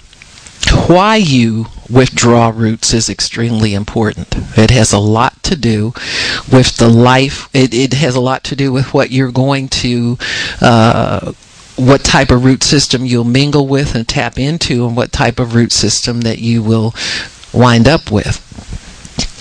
why 0.86 1.16
you 1.16 1.66
withdraw 1.90 2.52
roots 2.54 2.94
is 2.94 3.08
extremely 3.08 3.74
important. 3.74 4.28
It 4.56 4.70
has 4.70 4.92
a 4.92 4.98
lot 4.98 5.42
to 5.44 5.56
do 5.56 5.92
with 6.50 6.76
the 6.76 6.88
life, 6.88 7.48
it, 7.52 7.74
it 7.74 7.94
has 7.94 8.14
a 8.14 8.20
lot 8.20 8.44
to 8.44 8.56
do 8.56 8.72
with 8.72 8.94
what 8.94 9.10
you're 9.10 9.32
going 9.32 9.68
to. 9.68 10.18
Uh, 10.60 11.32
what 11.76 12.04
type 12.04 12.30
of 12.30 12.44
root 12.44 12.62
system 12.62 13.06
you'll 13.06 13.24
mingle 13.24 13.66
with 13.66 13.94
and 13.94 14.06
tap 14.06 14.38
into, 14.38 14.86
and 14.86 14.94
what 14.94 15.12
type 15.12 15.40
of 15.40 15.54
root 15.54 15.72
system 15.72 16.20
that 16.22 16.38
you 16.38 16.62
will 16.62 16.94
wind 17.54 17.88
up 17.88 18.10
with. 18.10 18.46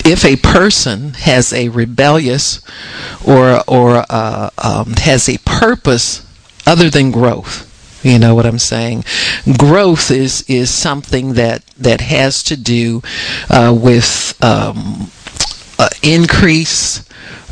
If 0.06 0.24
a 0.24 0.36
person 0.36 1.12
has 1.14 1.52
a 1.52 1.68
rebellious 1.68 2.62
or 3.26 3.62
or 3.66 4.06
uh, 4.08 4.50
um, 4.56 4.94
has 4.94 5.28
a 5.28 5.36
purpose 5.38 6.26
other 6.66 6.88
than 6.88 7.10
growth, 7.10 7.69
you 8.02 8.18
know 8.18 8.34
what 8.34 8.46
I'm 8.46 8.58
saying? 8.58 9.04
Growth 9.58 10.10
is 10.10 10.42
is 10.48 10.70
something 10.70 11.34
that 11.34 11.64
that 11.78 12.00
has 12.00 12.42
to 12.44 12.56
do 12.56 13.02
uh, 13.50 13.76
with 13.78 14.36
um, 14.42 15.10
uh, 15.78 15.88
increase, 16.02 17.02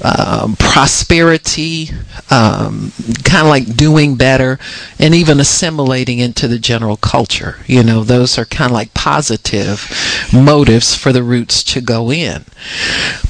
um, 0.02 0.54
prosperity, 0.56 1.90
um, 2.30 2.92
kind 3.24 3.42
of 3.42 3.48
like 3.48 3.76
doing 3.76 4.16
better, 4.16 4.58
and 4.98 5.14
even 5.14 5.40
assimilating 5.40 6.18
into 6.18 6.46
the 6.46 6.58
general 6.58 6.96
culture. 6.96 7.56
You 7.66 7.82
know, 7.82 8.04
those 8.04 8.38
are 8.38 8.44
kind 8.44 8.70
of 8.70 8.74
like 8.74 8.94
positive 8.94 9.90
motives 10.32 10.94
for 10.94 11.12
the 11.12 11.22
roots 11.22 11.62
to 11.64 11.80
go 11.80 12.10
in. 12.12 12.44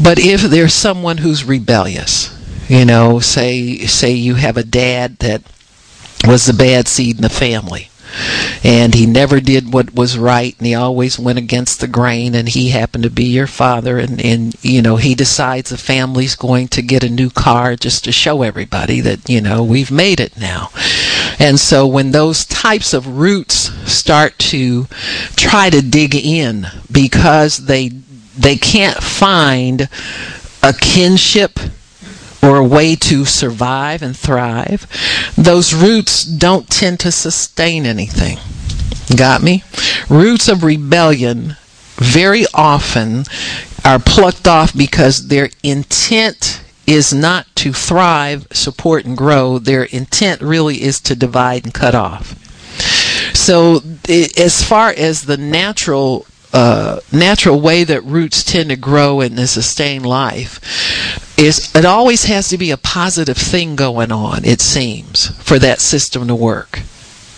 But 0.02 0.18
if 0.18 0.42
there's 0.42 0.74
someone 0.74 1.18
who's 1.18 1.44
rebellious, 1.44 2.34
you 2.68 2.84
know, 2.84 3.20
say 3.20 3.78
say 3.86 4.12
you 4.12 4.34
have 4.34 4.56
a 4.56 4.64
dad 4.64 5.18
that 5.18 5.42
was 6.26 6.46
the 6.46 6.52
bad 6.52 6.88
seed 6.88 7.16
in 7.16 7.22
the 7.22 7.28
family. 7.28 7.90
And 8.64 8.94
he 8.94 9.04
never 9.06 9.38
did 9.38 9.72
what 9.72 9.94
was 9.94 10.16
right, 10.16 10.56
and 10.58 10.66
he 10.66 10.74
always 10.74 11.18
went 11.18 11.38
against 11.38 11.80
the 11.80 11.86
grain. 11.86 12.34
And 12.34 12.48
he 12.48 12.70
happened 12.70 13.04
to 13.04 13.10
be 13.10 13.24
your 13.24 13.46
father, 13.46 13.98
and, 13.98 14.20
and 14.24 14.56
you 14.62 14.80
know 14.80 14.96
he 14.96 15.14
decides 15.14 15.70
the 15.70 15.76
family's 15.76 16.34
going 16.34 16.68
to 16.68 16.82
get 16.82 17.04
a 17.04 17.10
new 17.10 17.28
car 17.28 17.76
just 17.76 18.04
to 18.04 18.12
show 18.12 18.42
everybody 18.42 19.00
that 19.00 19.28
you 19.28 19.42
know 19.42 19.62
we've 19.62 19.90
made 19.90 20.20
it 20.20 20.38
now. 20.38 20.70
And 21.38 21.60
so 21.60 21.86
when 21.86 22.10
those 22.10 22.46
types 22.46 22.94
of 22.94 23.18
roots 23.18 23.70
start 23.90 24.38
to 24.38 24.86
try 25.36 25.70
to 25.70 25.82
dig 25.82 26.14
in 26.14 26.66
because 26.90 27.66
they 27.66 27.90
they 28.36 28.56
can't 28.56 29.02
find 29.02 29.88
a 30.62 30.72
kinship 30.72 31.60
or 32.42 32.56
a 32.56 32.64
way 32.64 32.94
to 32.94 33.24
survive 33.24 34.02
and 34.02 34.16
thrive, 34.16 34.86
those 35.36 35.74
roots 35.74 36.24
don't 36.24 36.68
tend 36.68 37.00
to 37.00 37.12
sustain 37.12 37.84
anything. 37.86 38.38
Got 39.16 39.42
me? 39.42 39.64
Roots 40.08 40.48
of 40.48 40.62
rebellion 40.62 41.56
very 41.96 42.44
often 42.54 43.24
are 43.84 43.98
plucked 43.98 44.46
off 44.46 44.76
because 44.76 45.28
their 45.28 45.50
intent 45.62 46.62
is 46.86 47.12
not 47.12 47.46
to 47.56 47.72
thrive, 47.72 48.46
support, 48.52 49.04
and 49.04 49.16
grow. 49.16 49.58
Their 49.58 49.84
intent 49.84 50.40
really 50.40 50.82
is 50.82 51.00
to 51.00 51.14
divide 51.14 51.64
and 51.64 51.74
cut 51.74 51.94
off. 51.94 52.34
So, 53.34 53.82
as 54.08 54.62
far 54.62 54.90
as 54.90 55.22
the 55.22 55.36
natural 55.36 56.26
uh, 56.52 57.00
natural 57.12 57.60
way 57.60 57.84
that 57.84 58.02
roots 58.04 58.42
tend 58.42 58.70
to 58.70 58.76
grow 58.76 59.20
and 59.20 59.38
sustain 59.48 60.02
life 60.02 61.27
is 61.38 61.74
it 61.74 61.84
always 61.84 62.24
has 62.24 62.48
to 62.48 62.58
be 62.58 62.70
a 62.70 62.76
positive 62.76 63.36
thing 63.36 63.76
going 63.76 64.12
on 64.12 64.44
it 64.44 64.60
seems 64.60 65.28
for 65.42 65.58
that 65.58 65.80
system 65.80 66.28
to 66.28 66.34
work 66.34 66.80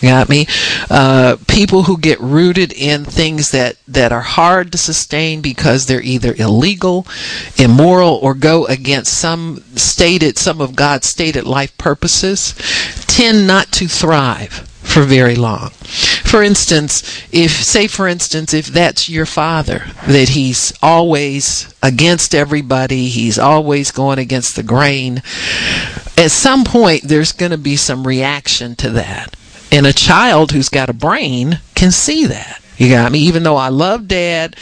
got 0.01 0.29
me 0.29 0.47
uh, 0.89 1.37
people 1.47 1.83
who 1.83 1.95
get 1.95 2.19
rooted 2.19 2.73
in 2.73 3.05
things 3.05 3.51
that 3.51 3.75
that 3.87 4.11
are 4.11 4.21
hard 4.21 4.71
to 4.71 4.77
sustain 4.77 5.41
because 5.41 5.85
they're 5.85 6.01
either 6.01 6.33
illegal 6.39 7.05
immoral 7.57 8.15
or 8.15 8.33
go 8.33 8.65
against 8.65 9.13
some 9.13 9.63
stated 9.75 10.39
some 10.39 10.59
of 10.59 10.75
god's 10.75 11.07
stated 11.07 11.43
life 11.43 11.77
purposes 11.77 12.55
tend 13.05 13.45
not 13.45 13.71
to 13.71 13.87
thrive 13.87 14.67
for 14.81 15.03
very 15.03 15.35
long. 15.35 15.71
For 16.31 16.43
instance, 16.43 17.03
if, 17.33 17.51
say, 17.51 17.87
for 17.87 18.07
instance, 18.07 18.53
if 18.53 18.67
that's 18.67 19.09
your 19.09 19.25
father, 19.25 19.83
that 20.07 20.29
he's 20.29 20.71
always 20.81 21.75
against 21.83 22.33
everybody, 22.33 23.09
he's 23.09 23.37
always 23.37 23.91
going 23.91 24.17
against 24.17 24.55
the 24.55 24.63
grain, 24.63 25.21
at 26.17 26.31
some 26.31 26.63
point 26.63 27.03
there's 27.03 27.33
going 27.33 27.51
to 27.51 27.57
be 27.57 27.75
some 27.75 28.07
reaction 28.07 28.77
to 28.77 28.91
that. 28.91 29.35
And 29.73 29.85
a 29.85 29.91
child 29.91 30.53
who's 30.53 30.69
got 30.69 30.89
a 30.89 30.93
brain 30.93 31.59
can 31.75 31.91
see 31.91 32.25
that. 32.27 32.60
You 32.81 32.89
got 32.89 33.11
me? 33.11 33.19
Even 33.19 33.43
though 33.43 33.57
I 33.57 33.69
love 33.69 34.07
dad, 34.07 34.55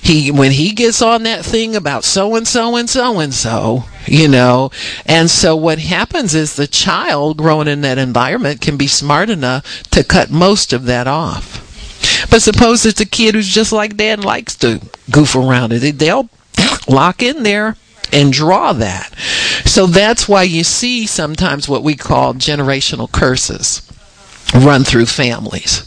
he 0.00 0.30
when 0.30 0.52
he 0.52 0.70
gets 0.70 1.02
on 1.02 1.24
that 1.24 1.44
thing 1.44 1.74
about 1.74 2.04
so 2.04 2.36
and 2.36 2.46
so 2.46 2.76
and 2.76 2.88
so 2.88 3.18
and 3.18 3.34
so, 3.34 3.86
you 4.06 4.28
know. 4.28 4.70
And 5.06 5.28
so 5.28 5.56
what 5.56 5.80
happens 5.80 6.36
is 6.36 6.54
the 6.54 6.68
child 6.68 7.38
growing 7.38 7.66
in 7.66 7.80
that 7.80 7.98
environment 7.98 8.60
can 8.60 8.76
be 8.76 8.86
smart 8.86 9.28
enough 9.28 9.82
to 9.90 10.04
cut 10.04 10.30
most 10.30 10.72
of 10.72 10.84
that 10.84 11.08
off. 11.08 12.28
But 12.30 12.42
suppose 12.42 12.86
it's 12.86 13.00
a 13.00 13.06
kid 13.06 13.34
who's 13.34 13.52
just 13.52 13.72
like 13.72 13.96
dad 13.96 14.24
likes 14.24 14.54
to 14.58 14.80
goof 15.10 15.34
around 15.34 15.72
it. 15.72 15.98
They'll 15.98 16.30
lock 16.86 17.24
in 17.24 17.42
there 17.42 17.76
and 18.12 18.32
draw 18.32 18.72
that. 18.74 19.18
So 19.64 19.88
that's 19.88 20.28
why 20.28 20.44
you 20.44 20.62
see 20.62 21.06
sometimes 21.08 21.68
what 21.68 21.82
we 21.82 21.96
call 21.96 22.34
generational 22.34 23.10
curses 23.10 23.90
run 24.52 24.84
through 24.84 25.06
families. 25.06 25.86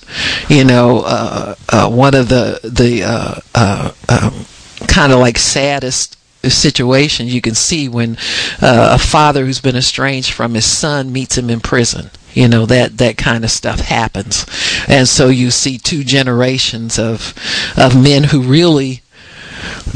You 0.49 0.63
know, 0.63 1.01
uh, 1.05 1.55
uh, 1.69 1.89
one 1.89 2.15
of 2.15 2.29
the 2.29 2.59
the 2.63 3.03
uh, 3.03 3.39
uh 3.55 3.91
um, 4.09 4.45
kind 4.87 5.11
of 5.11 5.19
like 5.19 5.37
saddest 5.37 6.17
situations 6.43 7.33
you 7.33 7.41
can 7.41 7.55
see 7.55 7.89
when 7.89 8.15
uh, 8.61 8.91
a 8.93 8.97
father 8.97 9.45
who's 9.45 9.59
been 9.59 9.75
estranged 9.75 10.31
from 10.31 10.53
his 10.53 10.65
son 10.65 11.11
meets 11.11 11.37
him 11.37 11.49
in 11.49 11.59
prison. 11.59 12.09
You 12.33 12.47
know 12.47 12.65
that 12.67 12.97
that 12.99 13.17
kind 13.17 13.43
of 13.43 13.49
stuff 13.49 13.79
happens, 13.79 14.45
and 14.87 15.07
so 15.07 15.29
you 15.29 15.49
see 15.49 15.79
two 15.79 16.03
generations 16.03 16.99
of 16.99 17.33
of 17.75 18.01
men 18.01 18.25
who 18.25 18.41
really 18.41 19.01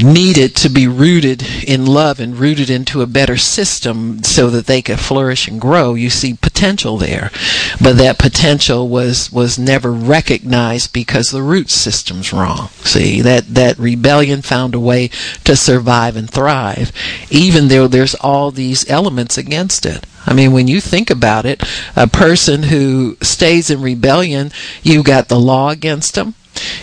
needed 0.02 0.54
to 0.56 0.68
be 0.68 0.86
rooted 0.86 1.42
in 1.66 1.86
love 1.86 2.20
and 2.20 2.38
rooted 2.38 2.70
into 2.70 3.02
a 3.02 3.06
better 3.06 3.36
system 3.36 4.22
so 4.22 4.50
that 4.50 4.66
they 4.66 4.82
could 4.82 5.00
flourish 5.00 5.48
and 5.48 5.60
grow. 5.60 5.94
You 5.94 6.10
see 6.10 6.34
potential 6.34 6.98
there, 6.98 7.30
but 7.80 7.96
that 7.98 8.18
potential 8.18 8.88
was 8.88 9.30
was 9.32 9.58
never 9.58 9.92
recognized 9.92 10.92
because 10.92 11.30
the 11.30 11.42
root 11.42 11.70
system's 11.70 12.32
wrong. 12.32 12.68
See 12.84 13.20
that 13.22 13.54
that 13.54 13.78
rebellion 13.78 14.42
found 14.42 14.74
a 14.74 14.80
way 14.80 15.08
to 15.44 15.56
survive 15.56 16.16
and 16.16 16.30
thrive, 16.30 16.92
even 17.30 17.68
though 17.68 17.88
there's 17.88 18.14
all 18.14 18.50
these 18.50 18.88
elements 18.90 19.36
against 19.38 19.86
it. 19.86 20.06
I 20.24 20.34
mean, 20.34 20.52
when 20.52 20.68
you 20.68 20.80
think 20.80 21.10
about 21.10 21.46
it, 21.46 21.62
a 21.96 22.06
person 22.06 22.64
who 22.64 23.16
stays 23.22 23.70
in 23.70 23.82
rebellion, 23.82 24.52
you 24.82 25.02
got 25.02 25.28
the 25.28 25.38
law 25.38 25.70
against 25.70 26.14
them 26.14 26.34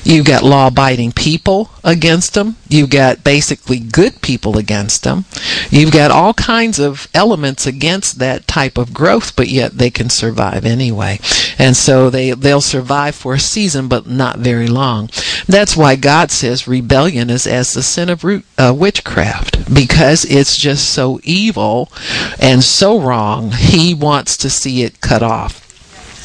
You've 0.04 0.26
got 0.26 0.44
law 0.44 0.68
abiding 0.68 1.12
people 1.12 1.70
against 1.84 2.34
them. 2.34 2.56
You've 2.68 2.90
got 2.90 3.24
basically 3.24 3.80
good 3.80 4.22
people 4.22 4.58
against 4.58 5.04
them. 5.04 5.26
You've 5.70 5.92
got 5.92 6.12
all 6.12 6.34
kinds 6.34 6.80
of 6.80 7.08
elements 7.14 7.68
against 7.68 8.20
that 8.20 8.48
type 8.48 8.78
of 8.78 8.94
growth, 8.94 9.36
but 9.36 9.50
yet 9.50 9.78
they 9.78 9.90
can 9.90 10.10
survive 10.10 10.66
anyway. 10.66 11.20
And 11.58 11.76
so 11.76 12.10
they, 12.10 12.32
they'll 12.32 12.62
survive 12.62 13.16
for 13.16 13.34
a 13.34 13.40
season, 13.40 13.88
but 13.88 14.08
not 14.08 14.40
very 14.40 14.68
long. 14.68 15.10
That's 15.48 15.76
why 15.76 15.96
God 15.96 16.32
says 16.32 16.68
rebellion 16.68 17.30
is 17.30 17.46
as 17.46 17.74
the 17.74 17.84
sin 17.84 18.10
of 18.10 18.24
root, 18.24 18.46
uh, 18.58 18.74
witchcraft, 18.76 19.74
because 19.74 20.26
it's 20.26 20.58
just 20.58 20.90
so 20.90 21.20
evil 21.24 21.92
and 22.40 22.64
so 22.64 23.00
wrong. 23.00 23.52
He 23.52 23.94
wants 23.94 24.38
to 24.38 24.50
see 24.50 24.84
it 24.84 25.02
cut 25.02 25.24
off. 25.24 25.66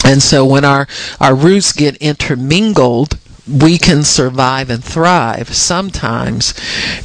And 0.04 0.22
so 0.22 0.44
when 0.44 0.64
our, 0.64 0.86
our 1.18 1.34
roots 1.34 1.72
get 1.72 1.96
intermingled 1.96 3.18
we 3.46 3.78
can 3.78 4.02
survive 4.02 4.70
and 4.70 4.82
thrive 4.82 5.54
sometimes 5.54 6.54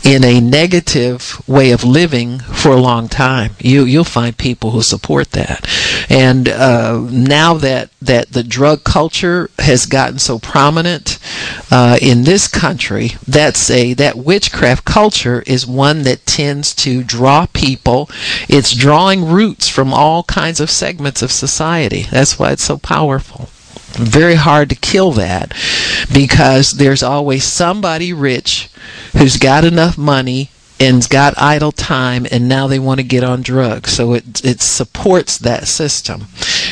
in 0.06 0.24
a 0.24 0.40
negative 0.40 1.42
way 1.48 1.72
of 1.72 1.84
living 1.84 2.40
for 2.40 2.72
a 2.72 2.82
long 2.82 3.08
time. 3.10 3.52
You 3.60 3.84
you'll 3.84 4.04
find 4.04 4.38
people 4.38 4.72
who 4.72 4.82
support 4.82 5.32
that, 5.32 5.68
and 6.10 6.48
uh, 6.48 7.00
now 7.12 7.56
that 7.56 7.90
that 8.02 8.32
the 8.32 8.44
drug 8.44 8.84
culture 8.84 9.50
has 9.60 9.86
gotten 9.86 10.20
so 10.20 10.40
prominent 10.40 11.20
uh, 11.72 11.98
in 12.02 12.24
this 12.24 12.48
country, 12.48 13.12
that's 13.28 13.70
a 13.70 13.94
that 13.96 14.18
witchcraft 14.18 14.86
culture 14.86 15.44
is 15.46 15.68
one 15.68 16.04
that 16.04 16.26
tends 16.26 16.74
to 16.76 17.04
draw 17.04 17.48
people. 17.48 18.10
It's 18.48 18.74
drawing 18.74 19.26
roots 19.26 19.68
from 19.68 19.94
all 19.94 20.24
kinds 20.24 20.60
of 20.60 20.70
segments 20.70 21.22
of 21.22 21.32
society. 21.32 22.04
That's 22.04 22.40
why 22.40 22.52
it's 22.52 22.64
so 22.64 22.78
powerful 22.78 23.50
very 23.94 24.36
hard 24.36 24.70
to 24.70 24.76
kill 24.76 25.12
that 25.14 25.54
because 26.14 26.74
there's 26.74 27.04
always 27.04 27.44
somebody 27.44 28.14
rich 28.14 28.70
who's 29.14 29.38
got 29.38 29.66
enough 29.66 29.98
money 29.98 30.50
and's 30.80 31.08
got 31.08 31.34
idle 31.38 31.72
time 31.72 32.26
and 32.32 32.48
now 32.48 32.68
they 32.68 32.80
want 32.80 33.00
to 33.00 33.06
get 33.06 33.24
on 33.24 33.42
drugs. 33.42 33.92
So 33.92 34.14
it 34.14 34.44
it 34.46 34.62
supports 34.62 35.38
that 35.40 35.68
system. 35.68 36.28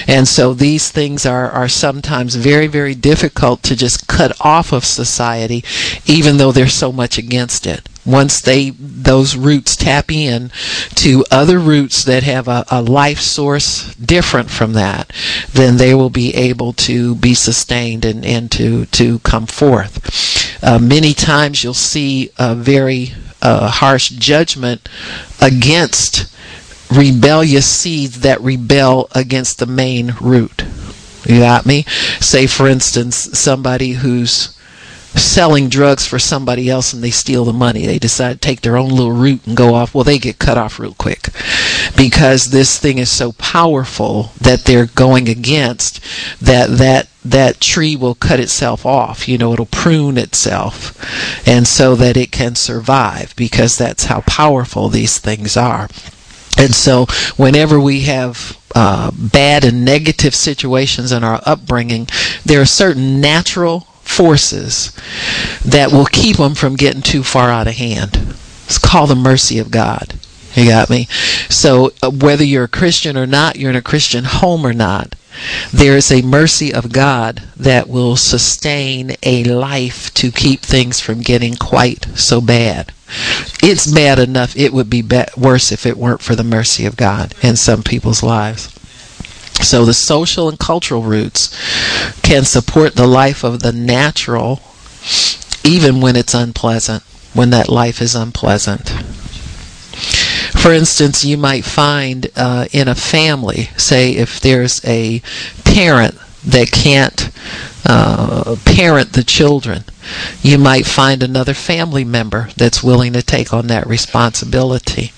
And 0.07 0.27
so 0.27 0.53
these 0.53 0.89
things 0.89 1.25
are 1.25 1.51
are 1.51 1.67
sometimes 1.67 2.35
very 2.35 2.67
very 2.67 2.95
difficult 2.95 3.63
to 3.63 3.75
just 3.75 4.07
cut 4.07 4.31
off 4.41 4.71
of 4.71 4.85
society 4.85 5.63
even 6.05 6.37
though 6.37 6.51
there's 6.51 6.73
so 6.73 6.91
much 6.91 7.17
against 7.17 7.67
it 7.67 7.89
once 8.07 8.39
they 8.41 8.69
those 8.69 9.35
roots 9.35 9.75
tap 9.75 10.11
in 10.11 10.49
to 10.95 11.25
other 11.29 11.59
roots 11.59 12.03
that 12.05 12.23
have 12.23 12.47
a, 12.47 12.65
a, 12.71 12.81
life 12.81 13.19
source 13.19 13.93
different 13.95 14.49
from 14.49 14.73
that, 14.73 15.11
then 15.51 15.77
they 15.77 15.93
will 15.93 16.09
be 16.09 16.33
able 16.33 16.71
to 16.71 17.15
be 17.15 17.33
sustained 17.33 18.05
and, 18.05 18.25
and 18.25 18.49
to, 18.51 18.85
to 18.87 19.19
come 19.19 19.45
forth. 19.45 20.63
Uh, 20.63 20.79
many 20.79 21.13
times 21.13 21.63
you'll 21.63 21.73
see 21.73 22.29
a 22.39 22.55
very 22.55 23.09
uh, 23.41 23.69
harsh 23.69 24.09
judgment 24.09 24.87
against 25.41 26.33
rebellious 26.91 27.67
seeds 27.67 28.21
that 28.21 28.41
rebel 28.41 29.09
against 29.13 29.59
the 29.59 29.65
main 29.65 30.15
root. 30.21 30.65
You 31.25 31.39
got 31.39 31.65
me? 31.65 31.83
Say, 32.21 32.47
for 32.47 32.67
instance, 32.67 33.15
somebody 33.37 33.91
who's 33.91 34.56
selling 35.17 35.69
drugs 35.69 36.05
for 36.05 36.19
somebody 36.19 36.69
else 36.69 36.93
and 36.93 37.03
they 37.03 37.11
steal 37.11 37.45
the 37.45 37.53
money. 37.53 37.85
They 37.85 37.99
decide 37.99 38.33
to 38.33 38.39
take 38.39 38.61
their 38.61 38.77
own 38.77 38.89
little 38.89 39.11
route 39.11 39.45
and 39.45 39.57
go 39.57 39.75
off. 39.75 39.93
Well, 39.93 40.03
they 40.03 40.19
get 40.19 40.39
cut 40.39 40.57
off 40.57 40.79
real 40.79 40.93
quick 40.93 41.29
because 41.95 42.45
this 42.45 42.79
thing 42.79 42.97
is 42.97 43.09
so 43.09 43.31
powerful 43.33 44.31
that 44.39 44.65
they're 44.65 44.85
going 44.85 45.27
against 45.29 46.01
that 46.41 46.77
that 46.77 47.09
that 47.23 47.59
tree 47.59 47.95
will 47.95 48.15
cut 48.15 48.39
itself 48.39 48.85
off. 48.85 49.27
You 49.27 49.37
know, 49.37 49.53
it'll 49.53 49.65
prune 49.65 50.17
itself 50.17 50.97
and 51.47 51.67
so 51.67 51.95
that 51.95 52.15
it 52.17 52.31
can 52.31 52.55
survive 52.55 53.35
because 53.35 53.77
that's 53.77 54.05
how 54.05 54.21
powerful 54.21 54.89
these 54.89 55.17
things 55.19 55.57
are. 55.57 55.89
And 56.57 56.73
so, 56.73 57.05
whenever 57.35 57.79
we 57.79 58.01
have 58.01 58.57
uh, 58.73 59.11
bad 59.15 59.63
and 59.63 59.85
negative 59.85 60.33
situations 60.33 61.11
in 61.11 61.23
our 61.23 61.39
upbringing, 61.45 62.07
there 62.45 62.61
are 62.61 62.65
certain 62.65 63.21
natural 63.21 63.87
forces 64.07 64.91
that 65.63 65.91
will 65.91 66.05
keep 66.05 66.37
them 66.37 66.55
from 66.55 66.75
getting 66.75 67.01
too 67.01 67.23
far 67.23 67.49
out 67.49 67.67
of 67.67 67.75
hand. 67.75 68.35
It's 68.65 68.77
called 68.77 69.09
the 69.09 69.15
mercy 69.15 69.59
of 69.59 69.71
God. 69.71 70.15
You 70.55 70.69
got 70.69 70.89
me? 70.89 71.07
So, 71.49 71.91
uh, 72.01 72.09
whether 72.09 72.43
you're 72.43 72.63
a 72.63 72.69
Christian 72.69 73.15
or 73.15 73.27
not, 73.27 73.57
you're 73.57 73.69
in 73.69 73.75
a 73.75 73.81
Christian 73.81 74.23
home 74.23 74.65
or 74.65 74.73
not, 74.73 75.13
there 75.71 75.95
is 75.95 76.11
a 76.11 76.23
mercy 76.23 76.73
of 76.73 76.91
God 76.91 77.43
that 77.55 77.87
will 77.87 78.15
sustain 78.15 79.15
a 79.21 79.43
life 79.43 80.11
to 80.15 80.31
keep 80.31 80.61
things 80.61 80.99
from 80.99 81.21
getting 81.21 81.55
quite 81.55 82.07
so 82.15 82.41
bad. 82.41 82.91
it's 83.61 83.85
bad 83.85 84.17
enough. 84.19 84.57
It 84.57 84.73
would 84.73 84.89
be, 84.89 85.01
be 85.03 85.23
worse 85.37 85.71
if 85.71 85.85
it 85.85 85.97
weren't 85.97 86.21
for 86.23 86.35
the 86.35 86.43
mercy 86.43 86.85
of 86.85 86.97
God 86.97 87.35
in 87.43 87.55
some 87.55 87.83
people's 87.83 88.23
lives. 88.23 88.69
So 89.61 89.85
the 89.85 89.93
social 89.93 90.49
and 90.49 90.59
cultural 90.59 91.01
roots 91.01 91.49
can 92.21 92.45
support 92.45 92.95
the 92.95 93.07
life 93.07 93.43
of 93.43 93.61
the 93.61 93.71
natural 93.71 94.61
even 95.63 95.99
when 95.99 96.15
it's 96.15 96.33
unpleasant, 96.33 97.03
when 97.33 97.49
that 97.49 97.69
life 97.69 98.01
is 98.01 98.15
unpleasant. 98.15 98.89
For 100.53 100.71
instance, 100.71 101.25
you 101.25 101.37
might 101.37 101.65
find 101.65 102.27
uh, 102.35 102.67
in 102.71 102.87
a 102.87 102.95
family, 102.95 103.69
say 103.75 104.11
if 104.11 104.39
there's 104.39 104.83
a 104.85 105.21
parent 105.65 106.17
that 106.45 106.71
can't 106.71 107.29
uh, 107.85 108.55
parent 108.65 109.13
the 109.13 109.23
children, 109.23 109.83
you 110.41 110.57
might 110.57 110.85
find 110.85 111.23
another 111.23 111.53
family 111.53 112.03
member 112.03 112.49
that's 112.57 112.83
willing 112.83 113.13
to 113.13 113.21
take 113.21 113.53
on 113.53 113.67
that 113.67 113.87
responsibility. 113.87 115.13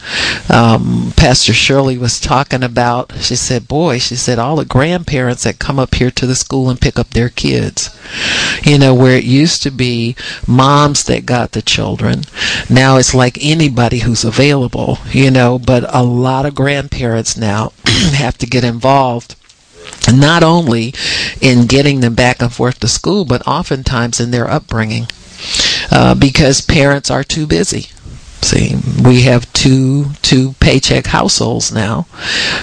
Um, 0.49 1.13
Pastor 1.15 1.53
Shirley 1.53 1.97
was 1.97 2.19
talking 2.19 2.63
about, 2.63 3.13
she 3.17 3.35
said, 3.35 3.67
Boy, 3.67 3.99
she 3.99 4.15
said, 4.15 4.39
all 4.39 4.55
the 4.55 4.65
grandparents 4.65 5.43
that 5.43 5.59
come 5.59 5.79
up 5.79 5.95
here 5.95 6.11
to 6.11 6.27
the 6.27 6.35
school 6.35 6.69
and 6.69 6.79
pick 6.79 6.99
up 6.99 7.09
their 7.09 7.29
kids. 7.29 7.89
You 8.63 8.77
know, 8.77 8.93
where 8.93 9.17
it 9.17 9.23
used 9.23 9.63
to 9.63 9.71
be 9.71 10.15
moms 10.47 11.03
that 11.05 11.25
got 11.25 11.51
the 11.51 11.61
children, 11.61 12.23
now 12.69 12.97
it's 12.97 13.13
like 13.13 13.37
anybody 13.41 13.99
who's 13.99 14.23
available, 14.23 14.99
you 15.11 15.31
know, 15.31 15.59
but 15.59 15.85
a 15.93 16.03
lot 16.03 16.45
of 16.45 16.55
grandparents 16.55 17.37
now 17.37 17.73
have 17.85 18.37
to 18.39 18.47
get 18.47 18.63
involved 18.63 19.35
not 20.11 20.43
only 20.43 20.93
in 21.41 21.67
getting 21.67 21.99
them 21.99 22.15
back 22.15 22.41
and 22.41 22.51
forth 22.51 22.79
to 22.79 22.87
school, 22.87 23.25
but 23.25 23.47
oftentimes 23.47 24.19
in 24.19 24.31
their 24.31 24.49
upbringing, 24.49 25.07
uh, 25.91 26.15
because 26.15 26.61
parents 26.61 27.09
are 27.09 27.23
too 27.23 27.47
busy. 27.47 27.87
See, 28.41 28.77
we 29.03 29.23
have 29.23 29.51
two 29.51 30.11
two 30.21 30.53
paycheck 30.61 31.07
households 31.07 31.73
now, 31.73 32.07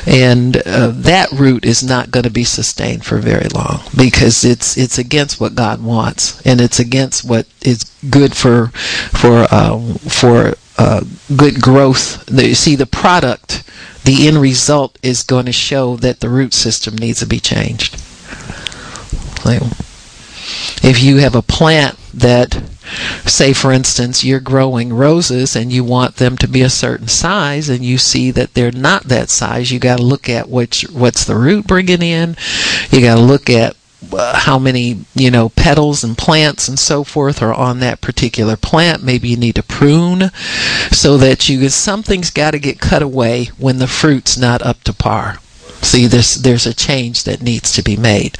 and 0.07 0.57
uh, 0.57 0.91
that 0.95 1.31
route 1.33 1.67
is 1.67 1.83
not 1.83 2.11
going 2.11 2.25
to 2.25 2.31
be 2.31 2.45
sustained 2.45 3.05
for 3.05 3.19
very 3.19 3.49
long 3.49 3.83
because 3.95 4.43
it's 4.43 4.79
it's 4.79 4.97
against 4.97 5.39
what 5.39 5.55
God 5.55 5.83
wants, 5.83 6.41
and 6.47 6.63
it's 6.63 6.81
against 6.81 7.25
what 7.29 7.47
is 7.61 7.85
good 8.09 8.35
for 8.35 8.69
for 9.13 9.47
uh, 9.51 9.95
for 10.09 10.55
uh, 10.79 11.03
good 11.37 11.61
growth. 11.61 12.31
You 12.31 12.55
see, 12.55 12.77
the 12.77 12.87
product 12.87 13.65
the 14.07 14.29
end 14.29 14.41
result 14.41 14.99
is 15.03 15.25
going 15.25 15.47
to 15.47 15.53
show 15.53 15.97
that 15.97 16.21
the 16.21 16.29
root 16.29 16.55
system 16.55 16.95
needs 16.95 17.19
to 17.19 17.27
be 17.27 17.41
changed. 17.41 17.95
if 20.83 21.03
you 21.03 21.17
have 21.17 21.35
a 21.35 21.43
plant 21.43 21.99
that, 22.15 22.63
say 23.25 23.53
for 23.53 23.73
instance, 23.73 24.23
you're 24.23 24.39
growing 24.39 24.93
roses 24.93 25.57
and 25.57 25.73
you 25.73 25.83
want 25.83 26.17
them 26.17 26.37
to 26.39 26.47
be 26.47 26.63
a 26.63 26.71
certain 26.71 27.09
size 27.09 27.69
and 27.69 27.85
you 27.85 27.99
see 27.99 28.31
that 28.31 28.55
they're 28.55 28.71
not 28.71 29.05
that 29.05 29.29
size, 29.29 29.73
you 29.73 29.81
got 29.81 29.97
to 29.99 30.05
look 30.05 30.29
at 30.29 30.49
which, 30.49 30.83
what's 30.93 31.25
the 31.25 31.37
root 31.37 31.67
bringing 31.67 32.03
in. 32.03 32.37
You 32.93 33.01
got 33.01 33.17
to 33.17 33.21
look 33.21 33.51
at 33.51 33.77
Uh, 34.13 34.37
how 34.37 34.59
many 34.59 35.05
you 35.15 35.31
know 35.31 35.49
petals 35.51 36.05
and 36.05 36.19
plants 36.19 36.69
and 36.69 36.79
so 36.79 37.03
forth 37.03 37.43
are 37.43 37.55
on 37.55 37.81
that 37.81 38.01
particular 38.01 38.57
plant. 38.57 39.03
Maybe 39.03 39.29
you 39.29 39.37
need 39.37 39.55
to 39.57 39.63
prune 39.63 40.31
so 40.93 41.17
that 41.17 41.49
you 41.49 41.69
something's 41.69 42.31
got 42.31 42.51
to 42.53 42.59
get 42.59 42.79
cut 42.79 43.03
away 43.03 43.47
when 43.59 43.79
the 43.79 43.87
fruit's 43.87 44.37
not 44.37 44.63
up 44.63 44.85
to 44.85 44.93
par. 44.93 45.39
See 45.83 46.07
there's 46.07 46.37
there's 46.37 46.67
a 46.67 46.75
change 46.75 47.25
that 47.25 47.43
needs 47.43 47.73
to 47.73 47.83
be 47.83 47.97
made. 47.97 48.39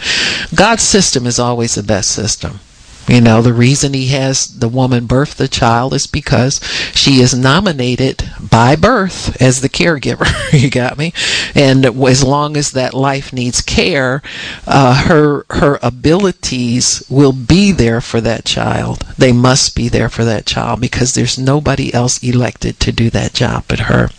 God's 0.55 0.83
system 0.83 1.27
is 1.27 1.39
always 1.39 1.75
the 1.75 1.83
best 1.83 2.11
system 2.11 2.61
you 3.09 3.21
know, 3.21 3.41
the 3.43 3.53
reason 3.53 3.95
he 3.95 4.09
has 4.09 4.59
the 4.59 4.69
woman 4.69 5.07
birth 5.07 5.37
the 5.37 5.49
child 5.49 5.95
is 5.95 6.07
because 6.07 6.61
she 6.93 7.21
is 7.21 7.35
nominated 7.35 8.31
by 8.51 8.77
birth 8.77 9.41
as 9.41 9.61
the 9.61 9.69
caregiver. 9.69 10.27
you 10.53 10.71
got 10.71 10.99
me? 10.99 11.13
And 11.55 11.87
as 11.87 12.25
long 12.25 12.57
as 12.57 12.73
that 12.73 12.95
life 12.95 13.33
needs 13.33 13.63
care, 13.63 14.23
uh, 14.67 15.05
her 15.07 15.47
her 15.51 15.79
abilities 15.83 17.05
will 17.09 17.33
be 17.33 17.73
there 17.73 18.01
for 18.01 18.21
that 18.21 18.45
child. 18.45 19.01
They 19.19 19.33
must 19.33 19.77
be 19.77 19.89
there 19.89 20.09
for 20.09 20.25
that 20.25 20.47
child 20.47 20.81
because 20.81 21.15
there's 21.15 21.39
nobody 21.39 21.95
else 21.95 22.23
elected 22.23 22.81
to 22.81 22.93
do 22.93 23.11
that 23.11 23.35
job 23.35 23.65
but 23.69 23.81
her. 23.81 24.11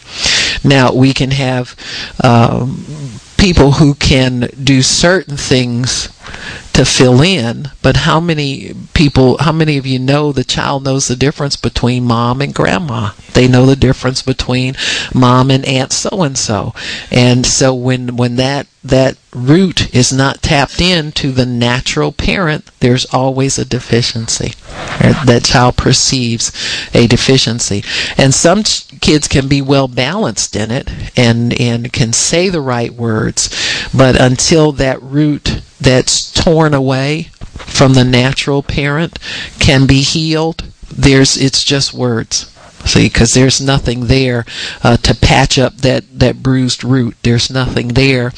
Now 0.64 0.94
we 0.94 1.14
can 1.14 1.32
have 1.32 1.76
um, 2.24 2.86
people 3.38 3.74
who 3.74 3.94
can 3.96 4.50
do 4.64 4.82
certain 4.82 5.38
things 5.38 6.10
to 6.78 6.86
fill 6.86 7.24
in, 7.24 7.72
but 7.82 7.98
how 7.98 8.20
many 8.20 8.72
people, 8.94 9.40
how 9.40 9.52
many 9.52 9.78
of 9.78 9.88
you 9.88 9.98
know 9.98 10.32
the 10.32 10.44
child 10.44 10.84
knows 10.84 11.08
the 11.08 11.16
difference 11.16 11.56
between 11.56 12.04
mom 12.04 12.40
and 12.40 12.54
grandma? 12.54 13.14
They 13.34 13.48
know 13.48 13.66
the 13.66 13.76
difference 13.76 14.22
between 14.22 14.76
mom 15.12 15.50
and 15.50 15.66
aunt 15.66 15.92
so 15.92 16.22
and 16.22 16.38
so. 16.38 16.76
And 17.10 17.48
so 17.48 17.74
when 17.74 18.16
when 18.16 18.36
that 18.36 18.68
that 18.84 19.18
root 19.34 19.94
is 19.94 20.14
not 20.14 20.44
tapped 20.44 20.80
into 20.80 21.32
the 21.32 21.48
natural 21.48 22.12
parent, 22.12 22.70
there's 22.80 23.06
always 23.06 23.58
a 23.58 23.66
deficiency. 23.66 24.54
That 25.26 25.46
child 25.46 25.78
perceives 25.78 26.52
a 26.94 27.08
deficiency. 27.08 27.84
And 28.18 28.36
some 28.36 28.64
kids 28.64 29.28
can 29.28 29.48
be 29.48 29.62
well 29.64 29.88
balanced 29.88 30.56
in 30.56 30.72
it 30.72 30.90
and, 31.18 31.60
and 31.60 31.92
can 31.92 32.14
say 32.14 32.50
the 32.50 32.62
right 32.62 32.94
words, 32.94 33.50
but 33.94 34.20
until 34.20 34.72
that 34.74 35.02
root 35.02 35.62
that's 35.80 36.32
torn 36.32 36.74
away 36.74 37.30
from 37.78 37.94
the 37.94 38.04
natural 38.04 38.64
parent 38.64 39.20
can 39.60 39.86
be 39.86 40.02
healed, 40.02 40.64
there's 40.90 41.38
it's 41.38 41.64
just 41.64 41.94
words. 41.94 42.52
See, 42.86 43.08
because 43.08 43.34
there's 43.34 43.60
nothing 43.60 44.06
there 44.06 44.46
uh, 44.82 44.96
to 44.98 45.14
patch 45.14 45.60
up 45.60 45.78
that, 45.78 46.06
that 46.20 46.42
bruised 46.42 46.86
root. 46.86 47.18
There's 47.22 47.50
nothing 47.50 47.90
there, 47.90 48.32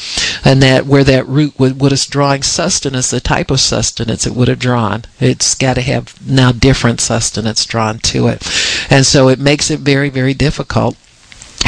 and 0.43 0.63
that 0.63 0.87
where 0.87 1.03
that 1.03 1.27
root 1.27 1.59
would 1.59 1.79
would 1.79 1.91
have 1.91 2.01
drawing 2.07 2.41
sustenance, 2.41 3.11
the 3.11 3.19
type 3.19 3.51
of 3.51 3.59
sustenance 3.59 4.25
it 4.25 4.33
would 4.33 4.47
have 4.47 4.57
drawn, 4.57 5.03
it's 5.19 5.53
got 5.53 5.75
to 5.75 5.81
have 5.81 6.15
now 6.27 6.51
different 6.51 6.99
sustenance 6.99 7.63
drawn 7.65 7.99
to 7.99 8.27
it, 8.27 8.41
and 8.89 9.05
so 9.05 9.27
it 9.27 9.39
makes 9.39 9.69
it 9.69 9.81
very 9.81 10.09
very 10.09 10.33
difficult 10.33 10.95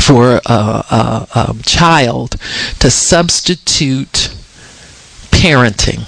for 0.02 0.42
a, 0.46 0.54
a, 0.54 1.28
a 1.36 1.56
child 1.64 2.38
to 2.80 2.90
substitute 2.90 4.34
parenting 5.42 6.06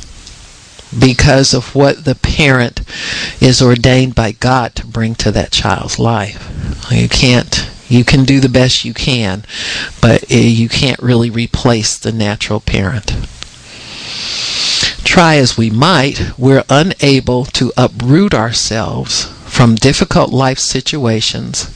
because 0.99 1.55
of 1.55 1.73
what 1.73 2.05
the 2.05 2.13
parent 2.13 2.81
is 3.41 3.63
ordained 3.63 4.13
by 4.13 4.31
God 4.31 4.75
to 4.75 4.86
bring 4.86 5.15
to 5.15 5.31
that 5.31 5.51
child's 5.51 5.97
life. 5.97 6.47
You 6.91 7.09
can't 7.09 7.67
you 7.89 8.03
can 8.03 8.25
do 8.25 8.39
the 8.39 8.49
best 8.49 8.86
you 8.86 8.93
can, 8.93 9.43
but 10.01 10.29
you 10.29 10.69
can't 10.69 11.01
really 11.01 11.29
replace 11.29 11.97
the 11.97 12.11
natural 12.11 12.59
parent. 12.59 13.11
Try 15.03 15.36
as 15.36 15.57
we 15.57 15.69
might, 15.69 16.38
we're 16.38 16.63
unable 16.69 17.45
to 17.45 17.73
uproot 17.75 18.34
ourselves 18.34 19.25
from 19.45 19.75
difficult 19.75 20.31
life 20.31 20.59
situations 20.59 21.69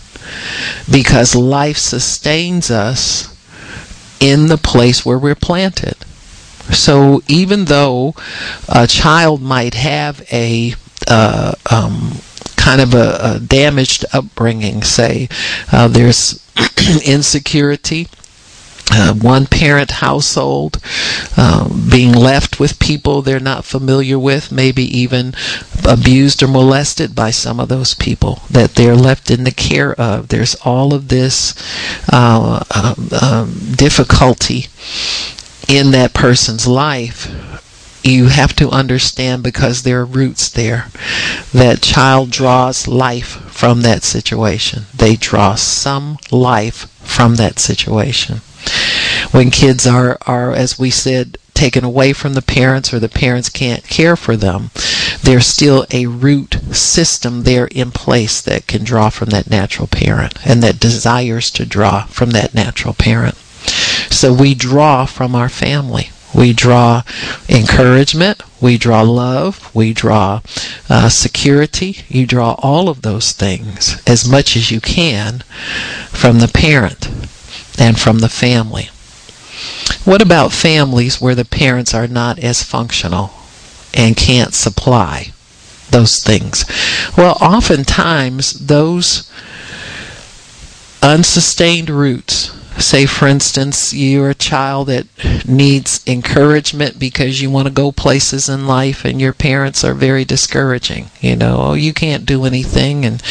because 0.90 1.36
life 1.36 1.78
sustains 1.78 2.72
us 2.72 3.36
in 4.20 4.48
the 4.48 4.58
place 4.58 5.06
where 5.06 5.20
we're 5.20 5.36
planted. 5.36 5.96
So 6.72 7.22
even 7.28 7.66
though 7.66 8.14
a 8.68 8.88
child 8.88 9.42
might 9.42 9.74
have 9.74 10.22
a 10.32 10.74
uh, 11.08 11.54
um, 11.72 12.18
kind 12.58 12.82
of 12.82 12.94
a, 12.94 13.20
a, 13.22 13.40
damaged 13.40 14.06
upbringing, 14.14 14.84
say 14.84 15.30
uh, 15.72 15.88
there's 15.88 16.44
insecurity, 17.06 18.08
uh, 18.92 19.14
one 19.14 19.46
parent 19.46 19.92
household, 19.92 20.82
um, 21.38 21.88
being 21.90 22.12
left 22.12 22.60
with 22.60 22.80
people 22.80 23.22
they're 23.22 23.40
not 23.40 23.66
familiar 23.66 24.20
with, 24.20 24.52
maybe 24.52 24.84
even 24.84 25.34
abused 25.88 26.44
or 26.44 26.48
molested 26.48 27.16
by 27.16 27.32
some 27.32 27.60
of 27.60 27.70
those 27.70 27.94
people 27.94 28.42
that 28.50 28.76
they're 28.76 28.96
left 28.96 29.32
in 29.32 29.44
the 29.44 29.52
care 29.52 29.94
of. 29.94 30.28
There's 30.28 30.56
all 30.56 30.94
of 30.94 31.08
this 31.08 31.54
uh, 32.12 32.64
um, 32.76 33.10
um 33.22 33.74
difficulty 33.76 34.68
in 35.68 35.92
that 35.92 36.14
person's 36.14 36.68
life, 36.68 37.30
you 38.04 38.28
have 38.28 38.56
to 38.56 38.70
understand 38.70 39.44
because 39.44 39.84
there 39.84 40.02
are 40.02 40.06
roots 40.06 40.50
there 40.50 40.88
that 41.52 41.82
child 41.82 42.32
draws 42.32 42.88
life 42.88 43.28
from 43.52 43.82
that 43.82 44.04
situation. 44.04 44.86
They 44.96 45.16
draw 45.16 45.56
some 45.56 46.18
life 46.32 46.90
from 47.02 47.36
that 47.36 47.60
situation. 47.60 48.42
When 49.32 49.52
kids 49.52 49.86
are, 49.86 50.18
are 50.26 50.54
as 50.54 50.80
we 50.80 50.90
said, 50.90 51.38
taken 51.54 51.84
away 51.84 52.14
from 52.14 52.34
the 52.34 52.42
parents 52.42 52.94
or 52.94 53.00
the 53.00 53.10
parents 53.10 53.50
can't 53.50 53.84
care 53.84 54.16
for 54.16 54.38
them, 54.38 54.70
there's 55.24 55.48
still 55.48 55.86
a 55.92 56.06
root 56.06 56.58
system 56.72 57.44
there 57.44 57.66
in 57.68 57.92
place 57.92 58.42
that 58.42 58.68
can 58.68 58.84
draw 58.84 59.10
from 59.10 59.30
that 59.30 59.50
natural 59.50 59.88
parent 59.88 60.34
and 60.46 60.62
that 60.62 60.80
desires 60.80 61.50
to 61.52 61.66
draw 61.66 62.04
from 62.06 62.30
that 62.32 62.54
natural 62.54 62.94
parent. 62.94 63.36
So 64.10 64.34
we 64.34 64.56
draw 64.56 65.06
from 65.06 65.36
our 65.36 65.50
family. 65.50 66.10
We 66.34 66.54
draw 66.54 67.04
encouragement. 67.50 68.44
We 68.62 68.78
draw 68.78 69.02
love. 69.02 69.74
We 69.74 69.94
draw 69.94 70.42
uh, 70.90 71.10
security. 71.10 72.00
You 72.10 72.26
draw 72.26 72.56
all 72.60 72.90
of 72.90 73.02
those 73.02 73.32
things 73.32 74.02
as 74.06 74.28
much 74.28 74.56
as 74.56 74.70
you 74.70 74.82
can 74.82 75.40
from 76.10 76.40
the 76.40 76.48
parent 76.48 77.08
and 77.80 78.00
from 78.00 78.20
the 78.20 78.30
family. 78.30 78.90
What 80.04 80.22
about 80.22 80.52
families 80.52 81.22
where 81.22 81.36
the 81.36 81.46
parents 81.46 81.94
are 81.94 82.08
not 82.08 82.40
as 82.40 82.64
functional 82.64 83.32
and 83.94 84.16
can't 84.16 84.54
supply 84.54 85.32
those 85.90 86.22
things? 86.24 86.66
Well, 87.18 87.38
oftentimes 87.42 88.54
those 88.68 89.32
unsustained 91.02 91.90
roots 91.90 92.52
say 92.80 93.06
for 93.06 93.28
instance 93.28 93.94
you're 93.94 94.30
a 94.30 94.36
child 94.36 94.88
that 94.88 95.08
needs 95.48 96.04
encouragement 96.08 97.00
because 97.00 97.42
you 97.42 97.50
want 97.50 97.68
to 97.68 97.74
go 97.74 97.92
places 97.92 98.48
in 98.48 98.68
life 98.68 99.04
and 99.04 99.20
your 99.20 99.34
parents 99.34 99.84
are 99.84 99.94
very 99.94 100.24
discouraging 100.24 101.10
you 101.22 101.36
know 101.36 101.58
oh 101.60 101.74
you 101.74 101.94
can't 101.94 102.26
do 102.26 102.46
anything 102.46 103.04
and 103.06 103.22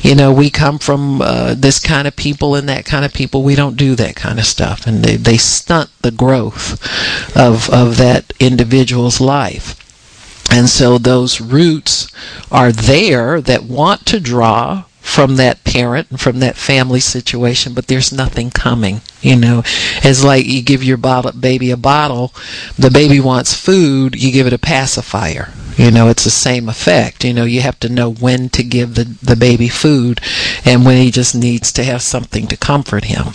you 0.00 0.14
know 0.14 0.32
we 0.32 0.50
come 0.50 0.78
from 0.78 1.20
uh, 1.20 1.54
this 1.54 1.78
kind 1.78 2.06
of 2.06 2.16
people 2.16 2.54
and 2.54 2.68
that 2.68 2.84
kind 2.84 3.04
of 3.04 3.12
people. 3.12 3.42
We 3.42 3.54
don't 3.54 3.76
do 3.76 3.94
that 3.96 4.16
kind 4.16 4.38
of 4.38 4.44
stuff 4.44 4.86
and 4.86 5.02
they, 5.02 5.16
they 5.16 5.36
stunt 5.36 5.90
the 6.02 6.10
growth 6.10 6.72
of 7.36 7.68
of 7.70 7.96
that 7.98 8.32
individual's 8.40 9.20
life. 9.20 9.82
And 10.50 10.68
so 10.68 10.96
those 10.96 11.40
roots 11.40 12.08
are 12.50 12.72
there 12.72 13.40
that 13.40 13.64
want 13.64 14.06
to 14.06 14.20
draw 14.20 14.84
from 15.06 15.36
that 15.36 15.62
parent 15.62 16.10
and 16.10 16.20
from 16.20 16.40
that 16.40 16.56
family 16.56 16.98
situation, 16.98 17.72
but 17.72 17.86
there's 17.86 18.12
nothing 18.12 18.50
coming. 18.50 19.00
You 19.22 19.36
know, 19.36 19.62
it's 19.64 20.24
like 20.24 20.46
you 20.46 20.62
give 20.62 20.82
your 20.82 20.96
bottle, 20.96 21.30
baby 21.32 21.70
a 21.70 21.76
bottle, 21.76 22.34
the 22.76 22.90
baby 22.90 23.20
wants 23.20 23.54
food, 23.54 24.20
you 24.20 24.32
give 24.32 24.48
it 24.48 24.52
a 24.52 24.58
pacifier. 24.58 25.52
You 25.76 25.90
know, 25.90 26.08
it's 26.08 26.24
the 26.24 26.30
same 26.30 26.68
effect. 26.68 27.24
You 27.24 27.32
know, 27.32 27.44
you 27.44 27.60
have 27.60 27.78
to 27.80 27.88
know 27.88 28.10
when 28.10 28.48
to 28.50 28.64
give 28.64 28.94
the, 28.94 29.04
the 29.04 29.36
baby 29.36 29.68
food 29.68 30.20
and 30.64 30.84
when 30.84 30.96
he 30.96 31.10
just 31.10 31.34
needs 31.34 31.72
to 31.74 31.84
have 31.84 32.02
something 32.02 32.46
to 32.48 32.56
comfort 32.56 33.04
him. 33.04 33.28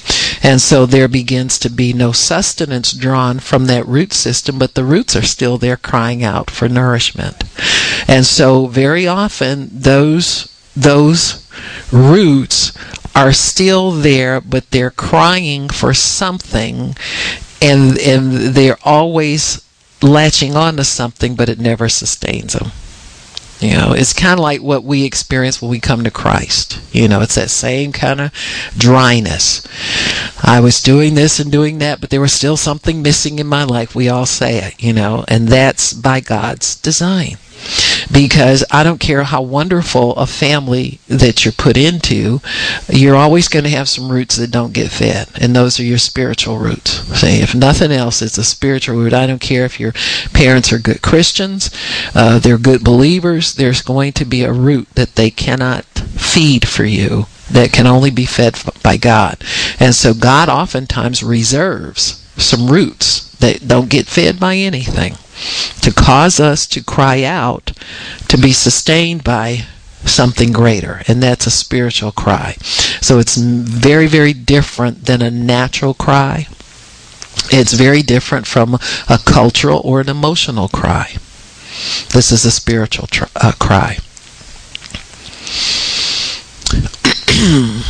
And 0.44 0.60
so 0.60 0.86
there 0.86 1.08
begins 1.08 1.58
to 1.60 1.70
be 1.70 1.94
no 1.94 2.12
sustenance 2.12 2.92
drawn 2.92 3.40
from 3.40 3.68
that 3.68 3.88
root 3.88 4.12
system, 4.12 4.60
but 4.60 4.74
the 4.76 4.84
roots 4.84 5.16
are 5.16 5.22
still 5.22 5.58
there 5.58 5.78
crying 5.78 6.24
out 6.24 6.50
for 6.52 6.68
nourishment. 6.68 7.44
And 8.08 8.26
so 8.26 8.68
very 8.68 9.08
often 9.08 9.70
those 9.72 10.48
those 10.76 11.41
roots 11.92 12.72
are 13.16 13.34
still 13.34 13.92
there, 13.92 14.42
but 14.42 14.70
they're 14.72 14.92
crying 14.92 15.70
for 15.70 15.94
something, 15.94 16.96
and 17.62 17.98
and 18.00 18.32
they're 18.56 18.80
always 18.84 19.66
latching 20.02 20.56
on 20.56 20.78
to 20.78 20.84
something, 20.84 21.36
but 21.36 21.50
it 21.50 21.60
never 21.60 21.90
sustains 21.90 22.54
them. 22.54 22.72
You 23.60 23.76
know, 23.76 23.94
it's 23.94 24.14
kind 24.14 24.40
of 24.40 24.40
like 24.40 24.62
what 24.62 24.84
we 24.84 25.06
experience 25.06 25.62
when 25.62 25.70
we 25.70 25.80
come 25.80 26.04
to 26.04 26.10
Christ. 26.10 26.82
You 26.92 27.08
know, 27.08 27.22
it's 27.22 27.36
that 27.36 27.52
same 27.52 27.92
kind 27.92 28.20
of 28.20 28.34
dryness. 28.76 29.62
I 30.44 30.60
was 30.62 30.82
doing 30.82 31.14
this 31.14 31.40
and 31.40 31.52
doing 31.52 31.78
that, 31.78 32.02
but 32.02 32.10
there 32.10 32.22
was 32.22 32.34
still 32.34 32.58
something 32.58 33.04
missing 33.04 33.38
in 33.38 33.46
my 33.46 33.64
life. 33.64 33.94
We 33.94 34.10
all 34.10 34.26
say 34.26 34.58
it, 34.58 34.82
you 34.82 34.94
know, 34.94 35.26
and 35.28 35.48
that's 35.48 35.94
by 35.94 36.22
God's 36.22 36.76
design 36.76 37.38
because 38.12 38.64
I 38.72 38.84
don't 38.84 39.00
care 39.00 39.24
how 39.24 39.42
wonderful 39.42 40.16
a 40.16 40.26
family 40.26 41.00
that 41.08 41.46
you're 41.46 41.52
put 41.52 41.78
into, 41.78 42.42
you're 42.90 43.16
always 43.16 43.48
going 43.48 43.64
to 43.64 43.72
have 43.72 43.90
some 43.90 44.12
roots 44.12 44.36
that 44.38 44.52
don't 44.52 44.74
get 44.74 44.92
fed, 44.92 45.30
and 45.40 45.56
those 45.56 45.80
are 45.80 45.84
your 45.84 45.98
spiritual 45.98 46.58
roots. 46.58 47.02
See, 47.20 47.42
if 47.42 47.56
nothing 47.56 47.92
else, 47.92 48.22
it's 48.22 48.38
a 48.38 48.44
spiritual 48.44 48.98
root. 48.98 49.14
I 49.14 49.28
don't 49.28 49.42
care 49.42 49.66
if 49.66 49.80
your 49.80 49.94
parents 50.34 50.72
are 50.74 50.80
good 50.80 51.02
Christians, 51.02 51.70
uh, 52.14 52.40
they're 52.40 52.58
good 52.58 52.84
believers. 52.84 53.56
There's 53.56 53.82
going 53.82 54.14
to 54.14 54.26
be 54.26 54.44
a 54.44 54.54
root 54.54 54.90
that 54.96 55.16
they 55.16 55.30
cannot 55.30 55.86
feed 55.86 56.68
for 56.68 56.84
you 56.84 57.28
that 57.50 57.72
can 57.72 57.88
only 57.88 58.12
be 58.12 58.26
fed 58.26 58.58
by 58.84 58.98
God, 58.98 59.44
and 59.80 59.96
so 59.96 60.14
God 60.14 60.50
oftentimes 60.50 61.24
reserves 61.24 62.18
some 62.38 62.68
roots 62.70 63.32
that 63.38 63.68
don't 63.68 63.90
get 63.90 64.08
fed 64.08 64.40
by 64.40 64.56
anything 64.56 65.16
to 65.82 65.92
cause 65.92 66.40
us 66.40 66.66
to 66.68 66.84
cry 66.84 67.24
out 67.24 67.72
to 68.28 68.38
be 68.38 68.52
sustained 68.52 69.24
by 69.24 69.66
something 70.06 70.52
greater, 70.52 71.02
and 71.08 71.22
that's 71.22 71.46
a 71.46 71.52
spiritual 71.52 72.12
cry. 72.12 72.56
So 73.02 73.20
it's 73.20 73.36
very, 73.38 74.08
very 74.08 74.34
different 74.34 75.06
than 75.06 75.22
a 75.22 75.32
natural 75.32 75.94
cry. 75.94 76.48
It's 77.52 77.74
very 77.74 78.02
different 78.02 78.48
from 78.48 78.76
a 78.76 79.20
cultural 79.26 79.82
or 79.84 80.02
an 80.02 80.10
emotional 80.10 80.68
cry. 80.68 81.16
This 82.14 82.32
is 82.32 82.46
a 82.46 82.52
spiritual 82.52 83.08
tr- 83.08 83.26
uh, 83.36 83.54
cry. 83.60 83.98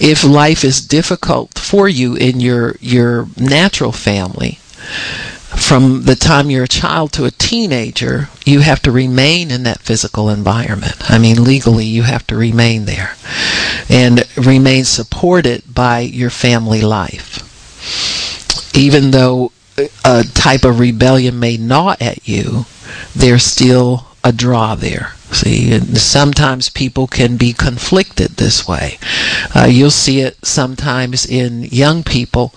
if 0.00 0.24
life 0.24 0.64
is 0.64 0.80
difficult 0.80 1.58
for 1.58 1.88
you 1.88 2.14
in 2.14 2.40
your 2.40 2.76
your 2.80 3.28
natural 3.36 3.92
family, 3.92 4.58
from 5.56 6.02
the 6.02 6.14
time 6.14 6.50
you're 6.50 6.64
a 6.64 6.68
child 6.68 7.12
to 7.12 7.24
a 7.24 7.30
teenager, 7.30 8.28
you 8.44 8.60
have 8.60 8.80
to 8.82 8.92
remain 8.92 9.50
in 9.50 9.64
that 9.64 9.80
physical 9.80 10.28
environment. 10.28 11.10
I 11.10 11.18
mean, 11.18 11.42
legally, 11.42 11.86
you 11.86 12.02
have 12.04 12.26
to 12.28 12.36
remain 12.36 12.84
there 12.84 13.16
and 13.88 14.22
remain 14.36 14.84
supported 14.84 15.74
by 15.74 16.00
your 16.00 16.30
family 16.30 16.82
life. 16.82 17.42
Even 18.76 19.10
though 19.10 19.52
a 20.04 20.24
type 20.34 20.64
of 20.64 20.78
rebellion 20.78 21.38
may 21.38 21.56
gnaw 21.56 21.96
at 22.00 22.28
you, 22.28 22.66
there's 23.14 23.44
still 23.44 24.06
a 24.22 24.32
draw 24.32 24.74
there. 24.74 25.15
See, 25.32 25.78
sometimes 25.96 26.68
people 26.68 27.06
can 27.06 27.36
be 27.36 27.52
conflicted 27.52 28.32
this 28.32 28.66
way. 28.66 28.98
Uh, 29.54 29.66
you'll 29.68 29.90
see 29.90 30.20
it 30.20 30.44
sometimes 30.44 31.26
in 31.26 31.64
young 31.64 32.04
people. 32.04 32.54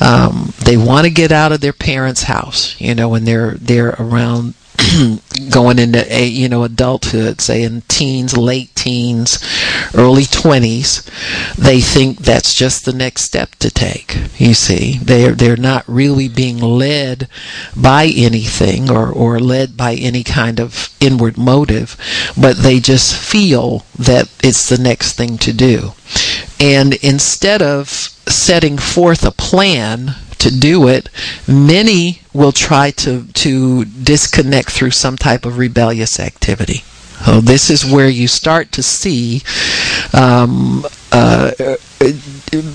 Um, 0.00 0.52
they 0.64 0.76
want 0.76 1.06
to 1.06 1.12
get 1.12 1.30
out 1.30 1.52
of 1.52 1.60
their 1.60 1.72
parents' 1.72 2.24
house, 2.24 2.80
you 2.80 2.94
know, 2.94 3.08
when 3.08 3.24
they're 3.24 3.52
they're 3.54 3.94
around 3.98 4.54
going 5.50 5.78
into 5.78 6.04
a 6.12 6.26
you 6.26 6.48
know 6.48 6.64
adulthood, 6.64 7.40
say 7.40 7.62
in 7.62 7.82
teens, 7.82 8.36
late 8.36 8.74
teens, 8.74 9.38
early 9.94 10.24
twenties, 10.24 11.02
they 11.58 11.80
think 11.80 12.18
that's 12.18 12.54
just 12.54 12.84
the 12.84 12.92
next 12.92 13.22
step 13.22 13.54
to 13.56 13.70
take. 13.70 14.16
You 14.38 14.54
see, 14.54 14.98
they're 14.98 15.32
they're 15.32 15.56
not 15.56 15.84
really 15.86 16.28
being 16.28 16.58
led 16.58 17.28
by 17.76 18.06
anything 18.06 18.90
or 18.90 19.10
or 19.10 19.38
led 19.38 19.76
by 19.76 19.94
any 19.94 20.22
kind 20.22 20.60
of 20.60 20.90
inward 21.00 21.36
motive, 21.38 21.96
but 22.36 22.58
they 22.58 22.80
just 22.80 23.14
feel 23.16 23.84
that 23.98 24.28
it's 24.42 24.68
the 24.68 24.78
next 24.78 25.12
thing 25.14 25.38
to 25.38 25.52
do. 25.52 25.92
And 26.60 26.94
instead 26.94 27.62
of 27.62 28.15
setting 28.28 28.78
forth 28.78 29.24
a 29.24 29.30
plan 29.30 30.16
to 30.38 30.50
do 30.50 30.88
it, 30.88 31.08
many 31.46 32.20
will 32.32 32.52
try 32.52 32.90
to, 32.90 33.26
to 33.32 33.84
disconnect 33.84 34.70
through 34.70 34.90
some 34.90 35.16
type 35.16 35.46
of 35.46 35.58
rebellious 35.58 36.20
activity. 36.20 36.84
So 37.24 37.40
this 37.40 37.70
is 37.70 37.84
where 37.84 38.08
you 38.08 38.28
start 38.28 38.72
to 38.72 38.82
see 38.82 39.42
um, 40.12 40.84
uh, 41.10 41.50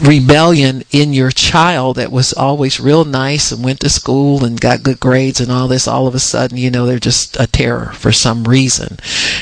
rebellion 0.03 0.83
in 0.91 1.13
your 1.13 1.29
child 1.29 1.97
that 1.97 2.11
was 2.11 2.33
always 2.33 2.79
real 2.79 3.05
nice 3.05 3.51
and 3.51 3.63
went 3.63 3.79
to 3.81 3.89
school 3.89 4.43
and 4.43 4.59
got 4.59 4.83
good 4.83 4.99
grades 4.99 5.39
and 5.39 5.51
all 5.51 5.67
this. 5.67 5.87
All 5.87 6.07
of 6.07 6.15
a 6.15 6.19
sudden, 6.19 6.57
you 6.57 6.71
know, 6.71 6.85
they're 6.85 6.99
just 6.99 7.39
a 7.39 7.45
terror 7.45 7.93
for 7.93 8.11
some 8.11 8.43
reason, 8.43 8.97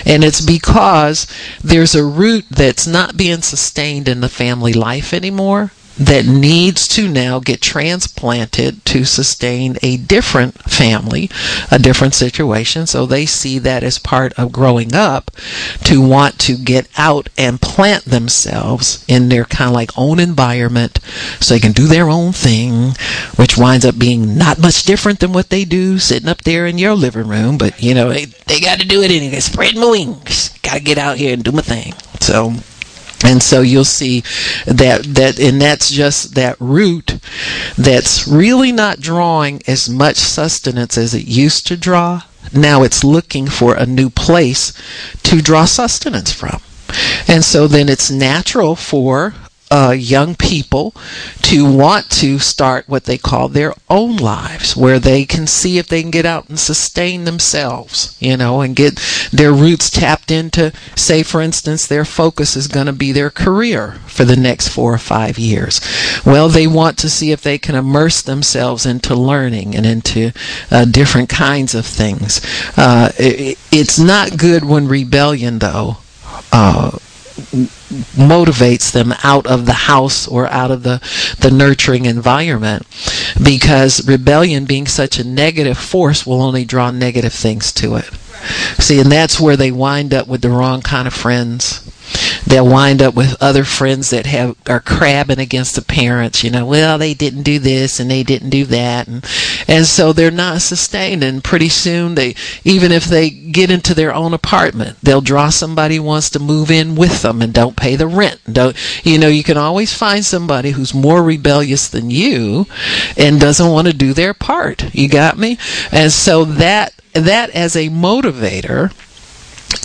and 0.05 0.23
it's 0.23 0.41
because 0.41 1.27
there's 1.63 1.95
a 1.95 2.05
root 2.05 2.45
that's 2.49 2.85
not 2.85 3.17
being 3.17 3.41
sustained 3.41 4.09
in 4.09 4.19
the 4.19 4.29
family 4.29 4.73
life 4.73 5.13
anymore 5.13 5.71
that 5.99 6.25
needs 6.25 6.87
to 6.87 7.09
now 7.09 7.39
get 7.39 7.61
transplanted 7.61 8.83
to 8.85 9.03
sustain 9.03 9.77
a 9.83 9.97
different 9.97 10.55
family, 10.63 11.29
a 11.69 11.77
different 11.77 12.13
situation. 12.13 12.87
So 12.87 13.05
they 13.05 13.25
see 13.25 13.59
that 13.59 13.83
as 13.83 13.99
part 13.99 14.31
of 14.33 14.53
growing 14.53 14.95
up 14.95 15.29
to 15.83 16.01
want 16.01 16.39
to 16.39 16.55
get 16.55 16.87
out 16.97 17.27
and 17.37 17.61
plant 17.61 18.05
themselves 18.05 19.03
in 19.09 19.27
their 19.27 19.43
kind 19.43 19.69
of 19.69 19.75
like 19.75 19.91
own 19.97 20.19
environment 20.19 20.99
so 21.41 21.53
they 21.53 21.59
can 21.59 21.73
do 21.73 21.85
their 21.85 22.09
own 22.09 22.31
thing, 22.31 22.93
which 23.35 23.57
winds 23.57 23.85
up 23.85 23.99
being 23.99 24.37
not 24.37 24.57
much 24.57 24.83
different 24.83 25.19
than 25.19 25.33
what 25.33 25.49
they 25.49 25.65
do 25.65 25.99
sitting 25.99 26.29
up 26.29 26.41
there 26.43 26.65
in 26.65 26.77
your 26.77 26.95
living 26.95 27.27
room. 27.27 27.57
But, 27.57 27.81
you 27.83 27.93
know, 27.93 28.09
they, 28.09 28.25
they 28.25 28.61
got 28.61 28.79
to 28.79 28.87
do 28.87 29.01
it 29.01 29.11
anyway. 29.11 29.41
Spread 29.41 29.75
my 29.75 29.89
wings. 29.89 30.57
Got 30.61 30.75
to 30.75 30.79
get 30.79 30.97
out 30.97 31.17
here 31.17 31.33
and 31.33 31.43
do 31.43 31.51
my 31.51 31.61
thing. 31.61 31.93
So 32.21 32.53
and 33.23 33.43
so 33.43 33.61
you'll 33.61 33.83
see 33.83 34.21
that 34.65 35.03
that 35.03 35.39
and 35.39 35.61
that's 35.61 35.89
just 35.91 36.35
that 36.35 36.55
root 36.59 37.19
that's 37.77 38.27
really 38.27 38.71
not 38.71 38.99
drawing 38.99 39.61
as 39.67 39.89
much 39.89 40.15
sustenance 40.17 40.97
as 40.97 41.13
it 41.13 41.25
used 41.25 41.67
to 41.67 41.77
draw. 41.77 42.23
Now 42.53 42.83
it's 42.83 43.03
looking 43.03 43.47
for 43.47 43.75
a 43.75 43.85
new 43.85 44.09
place 44.09 44.73
to 45.23 45.41
draw 45.41 45.65
sustenance 45.65 46.31
from. 46.31 46.61
And 47.27 47.43
so 47.43 47.67
then 47.67 47.89
it's 47.89 48.09
natural 48.09 48.75
for 48.75 49.35
uh, 49.71 49.95
young 49.97 50.35
people 50.35 50.93
to 51.41 51.71
want 51.71 52.09
to 52.09 52.39
start 52.39 52.87
what 52.87 53.05
they 53.05 53.17
call 53.17 53.47
their 53.47 53.73
own 53.89 54.17
lives, 54.17 54.75
where 54.75 54.99
they 54.99 55.25
can 55.25 55.45
see 55.47 55.77
if 55.77 55.87
they 55.87 56.01
can 56.01 56.11
get 56.11 56.25
out 56.25 56.49
and 56.49 56.59
sustain 56.59 57.23
themselves, 57.23 58.17
you 58.19 58.35
know, 58.35 58.61
and 58.61 58.75
get 58.75 58.95
their 59.31 59.51
roots 59.51 59.89
tapped 59.89 60.31
into, 60.31 60.71
say, 60.95 61.23
for 61.23 61.41
instance, 61.41 61.85
their 61.85 62.05
focus 62.05 62.55
is 62.55 62.67
going 62.67 62.87
to 62.87 62.93
be 62.93 63.11
their 63.11 63.29
career 63.29 63.93
for 64.07 64.25
the 64.25 64.35
next 64.35 64.69
four 64.69 64.93
or 64.93 64.97
five 64.97 65.37
years. 65.37 65.79
Well, 66.25 66.49
they 66.49 66.67
want 66.67 66.97
to 66.99 67.09
see 67.09 67.31
if 67.31 67.41
they 67.41 67.57
can 67.57 67.75
immerse 67.75 68.21
themselves 68.21 68.85
into 68.85 69.15
learning 69.15 69.75
and 69.75 69.85
into 69.85 70.31
uh, 70.71 70.85
different 70.85 71.29
kinds 71.29 71.75
of 71.75 71.85
things. 71.85 72.41
Uh, 72.75 73.11
it, 73.17 73.57
it's 73.71 73.99
not 73.99 74.37
good 74.37 74.63
when 74.63 74.87
rebellion, 74.87 75.59
though. 75.59 75.97
Motivates 78.15 78.91
them 78.91 79.13
out 79.23 79.47
of 79.47 79.65
the 79.65 79.73
house 79.73 80.27
or 80.27 80.47
out 80.47 80.71
of 80.71 80.83
the, 80.83 81.01
the 81.39 81.51
nurturing 81.51 82.05
environment 82.05 82.85
because 83.41 84.07
rebellion 84.07 84.65
being 84.65 84.87
such 84.87 85.19
a 85.19 85.23
negative 85.23 85.77
force 85.77 86.25
will 86.25 86.41
only 86.41 86.65
draw 86.65 86.91
negative 86.91 87.33
things 87.33 87.71
to 87.73 87.95
it. 87.95 88.09
See, 88.79 88.99
and 88.99 89.11
that's 89.11 89.39
where 89.39 89.57
they 89.57 89.71
wind 89.71 90.13
up 90.13 90.27
with 90.27 90.41
the 90.41 90.49
wrong 90.49 90.81
kind 90.81 91.07
of 91.07 91.13
friends 91.13 91.88
they'll 92.49 92.67
wind 92.67 93.01
up 93.01 93.15
with 93.15 93.41
other 93.41 93.63
friends 93.63 94.09
that 94.09 94.25
have 94.25 94.55
are 94.67 94.79
crabbing 94.79 95.39
against 95.39 95.75
the 95.75 95.81
parents 95.81 96.43
you 96.43 96.49
know 96.49 96.65
well 96.65 96.97
they 96.97 97.13
didn't 97.13 97.43
do 97.43 97.59
this 97.59 97.99
and 97.99 98.09
they 98.09 98.23
didn't 98.23 98.49
do 98.49 98.65
that. 98.65 99.07
And 99.07 99.25
and 99.67 99.85
so 99.85 100.11
they're 100.11 100.31
not 100.31 100.61
sustained 100.61 101.23
and 101.23 101.43
pretty 101.43 101.69
soon 101.69 102.15
they 102.15 102.35
even 102.63 102.91
if 102.91 103.05
they 103.05 103.29
get 103.29 103.71
into 103.71 103.93
their 103.93 104.13
own 104.13 104.33
apartment 104.33 104.97
they'll 105.01 105.21
draw 105.21 105.49
somebody 105.49 105.99
wants 105.99 106.29
to 106.31 106.39
move 106.39 106.71
in 106.71 106.95
with 106.95 107.21
them 107.21 107.41
and 107.41 107.53
don't 107.53 107.77
pay 107.77 107.95
the 107.95 108.07
rent. 108.07 108.39
Don't 108.51 108.75
you 109.05 109.17
know 109.17 109.27
you 109.27 109.43
can 109.43 109.57
always 109.57 109.93
find 109.93 110.25
somebody 110.25 110.71
who's 110.71 110.93
more 110.93 111.23
rebellious 111.23 111.87
than 111.87 112.09
you 112.09 112.65
and 113.15 113.39
doesn't 113.39 113.71
want 113.71 113.87
to 113.87 113.93
do 113.93 114.13
their 114.13 114.33
part. 114.33 114.93
You 114.93 115.07
got 115.07 115.37
me? 115.37 115.57
And 115.91 116.11
so 116.11 116.45
that 116.45 116.93
that 117.13 117.49
as 117.51 117.75
a 117.75 117.89
motivator 117.89 118.91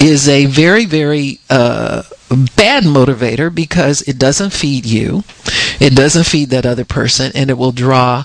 is 0.01 0.29
a 0.29 0.47
very 0.47 0.85
very 0.85 1.41
uh, 1.51 2.03
bad 2.57 2.85
motivator 2.85 3.55
because 3.55 4.03
it 4.03 4.19
doesn't 4.19 4.51
feed 4.51 4.85
you, 4.87 5.23
it 5.81 5.95
doesn't 5.95 6.27
feed 6.27 6.51
that 6.51 6.67
other 6.67 6.85
person, 6.85 7.33
and 7.35 7.51
it 7.51 7.59
will 7.59 7.73
draw 7.73 8.23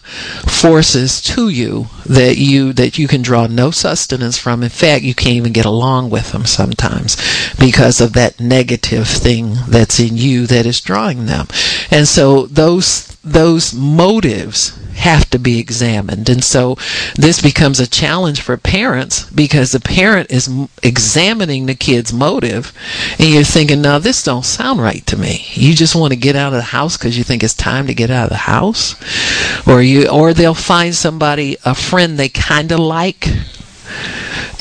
forces 0.47 1.21
to 1.21 1.49
you 1.49 1.87
that 2.05 2.37
you 2.37 2.73
that 2.73 2.97
you 2.97 3.07
can 3.07 3.21
draw 3.21 3.47
no 3.47 3.71
sustenance 3.71 4.37
from. 4.37 4.63
In 4.63 4.69
fact, 4.69 5.03
you 5.03 5.15
can't 5.15 5.35
even 5.35 5.53
get 5.53 5.65
along 5.65 6.09
with 6.09 6.31
them 6.31 6.45
sometimes 6.45 7.17
because 7.59 8.01
of 8.01 8.13
that 8.13 8.39
negative 8.39 9.07
thing 9.07 9.55
that's 9.67 9.99
in 9.99 10.17
you 10.17 10.47
that 10.47 10.65
is 10.65 10.81
drawing 10.81 11.25
them. 11.25 11.47
And 11.91 12.07
so 12.07 12.45
those 12.47 13.17
those 13.23 13.73
motives 13.73 14.77
have 14.99 15.29
to 15.29 15.39
be 15.39 15.59
examined. 15.59 16.29
And 16.29 16.43
so 16.43 16.75
this 17.15 17.41
becomes 17.41 17.79
a 17.79 17.87
challenge 17.87 18.41
for 18.41 18.57
parents 18.57 19.29
because 19.29 19.71
the 19.71 19.79
parent 19.79 20.29
is 20.29 20.49
examining 20.83 21.65
the 21.65 21.75
kid's 21.75 22.11
motive 22.11 22.73
and 23.17 23.29
you're 23.29 23.43
thinking, 23.43 23.81
no, 23.81 23.99
this 23.99 24.23
don't 24.23 24.45
sound 24.45 24.81
right 24.81 25.05
to 25.07 25.17
me. 25.17 25.45
You 25.53 25.73
just 25.73 25.95
want 25.95 26.11
to 26.11 26.19
get 26.19 26.35
out 26.35 26.53
of 26.53 26.57
the 26.57 26.63
house 26.63 26.97
because 26.97 27.17
you 27.17 27.23
think 27.23 27.38
it's 27.43 27.53
time 27.53 27.87
to 27.87 27.93
get 27.93 28.09
out 28.09 28.25
of 28.25 28.29
the 28.29 28.37
house? 28.37 28.95
Or 29.67 29.81
you 29.81 30.07
or 30.09 30.33
they'll 30.33 30.53
find 30.53 30.93
somebody, 30.93 31.57
a 31.65 31.75
friend 31.75 32.17
they 32.17 32.29
kind 32.29 32.71
of 32.71 32.79
like 32.79 33.27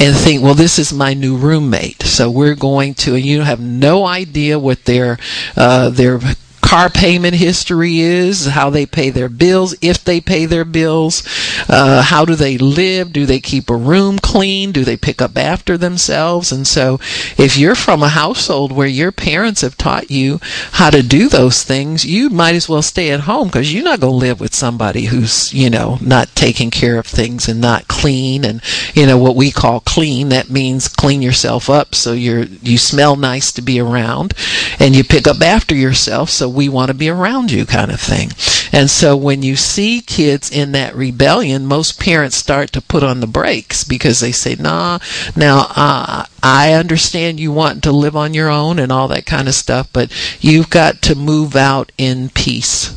and 0.00 0.16
think, 0.16 0.42
well, 0.42 0.54
this 0.54 0.78
is 0.78 0.92
my 0.92 1.12
new 1.12 1.36
roommate, 1.36 2.02
so 2.02 2.30
we're 2.30 2.54
going 2.54 2.94
to, 2.94 3.16
and 3.16 3.24
you 3.24 3.42
have 3.42 3.60
no 3.60 4.06
idea 4.06 4.58
what 4.58 4.84
their 4.84 5.18
uh, 5.56 5.90
their 5.90 6.20
car 6.68 6.90
payment 6.90 7.34
history 7.34 8.00
is, 8.00 8.44
how 8.44 8.68
they 8.68 8.84
pay 8.84 9.08
their 9.08 9.30
bills, 9.30 9.74
if 9.80 10.04
they 10.04 10.20
pay 10.20 10.44
their 10.44 10.66
bills, 10.66 11.22
uh, 11.66 12.02
how 12.02 12.26
do 12.26 12.34
they 12.34 12.58
live, 12.58 13.10
do 13.10 13.24
they 13.24 13.40
keep 13.40 13.70
a 13.70 13.74
room 13.74 14.18
clean, 14.18 14.70
do 14.70 14.84
they 14.84 14.96
pick 14.96 15.22
up 15.22 15.38
after 15.38 15.78
themselves. 15.78 16.52
And 16.52 16.66
so, 16.66 17.00
if 17.38 17.56
you're 17.56 17.74
from 17.74 18.02
a 18.02 18.10
household 18.10 18.70
where 18.70 18.86
your 18.86 19.12
parents 19.12 19.62
have 19.62 19.78
taught 19.78 20.10
you 20.10 20.40
how 20.72 20.90
to 20.90 21.02
do 21.02 21.30
those 21.30 21.62
things, 21.62 22.04
you 22.04 22.28
might 22.28 22.54
as 22.54 22.68
well 22.68 22.82
stay 22.82 23.12
at 23.12 23.20
home 23.20 23.48
because 23.48 23.72
you're 23.72 23.82
not 23.82 24.00
going 24.00 24.12
to 24.12 24.26
live 24.26 24.38
with 24.38 24.54
somebody 24.54 25.06
who's, 25.06 25.54
you 25.54 25.70
know, 25.70 25.96
not 26.02 26.28
taking 26.34 26.70
care 26.70 26.98
of 26.98 27.06
things 27.06 27.48
and 27.48 27.62
not 27.62 27.88
clean 27.88 28.44
and, 28.44 28.60
you 28.92 29.06
know, 29.06 29.16
what 29.16 29.36
we 29.36 29.50
call 29.50 29.80
clean. 29.80 30.28
That 30.28 30.50
means 30.50 30.86
clean 30.86 31.22
yourself 31.22 31.70
up 31.70 31.94
so 31.94 32.12
you're, 32.12 32.42
you 32.42 32.76
smell 32.76 33.16
nice 33.16 33.52
to 33.52 33.62
be 33.62 33.80
around 33.80 34.34
and 34.78 34.94
you 34.94 35.02
pick 35.02 35.26
up 35.26 35.40
after 35.40 35.74
yourself 35.74 36.28
so 36.28 36.57
we 36.58 36.68
want 36.68 36.88
to 36.88 36.94
be 36.94 37.08
around 37.08 37.52
you 37.52 37.64
kind 37.64 37.92
of 37.92 38.00
thing. 38.00 38.32
And 38.72 38.90
so 38.90 39.16
when 39.16 39.42
you 39.42 39.54
see 39.54 40.00
kids 40.00 40.50
in 40.50 40.72
that 40.72 40.96
rebellion, 40.96 41.64
most 41.64 42.00
parents 42.00 42.36
start 42.36 42.72
to 42.72 42.82
put 42.82 43.04
on 43.04 43.20
the 43.20 43.28
brakes 43.28 43.84
because 43.84 44.18
they 44.18 44.32
say, 44.32 44.56
nah, 44.56 44.98
now, 45.36 45.68
uh, 45.76 46.24
I 46.42 46.72
understand 46.72 47.38
you 47.38 47.52
want 47.52 47.84
to 47.84 47.92
live 47.92 48.16
on 48.16 48.34
your 48.34 48.50
own 48.50 48.80
and 48.80 48.90
all 48.90 49.06
that 49.08 49.24
kind 49.24 49.46
of 49.46 49.54
stuff, 49.54 49.88
but 49.92 50.12
you've 50.40 50.68
got 50.68 51.00
to 51.02 51.14
move 51.14 51.54
out 51.54 51.92
in 51.96 52.28
peace. 52.30 52.92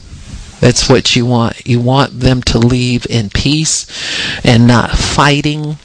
That's 0.59 0.89
what 0.89 1.15
you 1.15 1.27
want. 1.27 1.67
You 1.67 1.79
want 1.79 2.19
them 2.19 2.41
to 2.43 2.57
leave 2.57 3.05
in 3.09 3.29
peace 3.29 3.85
and 4.43 4.65
not 4.65 4.89
fighting 4.91 5.77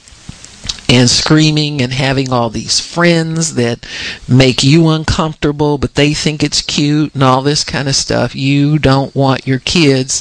and 0.88 1.10
screaming 1.10 1.80
and 1.80 1.92
having 1.92 2.32
all 2.32 2.50
these 2.50 2.80
friends 2.80 3.54
that 3.54 3.86
make 4.28 4.62
you 4.62 4.88
uncomfortable, 4.88 5.78
but 5.78 5.94
they 5.94 6.14
think 6.14 6.42
it's 6.42 6.62
cute 6.62 7.14
and 7.14 7.22
all 7.22 7.42
this 7.42 7.64
kind 7.64 7.88
of 7.88 7.94
stuff. 7.94 8.34
You 8.34 8.78
don't 8.78 9.14
want 9.14 9.46
your 9.46 9.58
kids 9.58 10.20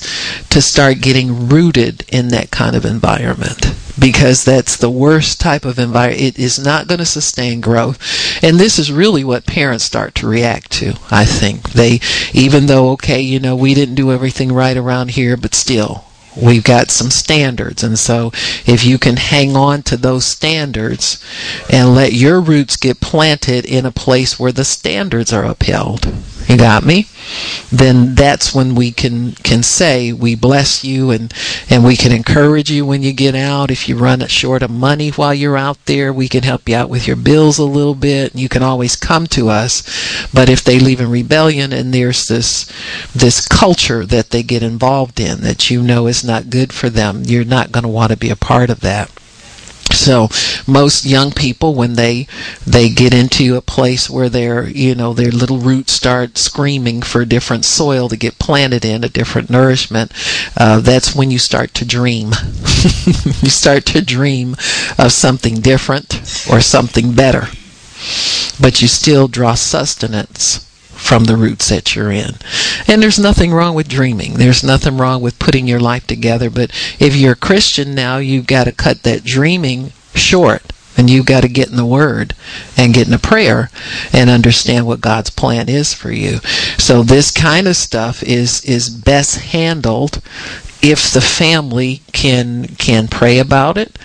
to 0.49 0.61
start 0.61 1.01
getting 1.01 1.49
rooted 1.49 2.03
in 2.09 2.29
that 2.29 2.51
kind 2.51 2.75
of 2.75 2.85
environment 2.85 3.73
because 3.97 4.43
that's 4.43 4.77
the 4.77 4.89
worst 4.89 5.39
type 5.39 5.65
of 5.65 5.79
environment. 5.79 6.21
It 6.21 6.39
is 6.39 6.59
not 6.59 6.87
going 6.87 6.99
to 6.99 7.05
sustain 7.05 7.61
growth. 7.61 7.97
And 8.43 8.57
this 8.57 8.77
is 8.77 8.91
really 8.91 9.23
what 9.23 9.45
parents 9.45 9.83
start 9.83 10.15
to 10.15 10.27
react 10.27 10.71
to, 10.73 10.95
I 11.09 11.25
think. 11.25 11.71
They, 11.71 11.99
even 12.33 12.65
though, 12.65 12.91
okay, 12.91 13.21
you 13.21 13.39
know, 13.39 13.55
we 13.55 13.73
didn't 13.73 13.95
do 13.95 14.11
everything 14.11 14.51
right 14.51 14.75
around 14.75 15.11
here, 15.11 15.37
but 15.37 15.55
still, 15.55 16.05
we've 16.35 16.63
got 16.63 16.91
some 16.91 17.09
standards. 17.09 17.83
And 17.83 17.97
so 17.97 18.31
if 18.65 18.85
you 18.85 18.97
can 18.97 19.17
hang 19.17 19.55
on 19.55 19.83
to 19.83 19.97
those 19.97 20.25
standards 20.25 21.23
and 21.71 21.95
let 21.95 22.13
your 22.13 22.41
roots 22.41 22.75
get 22.75 22.99
planted 22.99 23.65
in 23.65 23.85
a 23.85 23.91
place 23.91 24.39
where 24.39 24.51
the 24.51 24.65
standards 24.65 25.31
are 25.33 25.45
upheld, 25.45 26.13
you 26.49 26.57
got 26.57 26.85
me? 26.85 27.07
Then 27.71 28.15
that's 28.15 28.53
when 28.53 28.75
we 28.75 28.91
can 28.91 29.33
can 29.43 29.63
say 29.63 30.13
we 30.13 30.35
bless 30.35 30.83
you 30.83 31.11
and 31.11 31.33
and 31.69 31.83
we 31.83 31.95
can 31.95 32.11
encourage 32.11 32.69
you 32.69 32.85
when 32.85 33.01
you 33.01 33.13
get 33.13 33.35
out. 33.35 33.71
If 33.71 33.89
you 33.89 33.97
run 33.97 34.25
short 34.27 34.61
of 34.61 34.69
money 34.69 35.09
while 35.09 35.33
you're 35.33 35.57
out 35.57 35.83
there, 35.85 36.13
we 36.13 36.27
can 36.29 36.43
help 36.43 36.69
you 36.69 36.75
out 36.75 36.89
with 36.89 37.07
your 37.07 37.15
bills 37.15 37.57
a 37.57 37.63
little 37.63 37.95
bit. 37.95 38.35
You 38.35 38.49
can 38.49 38.63
always 38.63 38.95
come 38.95 39.27
to 39.27 39.49
us. 39.49 39.83
But 40.33 40.49
if 40.49 40.63
they 40.63 40.79
leave 40.79 41.01
in 41.01 41.09
rebellion 41.09 41.73
and 41.73 41.93
there's 41.93 42.27
this 42.27 42.71
this 43.13 43.47
culture 43.47 44.05
that 44.05 44.29
they 44.29 44.43
get 44.43 44.63
involved 44.63 45.19
in 45.19 45.41
that 45.41 45.69
you 45.69 45.81
know 45.81 46.07
is 46.07 46.23
not 46.23 46.49
good 46.49 46.71
for 46.71 46.89
them, 46.89 47.23
you're 47.25 47.43
not 47.43 47.71
going 47.71 47.83
to 47.83 47.89
want 47.89 48.11
to 48.11 48.17
be 48.17 48.29
a 48.29 48.35
part 48.35 48.69
of 48.69 48.81
that. 48.81 49.09
So 50.05 50.29
most 50.67 51.05
young 51.05 51.31
people, 51.31 51.73
when 51.73 51.93
they 51.93 52.27
they 52.65 52.89
get 52.89 53.13
into 53.13 53.55
a 53.55 53.61
place 53.61 54.09
where 54.09 54.29
their 54.29 54.67
you 54.67 54.93
know 54.93 55.13
their 55.13 55.31
little 55.31 55.57
roots 55.57 55.93
start 55.93 56.37
screaming 56.37 57.01
for 57.01 57.25
different 57.25 57.65
soil 57.65 58.07
to 58.09 58.17
get 58.17 58.37
planted 58.37 58.85
in, 58.85 59.03
a 59.03 59.09
different 59.09 59.49
nourishment, 59.49 60.11
uh, 60.57 60.79
that's 60.81 61.15
when 61.15 61.31
you 61.31 61.39
start 61.39 61.73
to 61.75 61.85
dream. 61.85 62.27
you 63.41 63.49
start 63.49 63.85
to 63.87 64.01
dream 64.01 64.55
of 64.99 65.11
something 65.11 65.55
different 65.61 66.21
or 66.51 66.61
something 66.61 67.13
better, 67.13 67.47
but 68.59 68.81
you 68.81 68.87
still 68.87 69.27
draw 69.27 69.55
sustenance 69.55 70.64
from 71.05 71.25
the 71.25 71.37
roots 71.37 71.69
that 71.69 71.95
you're 71.95 72.11
in. 72.11 72.31
And 72.87 73.01
there's 73.01 73.19
nothing 73.19 73.53
wrong 73.53 73.75
with 73.75 73.87
dreaming. 73.87 74.33
There's 74.33 74.63
nothing 74.63 74.97
wrong 74.97 75.21
with 75.21 75.37
putting 75.37 75.67
your 75.67 75.79
life 75.79 76.07
together. 76.07 76.49
But 76.49 76.71
if 76.99 77.15
you're 77.15 77.33
a 77.33 77.37
Christian 77.37 77.93
now, 77.93 78.17
you've 78.17 78.47
got 78.47 78.63
to 78.63 78.71
cut 78.71 79.03
that 79.03 79.23
dreaming 79.23 79.93
short. 80.15 80.63
And 80.97 81.07
you've 81.07 81.27
got 81.27 81.41
to 81.41 81.47
get 81.47 81.69
in 81.69 81.75
the 81.75 81.85
Word 81.85 82.33
and 82.75 82.93
get 82.93 83.07
in 83.07 83.13
a 83.13 83.19
prayer 83.19 83.69
and 84.13 84.29
understand 84.29 84.87
what 84.87 85.01
God's 85.01 85.29
plan 85.29 85.69
is 85.69 85.93
for 85.93 86.11
you. 86.11 86.39
So 86.79 87.03
this 87.03 87.29
kind 87.31 87.67
of 87.67 87.75
stuff 87.75 88.23
is 88.23 88.63
is 88.63 88.89
best 88.89 89.41
handled 89.51 90.21
if 90.81 91.11
the 91.11 91.21
family 91.21 92.01
can 92.13 92.67
can 92.77 93.09
pray 93.09 93.39
about 93.39 93.77
it. 93.77 93.99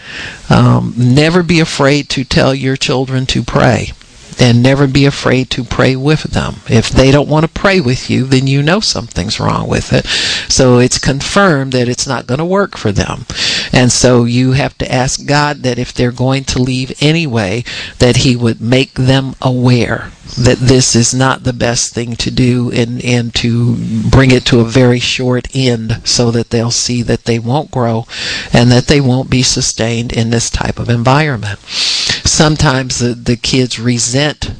Um, 0.50 0.92
never 0.98 1.44
be 1.44 1.60
afraid 1.60 2.08
to 2.10 2.24
tell 2.24 2.54
your 2.54 2.76
children 2.76 3.24
to 3.26 3.44
pray 3.44 3.92
and 4.38 4.62
never 4.62 4.86
be 4.86 5.06
afraid 5.06 5.50
to 5.50 5.64
pray 5.64 5.96
with 5.96 6.22
them. 6.24 6.56
If 6.68 6.90
they 6.90 7.10
don't 7.10 7.28
want 7.28 7.44
to 7.44 7.60
pray 7.60 7.80
with 7.80 8.10
you, 8.10 8.24
then 8.24 8.46
you 8.46 8.62
know 8.62 8.80
something's 8.80 9.40
wrong 9.40 9.68
with 9.68 9.92
it. 9.92 10.06
So 10.50 10.78
it's 10.78 10.98
confirmed 10.98 11.72
that 11.72 11.88
it's 11.88 12.06
not 12.06 12.26
going 12.26 12.38
to 12.38 12.44
work 12.44 12.76
for 12.76 12.92
them. 12.92 13.26
And 13.72 13.90
so 13.90 14.24
you 14.24 14.52
have 14.52 14.76
to 14.78 14.92
ask 14.92 15.26
God 15.26 15.62
that 15.62 15.78
if 15.78 15.92
they're 15.92 16.12
going 16.12 16.44
to 16.44 16.62
leave 16.62 16.92
anyway, 17.02 17.64
that 17.98 18.18
He 18.18 18.36
would 18.36 18.60
make 18.60 18.94
them 18.94 19.34
aware 19.40 20.10
that 20.38 20.58
this 20.58 20.94
is 20.94 21.12
not 21.12 21.42
the 21.42 21.52
best 21.52 21.92
thing 21.92 22.14
to 22.16 22.30
do 22.30 22.70
and, 22.70 23.04
and 23.04 23.34
to 23.34 23.76
bring 24.08 24.30
it 24.30 24.44
to 24.46 24.60
a 24.60 24.64
very 24.64 25.00
short 25.00 25.48
end 25.54 26.00
so 26.04 26.30
that 26.30 26.50
they'll 26.50 26.70
see 26.70 27.02
that 27.02 27.24
they 27.24 27.38
won't 27.38 27.70
grow 27.70 28.06
and 28.52 28.70
that 28.70 28.86
they 28.86 29.00
won't 29.00 29.30
be 29.30 29.42
sustained 29.42 30.12
in 30.12 30.30
this 30.30 30.50
type 30.50 30.78
of 30.78 30.88
environment. 30.88 31.58
Sometimes 32.30 33.00
the, 33.00 33.14
the 33.14 33.36
kids 33.36 33.80
resent 33.80 34.52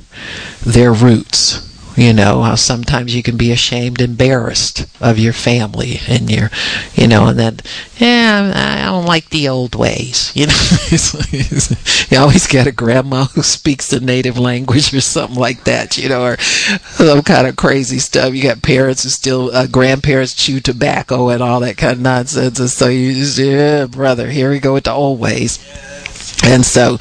their 0.66 0.92
roots 0.92 1.66
you 1.96 2.12
know 2.12 2.42
how 2.42 2.54
sometimes 2.54 3.14
you 3.14 3.22
can 3.22 3.36
be 3.36 3.52
ashamed 3.52 4.00
embarrassed 4.00 4.86
of 5.00 5.18
your 5.18 5.32
family 5.32 6.00
and 6.08 6.30
your 6.30 6.48
you 6.94 7.06
know 7.06 7.26
and 7.26 7.38
then 7.38 7.58
yeah 7.98 8.80
i 8.82 8.86
don't 8.86 9.06
like 9.06 9.28
the 9.30 9.48
old 9.48 9.74
ways 9.74 10.32
you 10.34 10.46
know. 10.46 10.54
You 12.10 12.18
always 12.18 12.48
get 12.48 12.66
a 12.66 12.72
grandma 12.72 13.24
who 13.34 13.42
speaks 13.42 13.88
the 13.88 14.00
native 14.00 14.36
language 14.36 14.92
or 14.92 15.00
something 15.00 15.38
like 15.38 15.62
that 15.64 15.96
you 15.96 16.08
know 16.08 16.24
or 16.24 16.38
some 16.38 17.22
kind 17.22 17.46
of 17.46 17.54
crazy 17.54 18.00
stuff. 18.00 18.34
You 18.34 18.42
got 18.42 18.62
parents 18.62 19.04
who 19.04 19.10
still 19.10 19.54
uh, 19.54 19.68
grandparents 19.68 20.34
chew 20.34 20.58
tobacco 20.58 21.28
and 21.28 21.40
all 21.40 21.60
that 21.60 21.76
kind 21.76 21.94
of 21.94 22.00
nonsense 22.00 22.58
and 22.58 22.70
so 22.70 22.88
you 22.88 23.14
just 23.14 23.38
yeah 23.38 23.86
brother 23.86 24.28
here 24.28 24.50
we 24.50 24.58
go 24.58 24.74
with 24.74 24.84
the 24.84 24.92
old 24.92 25.20
ways 25.20 25.58
and 26.44 26.64
so 26.64 26.98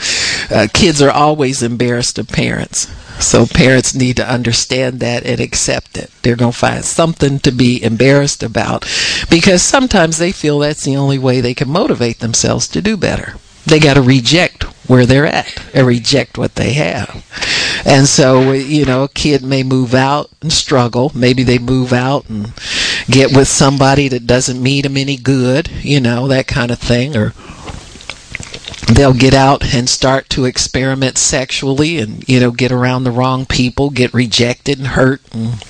uh, 0.51 0.67
kids 0.73 1.01
are 1.01 1.11
always 1.11 1.63
embarrassed 1.63 2.19
of 2.19 2.27
parents 2.27 2.87
so 3.19 3.45
parents 3.45 3.93
need 3.93 4.15
to 4.15 4.31
understand 4.31 5.01
that 5.01 5.25
and 5.25 5.41
accept 5.41 5.97
it. 5.97 6.09
They're 6.21 6.37
going 6.37 6.53
to 6.53 6.57
find 6.57 6.85
something 6.85 7.39
to 7.39 7.51
be 7.51 7.83
embarrassed 7.83 8.41
about 8.41 8.81
because 9.29 9.61
sometimes 9.61 10.17
they 10.17 10.31
feel 10.31 10.59
that's 10.59 10.85
the 10.85 10.95
only 10.95 11.19
way 11.19 11.41
they 11.41 11.53
can 11.53 11.69
motivate 11.69 12.19
themselves 12.19 12.67
to 12.69 12.81
do 12.81 12.95
better. 12.95 13.35
They 13.65 13.79
got 13.79 13.95
to 13.95 14.01
reject 14.01 14.63
where 14.89 15.05
they're 15.05 15.25
at 15.25 15.61
and 15.75 15.85
reject 15.85 16.37
what 16.37 16.55
they 16.55 16.73
have. 16.73 17.25
And 17.85 18.07
so, 18.07 18.53
you 18.53 18.85
know, 18.85 19.03
a 19.03 19.09
kid 19.09 19.43
may 19.43 19.63
move 19.63 19.93
out 19.93 20.29
and 20.41 20.51
struggle. 20.51 21.11
Maybe 21.13 21.43
they 21.43 21.59
move 21.59 21.91
out 21.91 22.27
and 22.29 22.53
get 23.07 23.35
with 23.35 23.47
somebody 23.47 24.07
that 24.07 24.27
doesn't 24.27 24.63
mean 24.63 24.83
them 24.83 24.97
any 24.97 25.17
good, 25.17 25.69
you 25.81 25.99
know, 25.99 26.27
that 26.29 26.47
kind 26.47 26.71
of 26.71 26.79
thing, 26.79 27.15
or 27.15 27.33
they'll 28.95 29.13
get 29.13 29.33
out 29.33 29.73
and 29.73 29.89
start 29.89 30.29
to 30.29 30.45
experiment 30.45 31.17
sexually 31.17 31.99
and 31.99 32.27
you 32.27 32.39
know 32.39 32.51
get 32.51 32.71
around 32.71 33.03
the 33.03 33.11
wrong 33.11 33.45
people 33.45 33.89
get 33.89 34.13
rejected 34.13 34.77
and 34.77 34.87
hurt 34.87 35.21
and 35.33 35.63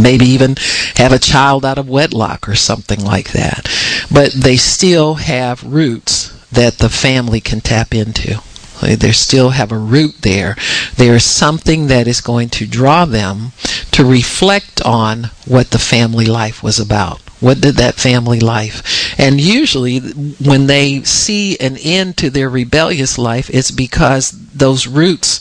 maybe 0.00 0.24
even 0.26 0.54
have 0.96 1.12
a 1.12 1.18
child 1.18 1.64
out 1.64 1.78
of 1.78 1.88
wedlock 1.88 2.48
or 2.48 2.54
something 2.54 3.02
like 3.04 3.32
that 3.32 3.68
but 4.12 4.32
they 4.32 4.56
still 4.56 5.14
have 5.14 5.62
roots 5.64 6.34
that 6.50 6.78
the 6.78 6.88
family 6.88 7.40
can 7.40 7.60
tap 7.60 7.94
into 7.94 8.40
they 8.80 9.12
still 9.12 9.50
have 9.50 9.72
a 9.72 9.78
root 9.78 10.22
there. 10.22 10.56
There's 10.96 11.24
something 11.24 11.88
that 11.88 12.06
is 12.06 12.20
going 12.20 12.48
to 12.50 12.66
draw 12.66 13.04
them 13.04 13.52
to 13.92 14.04
reflect 14.04 14.80
on 14.82 15.30
what 15.46 15.70
the 15.70 15.78
family 15.78 16.26
life 16.26 16.62
was 16.62 16.78
about. 16.78 17.20
What 17.40 17.60
did 17.60 17.76
that 17.76 17.94
family 17.94 18.40
life? 18.40 19.14
And 19.18 19.40
usually, 19.40 20.00
when 20.00 20.66
they 20.66 21.02
see 21.02 21.56
an 21.58 21.76
end 21.76 22.16
to 22.18 22.30
their 22.30 22.48
rebellious 22.48 23.16
life, 23.18 23.48
it's 23.50 23.70
because 23.70 24.32
those 24.52 24.86
roots 24.86 25.38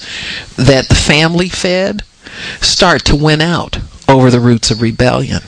that 0.56 0.90
the 0.90 0.96
family 0.96 1.50
fed 1.50 2.04
start 2.62 3.04
to 3.06 3.16
win 3.16 3.42
out 3.42 3.80
over 4.08 4.30
the 4.30 4.40
roots 4.40 4.70
of 4.70 4.82
rebellion. 4.82 5.42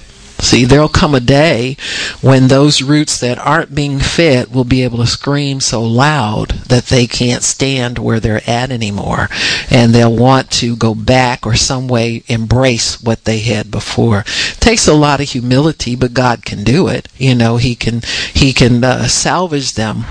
See, 0.49 0.65
there'll 0.65 0.89
come 0.89 1.13
a 1.13 1.19
day 1.19 1.77
when 2.21 2.47
those 2.47 2.81
roots 2.81 3.19
that 3.19 3.37
aren't 3.37 3.75
being 3.75 3.99
fed 3.99 4.51
will 4.51 4.63
be 4.63 4.83
able 4.83 4.97
to 4.97 5.05
scream 5.05 5.59
so 5.59 5.83
loud 5.83 6.49
that 6.69 6.87
they 6.87 7.05
can't 7.05 7.43
stand 7.43 7.99
where 7.99 8.19
they're 8.19 8.41
at 8.49 8.71
anymore. 8.71 9.29
And 9.69 9.93
they'll 9.93 10.15
want 10.15 10.49
to 10.53 10.75
go 10.75 10.95
back 10.95 11.45
or 11.45 11.53
some 11.53 11.87
way 11.87 12.23
embrace 12.25 12.99
what 12.99 13.25
they 13.25 13.41
had 13.41 13.69
before. 13.69 14.21
It 14.21 14.57
takes 14.59 14.87
a 14.87 14.95
lot 14.95 15.19
of 15.21 15.29
humility, 15.29 15.95
but 15.95 16.15
God 16.15 16.43
can 16.45 16.63
do 16.63 16.87
it. 16.87 17.07
You 17.15 17.35
know, 17.35 17.57
He 17.57 17.75
can, 17.75 18.01
He 18.33 18.51
can 18.51 18.83
uh, 18.83 19.05
salvage 19.07 19.73
them 19.73 20.05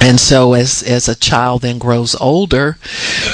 and 0.00 0.18
so 0.18 0.54
as 0.54 0.82
as 0.82 1.06
a 1.06 1.14
child 1.14 1.60
then 1.60 1.78
grows 1.78 2.14
older 2.14 2.78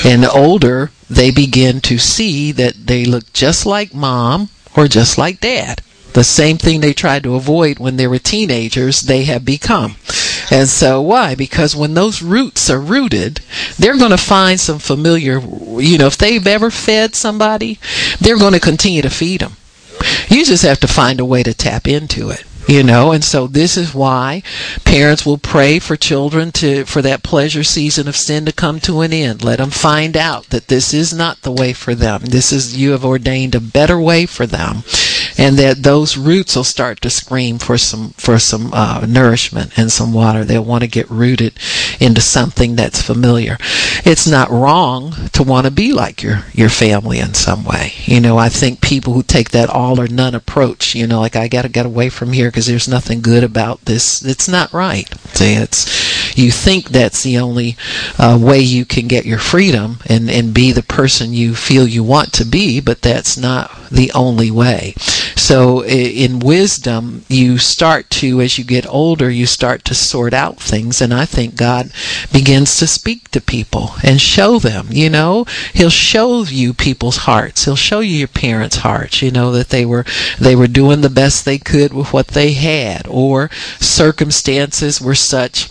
and 0.04 0.24
older 0.24 0.90
they 1.08 1.30
begin 1.30 1.80
to 1.80 1.98
see 1.98 2.50
that 2.52 2.86
they 2.86 3.04
look 3.04 3.32
just 3.32 3.64
like 3.64 3.92
mom 3.94 4.48
or 4.76 4.86
just 4.86 5.18
like 5.18 5.40
dad 5.40 5.82
the 6.14 6.24
same 6.24 6.58
thing 6.58 6.80
they 6.80 6.92
tried 6.92 7.22
to 7.24 7.34
avoid 7.34 7.78
when 7.78 7.96
they 7.96 8.06
were 8.06 8.18
teenagers, 8.18 9.02
they 9.02 9.24
have 9.24 9.44
become. 9.44 9.96
And 10.50 10.68
so 10.68 11.00
why? 11.00 11.34
Because 11.34 11.74
when 11.74 11.94
those 11.94 12.22
roots 12.22 12.68
are 12.68 12.80
rooted, 12.80 13.40
they're 13.78 13.98
going 13.98 14.10
to 14.10 14.18
find 14.18 14.60
some 14.60 14.78
familiar, 14.78 15.40
you 15.40 15.98
know, 15.98 16.06
if 16.06 16.18
they've 16.18 16.46
ever 16.46 16.70
fed 16.70 17.14
somebody, 17.14 17.78
they're 18.20 18.38
going 18.38 18.52
to 18.52 18.60
continue 18.60 19.02
to 19.02 19.10
feed 19.10 19.40
them. 19.40 19.52
You 20.28 20.44
just 20.44 20.62
have 20.64 20.80
to 20.80 20.88
find 20.88 21.20
a 21.20 21.24
way 21.24 21.42
to 21.42 21.54
tap 21.54 21.86
into 21.86 22.30
it 22.30 22.44
you 22.68 22.82
know 22.82 23.10
and 23.10 23.24
so 23.24 23.46
this 23.46 23.76
is 23.76 23.94
why 23.94 24.42
parents 24.84 25.26
will 25.26 25.38
pray 25.38 25.78
for 25.78 25.96
children 25.96 26.52
to 26.52 26.84
for 26.84 27.02
that 27.02 27.22
pleasure 27.22 27.64
season 27.64 28.06
of 28.06 28.16
sin 28.16 28.44
to 28.44 28.52
come 28.52 28.78
to 28.78 29.00
an 29.00 29.12
end 29.12 29.42
let 29.42 29.58
them 29.58 29.70
find 29.70 30.16
out 30.16 30.48
that 30.50 30.68
this 30.68 30.94
is 30.94 31.12
not 31.12 31.40
the 31.42 31.50
way 31.50 31.72
for 31.72 31.94
them 31.94 32.20
this 32.24 32.52
is 32.52 32.76
you 32.76 32.92
have 32.92 33.04
ordained 33.04 33.54
a 33.54 33.60
better 33.60 34.00
way 34.00 34.26
for 34.26 34.46
them 34.46 34.84
and 35.38 35.56
that 35.58 35.82
those 35.82 36.16
roots 36.16 36.56
will 36.56 36.64
start 36.64 37.00
to 37.00 37.10
scream 37.10 37.58
for 37.58 37.78
some 37.78 38.10
for 38.10 38.38
some 38.38 38.72
uh, 38.72 39.04
nourishment 39.08 39.76
and 39.76 39.90
some 39.90 40.12
water. 40.12 40.44
They'll 40.44 40.64
want 40.64 40.82
to 40.82 40.88
get 40.88 41.10
rooted 41.10 41.54
into 42.00 42.20
something 42.20 42.76
that's 42.76 43.02
familiar. 43.02 43.56
It's 44.04 44.26
not 44.26 44.50
wrong 44.50 45.14
to 45.32 45.42
want 45.42 45.66
to 45.66 45.70
be 45.70 45.92
like 45.92 46.22
your 46.22 46.44
your 46.52 46.68
family 46.68 47.18
in 47.18 47.34
some 47.34 47.64
way. 47.64 47.92
You 48.04 48.20
know, 48.20 48.38
I 48.38 48.48
think 48.48 48.80
people 48.80 49.12
who 49.12 49.22
take 49.22 49.50
that 49.50 49.70
all 49.70 50.00
or 50.00 50.08
none 50.08 50.34
approach, 50.34 50.94
you 50.94 51.06
know, 51.06 51.20
like 51.20 51.36
I 51.36 51.48
got 51.48 51.62
to 51.62 51.68
get 51.68 51.86
away 51.86 52.08
from 52.08 52.32
here 52.32 52.48
because 52.48 52.66
there's 52.66 52.88
nothing 52.88 53.20
good 53.20 53.44
about 53.44 53.84
this. 53.84 54.24
It's 54.24 54.48
not 54.48 54.72
right. 54.72 55.08
See, 55.34 55.54
it's 55.54 56.21
you 56.38 56.50
think 56.50 56.88
that's 56.88 57.22
the 57.22 57.38
only 57.38 57.76
uh, 58.18 58.38
way 58.40 58.60
you 58.60 58.84
can 58.84 59.08
get 59.08 59.26
your 59.26 59.38
freedom 59.38 59.98
and 60.06 60.30
and 60.30 60.54
be 60.54 60.72
the 60.72 60.82
person 60.82 61.32
you 61.32 61.54
feel 61.54 61.86
you 61.86 62.02
want 62.02 62.32
to 62.34 62.44
be, 62.44 62.80
but 62.80 63.02
that's 63.02 63.36
not 63.36 63.70
the 63.90 64.10
only 64.12 64.50
way. 64.50 64.94
So 65.36 65.84
in 65.84 66.38
wisdom, 66.38 67.24
you 67.28 67.58
start 67.58 68.08
to, 68.10 68.40
as 68.40 68.58
you 68.58 68.64
get 68.64 68.86
older, 68.86 69.30
you 69.30 69.46
start 69.46 69.84
to 69.86 69.94
sort 69.94 70.32
out 70.32 70.58
things. 70.58 71.00
And 71.00 71.12
I 71.12 71.24
think 71.26 71.56
God 71.56 71.90
begins 72.32 72.76
to 72.78 72.86
speak 72.86 73.30
to 73.32 73.40
people 73.40 73.90
and 74.02 74.20
show 74.20 74.58
them, 74.58 74.88
you 74.90 75.10
know, 75.10 75.44
He'll 75.74 75.90
show 75.90 76.44
you 76.44 76.72
people's 76.72 77.18
hearts. 77.18 77.64
He'll 77.64 77.76
show 77.76 78.00
you 78.00 78.16
your 78.16 78.28
parents' 78.28 78.76
hearts, 78.76 79.20
you 79.20 79.30
know, 79.30 79.52
that 79.52 79.68
they 79.68 79.84
were, 79.84 80.04
they 80.38 80.56
were 80.56 80.66
doing 80.66 81.00
the 81.02 81.10
best 81.10 81.44
they 81.44 81.58
could 81.58 81.92
with 81.92 82.12
what 82.12 82.28
they 82.28 82.52
had 82.52 83.06
or 83.08 83.50
circumstances 83.78 85.00
were 85.00 85.14
such 85.14 85.70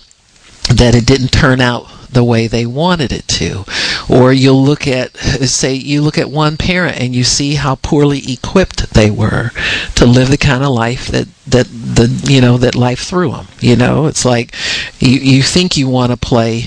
that 0.74 0.96
it 0.96 1.06
didn't 1.06 1.32
turn 1.32 1.62
out 1.62 1.88
the 2.12 2.24
way 2.24 2.48
they 2.48 2.66
wanted 2.66 3.12
it 3.12 3.28
to. 3.28 3.64
Or 4.10 4.34
you'll 4.34 4.64
look 4.64 4.88
at, 4.88 5.16
say, 5.18 5.74
you 5.74 6.02
look 6.02 6.18
at 6.18 6.30
one 6.30 6.58
parent 6.58 7.00
and 7.00 7.16
you 7.16 7.24
see 7.24 7.56
how 7.56 7.76
poorly 7.76 8.22
equipped 8.32 8.94
they 8.94 9.10
were 9.10 9.52
to 9.96 10.06
live 10.06 10.30
the 10.30 10.38
kind 10.38 10.64
of 10.64 10.70
life 10.70 11.08
that, 11.08 11.28
that 11.46 11.68
the, 11.68 12.30
you 12.30 12.42
know, 12.42 12.58
that 12.58 12.76
life 12.76 13.00
threw 13.00 13.32
them. 13.32 13.48
You 13.60 13.76
know, 13.76 14.08
it's 14.08 14.26
like 14.26 14.54
you, 15.00 15.20
you 15.20 15.44
think 15.44 15.78
you 15.78 15.88
want 15.88 16.12
to 16.12 16.18
play 16.18 16.66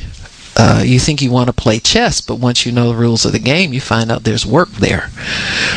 uh, 0.56 0.82
you 0.84 1.00
think 1.00 1.20
you 1.20 1.32
want 1.32 1.48
to 1.48 1.52
play 1.52 1.80
chess, 1.80 2.20
but 2.20 2.36
once 2.36 2.64
you 2.64 2.70
know 2.70 2.88
the 2.88 2.96
rules 2.96 3.24
of 3.24 3.32
the 3.32 3.40
game, 3.40 3.72
you 3.72 3.80
find 3.80 4.10
out 4.10 4.22
there's 4.22 4.46
work 4.46 4.70
there. 4.70 5.10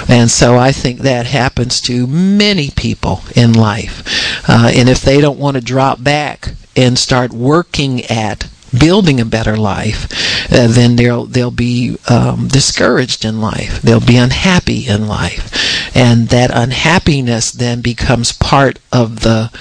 And 0.08 0.30
so 0.30 0.56
I 0.56 0.72
think 0.72 1.00
that 1.00 1.26
happens 1.26 1.82
to 1.82 2.06
many 2.06 2.70
people 2.70 3.22
in 3.36 3.54
life. 3.54 4.48
Uh, 4.48 4.72
and 4.74 4.88
if 4.88 5.02
they 5.02 5.20
don't 5.20 5.40
want 5.40 5.56
to 5.56 5.62
drop 5.62 6.04
back 6.04 6.54
and 6.78 6.98
start 6.98 7.34
working 7.34 8.06
at 8.06 8.48
building 8.78 9.20
a 9.20 9.26
better 9.26 9.56
life, 9.56 10.08
uh, 10.52 10.68
then 10.68 10.96
they'll 10.96 11.26
they'll 11.26 11.52
be 11.52 11.98
um, 12.10 12.48
discouraged 12.48 13.26
in 13.26 13.42
life. 13.42 13.82
They'll 13.82 14.00
be 14.00 14.18
unhappy 14.18 14.88
in 14.88 15.08
life, 15.08 15.96
and 15.96 16.30
that 16.30 16.52
unhappiness 16.54 17.52
then 17.52 17.82
becomes 17.82 18.32
part 18.32 18.80
of 18.92 19.22
the 19.22 19.52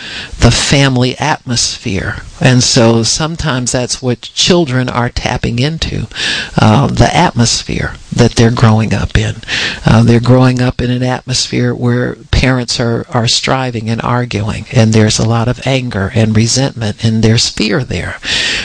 the 0.40 0.50
family 0.50 1.16
atmosphere. 1.18 2.22
And 2.40 2.62
so 2.62 3.02
sometimes 3.02 3.72
that's 3.72 4.02
what 4.02 4.20
children 4.20 4.88
are 4.88 5.08
tapping 5.08 5.58
into, 5.58 6.06
uh, 6.60 6.88
the 6.88 7.14
atmosphere 7.14 7.94
that 8.16 8.34
they're 8.34 8.50
growing 8.50 8.94
up 8.94 9.16
in. 9.16 9.36
Uh, 9.84 10.02
they're 10.02 10.20
growing 10.20 10.60
up 10.60 10.80
in 10.80 10.90
an 10.90 11.02
atmosphere 11.02 11.74
where 11.74 12.16
parents 12.30 12.80
are, 12.80 13.06
are 13.10 13.28
striving 13.28 13.90
and 13.90 14.00
arguing, 14.02 14.64
and 14.72 14.92
there's 14.92 15.18
a 15.18 15.28
lot 15.28 15.48
of 15.48 15.66
anger 15.66 16.10
and 16.14 16.34
resentment, 16.34 17.04
and 17.04 17.22
there's 17.22 17.48
fear 17.50 17.84
there. 17.84 18.16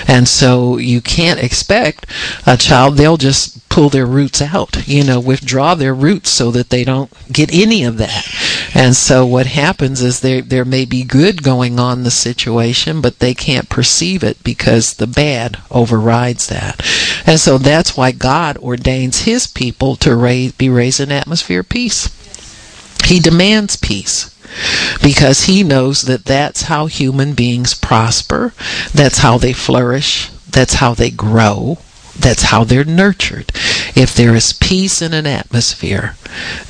And 0.07 0.27
so 0.27 0.77
you 0.77 1.01
can't 1.01 1.43
expect 1.43 2.05
a 2.47 2.57
child, 2.57 2.95
they'll 2.95 3.17
just 3.17 3.67
pull 3.69 3.89
their 3.89 4.05
roots 4.05 4.41
out, 4.41 4.87
you 4.87 5.03
know, 5.03 5.19
withdraw 5.19 5.75
their 5.75 5.93
roots 5.93 6.29
so 6.29 6.51
that 6.51 6.69
they 6.69 6.83
don't 6.83 7.11
get 7.31 7.53
any 7.53 7.83
of 7.83 7.97
that. 7.97 8.25
And 8.73 8.95
so 8.95 9.25
what 9.25 9.47
happens 9.47 10.01
is 10.01 10.19
there 10.19 10.41
there 10.41 10.65
may 10.65 10.85
be 10.85 11.03
good 11.03 11.43
going 11.43 11.79
on 11.79 12.03
the 12.03 12.11
situation, 12.11 13.01
but 13.01 13.19
they 13.19 13.33
can't 13.33 13.69
perceive 13.69 14.23
it 14.23 14.43
because 14.43 14.93
the 14.93 15.07
bad 15.07 15.57
overrides 15.69 16.47
that. 16.47 16.81
And 17.25 17.39
so 17.39 17.57
that's 17.57 17.97
why 17.97 18.11
God 18.11 18.57
ordains 18.57 19.21
his 19.21 19.47
people 19.47 19.95
to 19.97 20.15
raise, 20.15 20.53
be 20.53 20.69
raised 20.69 20.99
in 20.99 21.11
atmosphere 21.11 21.61
of 21.61 21.69
peace. 21.69 22.09
He 23.05 23.19
demands 23.19 23.75
peace 23.75 24.35
because 25.01 25.45
he 25.45 25.63
knows 25.63 26.03
that 26.03 26.25
that's 26.25 26.63
how 26.63 26.85
human 26.85 27.33
beings 27.33 27.73
prosper, 27.73 28.53
that's 28.93 29.19
how 29.19 29.37
they 29.37 29.53
flourish, 29.53 30.29
that's 30.49 30.75
how 30.75 30.93
they 30.93 31.09
grow, 31.09 31.77
that's 32.21 32.43
how 32.43 32.63
they're 32.63 32.83
nurtured. 32.83 33.51
If 33.95 34.13
there 34.15 34.35
is 34.35 34.53
peace 34.53 35.01
in 35.01 35.13
an 35.13 35.25
atmosphere 35.25 36.15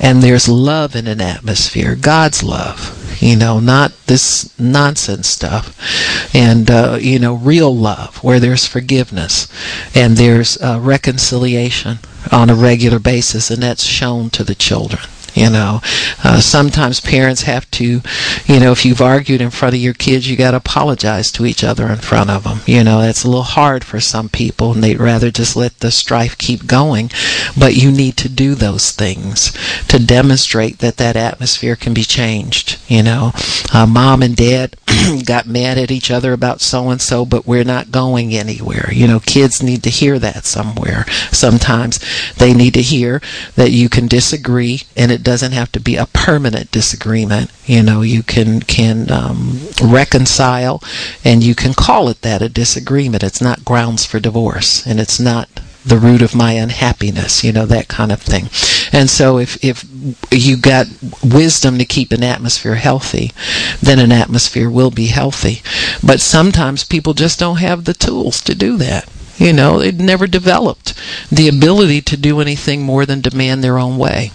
and 0.00 0.22
there's 0.22 0.48
love 0.48 0.96
in 0.96 1.06
an 1.06 1.20
atmosphere, 1.20 1.94
God's 1.94 2.42
love, 2.42 2.98
you 3.22 3.36
know, 3.36 3.60
not 3.60 3.92
this 4.06 4.58
nonsense 4.58 5.28
stuff, 5.28 6.34
and, 6.34 6.70
uh, 6.70 6.98
you 7.00 7.18
know, 7.18 7.34
real 7.34 7.74
love 7.74 8.22
where 8.24 8.40
there's 8.40 8.66
forgiveness 8.66 9.46
and 9.94 10.16
there's 10.16 10.60
uh, 10.60 10.78
reconciliation 10.80 11.98
on 12.30 12.50
a 12.50 12.54
regular 12.54 12.98
basis, 12.98 13.50
and 13.50 13.62
that's 13.62 13.84
shown 13.84 14.30
to 14.30 14.42
the 14.42 14.54
children. 14.54 15.02
You 15.34 15.50
know, 15.50 15.80
uh, 16.24 16.40
sometimes 16.40 17.00
parents 17.00 17.42
have 17.42 17.70
to, 17.72 18.02
you 18.46 18.60
know, 18.60 18.72
if 18.72 18.84
you've 18.84 19.00
argued 19.00 19.40
in 19.40 19.50
front 19.50 19.74
of 19.74 19.80
your 19.80 19.94
kids, 19.94 20.30
you 20.30 20.36
got 20.36 20.50
to 20.50 20.58
apologize 20.58 21.30
to 21.32 21.46
each 21.46 21.64
other 21.64 21.86
in 21.88 21.98
front 21.98 22.30
of 22.30 22.44
them. 22.44 22.60
You 22.66 22.84
know, 22.84 23.00
that's 23.00 23.24
a 23.24 23.28
little 23.28 23.42
hard 23.42 23.82
for 23.84 23.98
some 24.00 24.28
people, 24.28 24.72
and 24.72 24.82
they'd 24.84 25.00
rather 25.00 25.30
just 25.30 25.56
let 25.56 25.78
the 25.80 25.90
strife 25.90 26.36
keep 26.36 26.66
going. 26.66 27.10
But 27.58 27.76
you 27.76 27.90
need 27.90 28.16
to 28.18 28.28
do 28.28 28.54
those 28.54 28.90
things 28.90 29.52
to 29.88 29.98
demonstrate 29.98 30.78
that 30.78 30.98
that 30.98 31.16
atmosphere 31.16 31.76
can 31.76 31.94
be 31.94 32.04
changed. 32.04 32.78
You 32.88 33.02
know, 33.02 33.32
uh, 33.72 33.86
mom 33.86 34.22
and 34.22 34.36
dad 34.36 34.76
got 35.24 35.46
mad 35.46 35.78
at 35.78 35.90
each 35.90 36.10
other 36.10 36.32
about 36.32 36.60
so 36.60 36.90
and 36.90 37.00
so, 37.00 37.24
but 37.24 37.46
we're 37.46 37.64
not 37.64 37.90
going 37.90 38.34
anywhere. 38.34 38.90
You 38.92 39.06
know, 39.06 39.20
kids 39.20 39.62
need 39.62 39.82
to 39.84 39.90
hear 39.90 40.18
that 40.18 40.44
somewhere. 40.44 41.06
Sometimes 41.30 42.00
they 42.34 42.52
need 42.52 42.74
to 42.74 42.82
hear 42.82 43.22
that 43.56 43.70
you 43.70 43.88
can 43.88 44.06
disagree 44.06 44.82
and 44.96 45.10
it 45.10 45.21
doesn't 45.22 45.52
have 45.52 45.72
to 45.72 45.80
be 45.80 45.96
a 45.96 46.06
permanent 46.06 46.70
disagreement. 46.70 47.50
You 47.66 47.82
know, 47.82 48.02
you 48.02 48.22
can 48.22 48.60
can 48.60 49.10
um, 49.10 49.68
reconcile, 49.82 50.82
and 51.24 51.42
you 51.42 51.54
can 51.54 51.74
call 51.74 52.08
it 52.08 52.22
that 52.22 52.42
a 52.42 52.48
disagreement. 52.48 53.22
It's 53.22 53.40
not 53.40 53.64
grounds 53.64 54.04
for 54.04 54.20
divorce, 54.20 54.86
and 54.86 55.00
it's 55.00 55.20
not 55.20 55.48
the 55.84 55.98
root 55.98 56.22
of 56.22 56.34
my 56.34 56.52
unhappiness, 56.52 57.42
you 57.42 57.52
know, 57.52 57.66
that 57.66 57.88
kind 57.88 58.12
of 58.12 58.22
thing. 58.22 58.44
And 58.92 59.10
so 59.10 59.38
if, 59.38 59.62
if 59.64 59.84
you 60.30 60.56
got 60.56 60.86
wisdom 61.24 61.78
to 61.78 61.84
keep 61.84 62.12
an 62.12 62.22
atmosphere 62.22 62.76
healthy, 62.76 63.32
then 63.80 63.98
an 63.98 64.12
atmosphere 64.12 64.70
will 64.70 64.90
be 64.90 65.06
healthy. 65.06 65.62
But 66.04 66.20
sometimes 66.20 66.84
people 66.84 67.14
just 67.14 67.38
don't 67.38 67.56
have 67.56 67.84
the 67.84 67.94
tools 67.94 68.40
to 68.42 68.54
do 68.54 68.76
that. 68.76 69.08
You 69.38 69.52
know, 69.52 69.80
they've 69.80 69.98
never 69.98 70.26
developed 70.26 70.94
the 71.30 71.48
ability 71.48 72.02
to 72.02 72.16
do 72.16 72.40
anything 72.40 72.82
more 72.82 73.04
than 73.04 73.20
demand 73.20 73.64
their 73.64 73.78
own 73.78 73.98
way. 73.98 74.30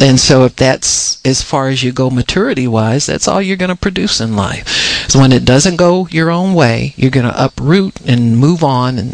And 0.00 0.18
so, 0.18 0.44
if 0.44 0.56
that's 0.56 1.24
as 1.24 1.42
far 1.42 1.68
as 1.68 1.82
you 1.82 1.92
go 1.92 2.10
maturity 2.10 2.66
wise, 2.66 3.06
that's 3.06 3.28
all 3.28 3.40
you're 3.40 3.56
going 3.56 3.70
to 3.70 3.76
produce 3.76 4.20
in 4.20 4.34
life. 4.34 4.68
So, 5.08 5.20
when 5.20 5.32
it 5.32 5.44
doesn't 5.44 5.76
go 5.76 6.08
your 6.08 6.30
own 6.30 6.54
way, 6.54 6.94
you're 6.96 7.12
going 7.12 7.26
to 7.26 7.44
uproot 7.44 8.00
and 8.00 8.36
move 8.36 8.64
on 8.64 8.98
and 8.98 9.12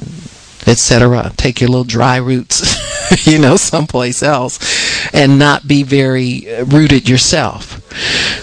etc. 0.66 1.32
Take 1.36 1.60
your 1.60 1.68
little 1.68 1.84
dry 1.84 2.16
roots, 2.16 3.26
you 3.26 3.38
know, 3.38 3.56
someplace 3.56 4.22
else, 4.22 4.58
and 5.12 5.38
not 5.38 5.68
be 5.68 5.82
very 5.82 6.52
uh, 6.52 6.64
rooted 6.64 7.08
yourself. 7.08 7.76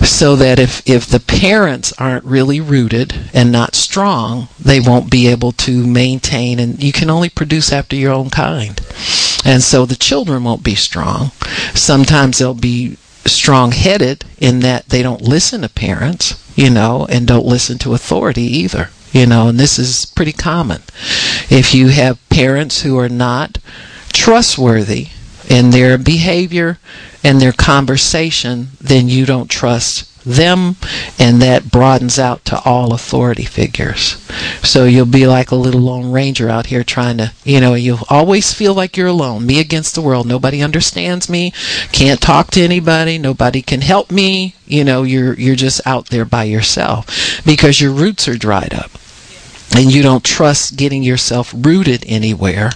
So 0.06 0.36
that 0.36 0.60
if, 0.60 0.88
if 0.88 1.06
the 1.06 1.22
parents 1.22 1.94
aren't 1.98 2.26
really 2.26 2.60
rooted 2.60 3.14
and 3.34 3.52
not 3.52 3.76
strong, 3.76 4.50
they 4.60 4.80
won't 4.80 5.10
be 5.10 5.28
able 5.28 5.54
to 5.54 5.88
maintain, 5.88 6.60
and 6.60 6.84
you 6.84 6.92
can 6.92 7.10
only 7.10 7.30
produce 7.30 7.72
after 7.72 7.96
your 7.96 8.14
own 8.14 8.30
kind. 8.30 8.80
And 9.48 9.64
so 9.64 9.86
the 9.86 9.96
children 9.96 10.44
won't 10.44 10.62
be 10.62 10.76
strong. 10.76 11.32
Sometimes 11.74 12.38
they'll 12.38 12.54
be 12.54 12.98
strong 13.26 13.72
headed 13.72 14.26
in 14.38 14.60
that 14.60 14.90
they 14.90 15.02
don't 15.02 15.22
listen 15.22 15.62
to 15.62 15.70
parents, 15.70 16.36
you 16.58 16.70
know, 16.70 17.08
and 17.10 17.26
don't 17.26 17.46
listen 17.46 17.78
to 17.80 17.94
authority 17.94 18.44
either, 18.44 18.90
you 19.14 19.26
know, 19.26 19.48
and 19.48 19.58
this 19.58 19.80
is 19.80 20.06
pretty 20.06 20.34
common. 20.34 20.84
If 21.50 21.74
you 21.74 21.88
have 21.88 22.20
parents 22.28 22.82
who 22.82 23.00
are 23.00 23.08
not 23.08 23.58
trustworthy 24.12 25.08
in 25.50 25.70
their 25.70 25.98
behavior 25.98 26.78
and 27.24 27.40
their 27.40 27.54
conversation, 27.54 28.70
then 28.82 29.08
you 29.08 29.26
don't 29.26 29.50
trust 29.50 30.17
them, 30.28 30.76
and 31.18 31.42
that 31.42 31.72
broadens 31.72 32.20
out 32.20 32.44
to 32.46 32.60
all 32.64 32.94
authority 32.94 33.46
figures. 33.46 34.22
So 34.64 34.86
you'll 34.86 35.06
be 35.06 35.26
like 35.28 35.52
a 35.52 35.56
little 35.56 35.82
lone 35.82 36.12
ranger 36.12 36.50
out 36.50 36.68
here 36.68 36.84
trying 36.84 37.18
to, 37.18 37.32
you 37.44 37.60
know, 37.60 37.74
you'll 37.74 38.06
always 38.10 38.54
feel 38.54 38.74
like 38.74 38.98
you're 38.98 39.08
alone, 39.08 39.46
me 39.46 39.60
against 39.60 39.96
the 39.96 40.02
world. 40.02 40.28
Nobody 40.28 40.62
understands 40.62 41.30
me, 41.30 41.52
can't 41.92 42.22
talk 42.22 42.52
to 42.52 42.62
anybody, 42.62 43.18
nobody 43.18 43.62
can 43.62 43.82
help 43.82 44.12
me. 44.12 44.56
You 44.66 44.84
know, 44.84 45.04
you're 45.04 45.34
you're 45.36 45.56
just 45.56 45.86
out 45.88 46.10
there 46.10 46.26
by 46.26 46.44
yourself 46.44 47.42
because 47.46 47.80
your 47.80 47.92
roots 47.92 48.28
are 48.28 48.38
dried 48.38 48.74
up 48.74 48.92
and 49.76 49.94
you 49.94 50.02
don't 50.02 50.24
trust 50.24 50.78
getting 50.78 51.04
yourself 51.04 51.54
rooted 51.56 52.04
anywhere 52.08 52.72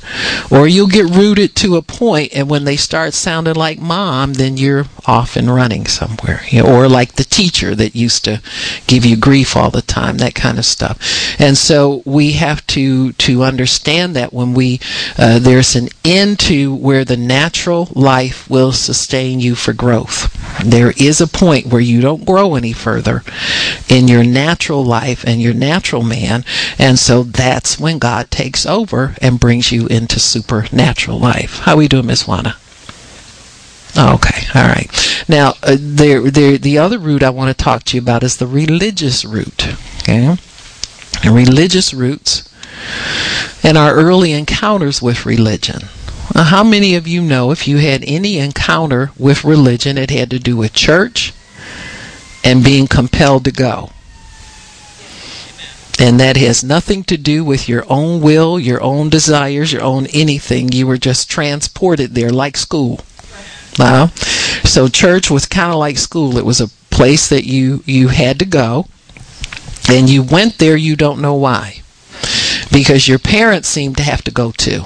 or 0.50 0.68
you'll 0.68 0.88
get 0.88 1.06
rooted 1.06 1.56
to 1.56 1.76
a 1.76 1.82
point 1.82 2.32
and 2.34 2.50
when 2.50 2.66
they 2.66 2.76
start 2.76 3.14
sounding 3.14 3.56
like 3.56 3.80
mom 3.80 4.34
then 4.34 4.58
you're 4.58 4.86
off 5.06 5.36
and 5.36 5.54
running 5.54 5.86
somewhere. 5.86 6.42
You 6.50 6.64
know, 6.64 6.76
or 6.76 6.88
like 6.88 7.14
the 7.14 7.24
teacher 7.24 7.76
that 7.76 7.96
used 7.96 8.24
to 8.26 8.42
give 8.88 9.06
you 9.06 9.18
grief 9.18 9.56
all 9.56 9.72
the 9.72 9.82
time 9.82 10.18
that 10.18 10.36
kind 10.36 10.58
of 10.58 10.66
stuff. 10.66 11.40
And 11.40 11.58
so 11.58 12.02
we 12.06 12.34
have 12.34 12.66
to 12.68 13.14
to 13.14 13.44
understand 13.44 14.16
that 14.16 14.34
when 14.34 14.54
we 14.54 14.80
uh, 15.18 15.40
there's 15.40 15.76
an 15.76 15.90
end 16.06 16.40
to 16.40 16.74
where 16.74 17.06
the 17.06 17.18
natural 17.18 17.90
life 17.94 18.50
will 18.50 18.72
sustain 18.72 19.40
you 19.40 19.56
for 19.56 19.74
growth. 19.74 20.38
There 20.64 20.94
is 20.98 21.22
a 21.22 21.28
point 21.28 21.68
where 21.68 21.82
you 21.82 22.02
don't 22.02 22.26
grow 22.26 22.56
any 22.56 22.74
further 22.74 23.24
in 23.90 24.08
your 24.08 24.24
natural 24.24 24.84
life 24.84 25.24
and 25.26 25.42
your 25.42 25.54
natural 25.54 26.04
man 26.04 26.44
and 26.82 26.98
so 26.98 27.22
that's 27.22 27.80
when 27.80 28.00
God 28.00 28.32
takes 28.32 28.66
over 28.66 29.16
and 29.22 29.40
brings 29.40 29.72
you 29.72 29.86
into 29.86 30.20
supernatural 30.20 31.20
life. 31.20 31.60
How 31.60 31.76
are 31.76 31.78
we 31.78 31.88
doing, 31.88 32.08
Miss 32.08 32.28
Juana? 32.28 32.58
Okay, 33.96 34.48
all 34.56 34.68
right. 34.68 35.24
Now, 35.30 35.54
uh, 35.62 35.78
there, 35.80 36.32
there, 36.32 36.58
the 36.58 36.80
other 36.80 36.98
root 36.98 37.22
I 37.22 37.30
want 37.30 37.56
to 37.56 37.64
talk 37.64 37.84
to 37.84 37.98
you 37.98 38.02
about 38.02 38.24
is 38.24 38.38
the 38.38 38.48
religious 38.48 39.24
root. 39.24 39.76
Okay, 40.00 40.36
and 41.24 41.36
religious 41.36 41.94
roots 41.94 42.50
and 43.64 43.78
our 43.78 43.94
early 43.94 44.32
encounters 44.32 45.04
with 45.04 45.26
religion. 45.26 45.84
Now, 46.34 46.44
how 46.44 46.64
many 46.64 46.96
of 46.96 47.08
you 47.08 47.22
know 47.22 47.52
if 47.52 47.68
you 47.68 47.78
had 47.78 48.04
any 48.08 48.40
encounter 48.40 49.12
with 49.20 49.44
religion, 49.44 50.00
it 50.00 50.10
had 50.10 50.32
to 50.32 50.40
do 50.40 50.58
with 50.58 50.74
church 50.74 51.32
and 52.44 52.64
being 52.64 52.88
compelled 52.88 53.44
to 53.46 53.52
go? 53.52 53.92
And 56.02 56.20
that 56.20 56.36
has 56.36 56.64
nothing 56.64 57.04
to 57.04 57.16
do 57.16 57.46
with 57.46 57.70
your 57.70 57.86
own 57.88 58.22
will, 58.22 58.60
your 58.60 58.82
own 58.82 59.10
desires, 59.10 59.72
your 59.72 59.84
own 59.84 60.08
anything. 60.08 60.72
You 60.72 60.88
were 60.88 60.98
just 60.98 61.30
transported 61.30 62.16
there 62.16 62.32
like 62.32 62.58
school. 62.58 63.02
Uh, 63.80 64.08
so 64.66 64.88
church 64.88 65.30
was 65.30 65.46
kind 65.46 65.72
of 65.72 65.78
like 65.78 66.00
school. 66.00 66.40
It 66.40 66.46
was 66.46 66.60
a 66.60 66.70
place 66.90 67.30
that 67.30 67.46
you, 67.46 67.84
you 67.86 68.08
had 68.08 68.40
to 68.40 68.46
go. 68.46 68.88
And 69.88 70.10
you 70.10 70.24
went 70.24 70.58
there, 70.58 70.76
you 70.76 70.96
don't 70.96 71.22
know 71.22 71.36
why. 71.36 71.84
Because 72.72 73.08
your 73.08 73.20
parents 73.20 73.68
seemed 73.68 73.98
to 73.98 74.04
have 74.04 74.24
to 74.24 74.32
go 74.32 74.52
too 74.52 74.86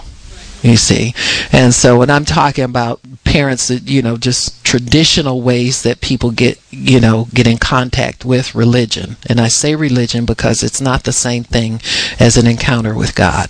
you 0.66 0.78
see. 0.78 1.14
And 1.52 1.74
so 1.74 1.98
when 2.00 2.10
i'm 2.10 2.26
talking 2.26 2.64
about 2.64 3.02
parents 3.24 3.68
that 3.68 3.90
you 3.90 4.02
know 4.02 4.18
just 4.18 4.64
traditional 4.64 5.42
ways 5.42 5.84
that 5.84 6.02
people 6.02 6.32
get 6.32 6.60
you 6.72 7.00
know 7.00 7.28
get 7.34 7.48
in 7.48 7.58
contact 7.58 8.26
with 8.26 8.56
religion. 8.56 9.18
And 9.28 9.40
i 9.40 9.48
say 9.48 9.76
religion 9.76 10.26
because 10.26 10.64
it's 10.64 10.82
not 10.82 11.04
the 11.04 11.14
same 11.14 11.44
thing 11.44 11.82
as 12.20 12.38
an 12.38 12.48
encounter 12.48 12.96
with 12.96 13.16
god. 13.16 13.50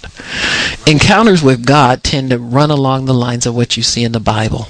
Encounters 0.88 1.42
with 1.42 1.66
god 1.66 2.04
tend 2.04 2.30
to 2.32 2.40
run 2.40 2.72
along 2.72 3.06
the 3.06 3.14
lines 3.14 3.46
of 3.46 3.56
what 3.56 3.78
you 3.78 3.84
see 3.84 4.04
in 4.04 4.12
the 4.12 4.20
bible 4.20 4.68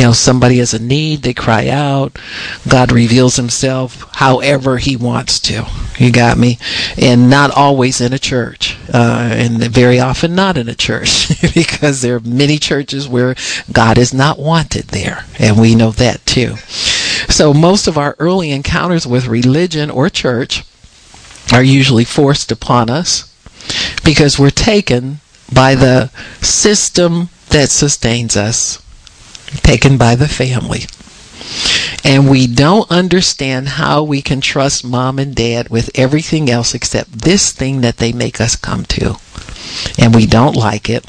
you 0.00 0.06
know 0.06 0.12
somebody 0.12 0.56
has 0.56 0.72
a 0.72 0.78
need 0.78 1.20
they 1.20 1.34
cry 1.34 1.68
out. 1.68 2.18
God 2.66 2.90
reveals 2.90 3.36
himself 3.36 4.08
however 4.14 4.78
he 4.78 4.96
wants 4.96 5.38
to. 5.40 5.66
You 5.98 6.10
got 6.10 6.38
me? 6.38 6.58
And 6.96 7.28
not 7.28 7.50
always 7.50 8.00
in 8.00 8.14
a 8.14 8.18
church 8.18 8.78
uh, 8.94 9.28
and 9.34 9.62
very 9.62 10.00
often 10.00 10.34
not 10.34 10.56
in 10.56 10.70
a 10.70 10.74
church 10.74 11.28
because 11.54 12.00
there 12.00 12.16
are 12.16 12.20
many 12.20 12.56
churches 12.56 13.06
where 13.08 13.34
god 13.70 13.98
is 13.98 14.14
not 14.14 14.38
wanted 14.38 14.84
there 14.84 15.26
and 15.38 15.60
we 15.60 15.74
know 15.74 15.90
that 15.90 16.24
too. 16.24 16.56
So 17.28 17.52
most 17.52 17.86
of 17.86 17.98
our 17.98 18.16
early 18.18 18.52
encounters 18.52 19.06
with 19.06 19.26
religion 19.26 19.90
or 19.90 20.08
church 20.08 20.64
are 21.52 21.62
usually 21.62 22.04
forced 22.04 22.50
upon 22.50 22.88
us 22.88 23.26
because 24.02 24.38
we're 24.38 24.48
taken 24.48 25.20
by 25.52 25.74
the 25.74 26.06
system 26.40 27.28
that 27.50 27.68
sustains 27.68 28.34
us 28.34 28.79
taken 29.56 29.96
by 29.98 30.14
the 30.14 30.28
family. 30.28 30.86
And 32.04 32.30
we 32.30 32.46
don't 32.46 32.90
understand 32.90 33.68
how 33.68 34.02
we 34.02 34.22
can 34.22 34.40
trust 34.40 34.84
mom 34.84 35.18
and 35.18 35.34
dad 35.34 35.68
with 35.68 35.90
everything 35.94 36.50
else 36.50 36.74
except 36.74 37.20
this 37.20 37.52
thing 37.52 37.82
that 37.82 37.98
they 37.98 38.12
make 38.12 38.40
us 38.40 38.56
come 38.56 38.84
to. 38.86 39.16
And 39.98 40.14
we 40.14 40.26
don't 40.26 40.56
like 40.56 40.88
it. 40.88 41.04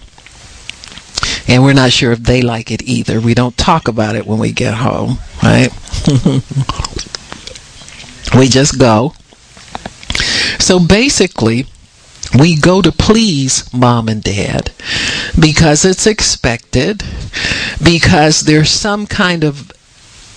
And 1.48 1.64
we're 1.64 1.74
not 1.74 1.92
sure 1.92 2.12
if 2.12 2.20
they 2.24 2.42
like 2.42 2.72
it 2.72 2.82
either. 2.84 3.20
We 3.20 3.34
don't 3.34 3.58
talk 3.58 3.88
about 3.88 4.16
it 4.16 4.26
when 4.26 4.40
we 4.40 4.52
get 4.52 4.74
home, 4.76 5.18
right? 5.44 5.70
we 8.38 8.48
just 8.48 8.80
go. 8.80 9.14
So 10.60 10.80
basically, 10.80 11.68
we 12.38 12.56
go 12.56 12.82
to 12.82 12.92
please 12.92 13.72
mom 13.74 14.08
and 14.08 14.24
dad 14.24 14.72
because 15.40 15.86
it's 15.86 16.08
expected, 16.08 17.04
because 17.84 18.42
there's 18.42 18.70
some 18.70 19.06
kind 19.08 19.44
of 19.44 19.72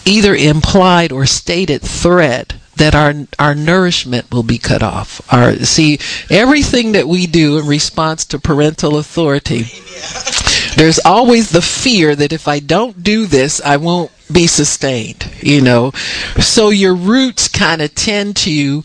either 0.05 0.35
implied 0.35 1.13
or 1.13 1.27
stated 1.27 1.83
threat 1.83 2.55
that 2.77 2.95
our 2.95 3.15
our 3.39 3.55
nourishment 3.55 4.31
will 4.33 4.43
be 4.43 4.59
cut 4.59 4.83
off. 4.83 5.21
Our 5.33 5.57
see 5.59 5.99
everything 6.31 6.93
that 6.93 7.09
we 7.09 7.27
do 7.27 7.59
in 7.59 7.67
response 7.67 8.25
to 8.27 8.39
parental 8.39 8.99
authority. 8.99 9.67
There's 10.77 10.99
always 11.05 11.51
the 11.51 11.63
fear 11.63 12.17
that 12.17 12.33
if 12.33 12.49
I 12.49 12.59
don't 12.59 13.03
do 13.03 13.27
this, 13.27 13.61
I 13.61 13.77
won't 13.77 14.11
be 14.33 14.47
sustained, 14.47 15.31
you 15.41 15.61
know. 15.61 15.93
So 16.41 16.71
your 16.71 16.95
roots 16.95 17.49
kind 17.49 17.81
of 17.83 17.95
tend 17.95 18.37
to 18.39 18.83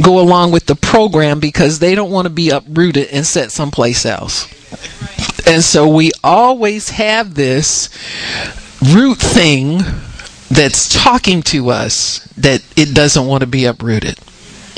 go 0.00 0.20
along 0.20 0.52
with 0.52 0.66
the 0.66 0.76
program 0.76 1.40
because 1.40 1.78
they 1.78 1.94
don't 1.94 2.10
want 2.10 2.26
to 2.26 2.30
be 2.30 2.50
uprooted 2.50 3.08
and 3.08 3.26
set 3.26 3.50
someplace 3.50 4.06
else. 4.06 4.46
And 5.46 5.62
so 5.64 5.88
we 5.88 6.12
always 6.22 6.90
have 6.90 7.34
this 7.34 7.88
root 8.94 9.18
thing 9.18 9.80
that's 10.50 11.02
talking 11.02 11.42
to 11.42 11.70
us 11.70 12.20
that 12.36 12.62
it 12.76 12.94
doesn't 12.94 13.26
want 13.26 13.40
to 13.40 13.46
be 13.46 13.64
uprooted. 13.64 14.18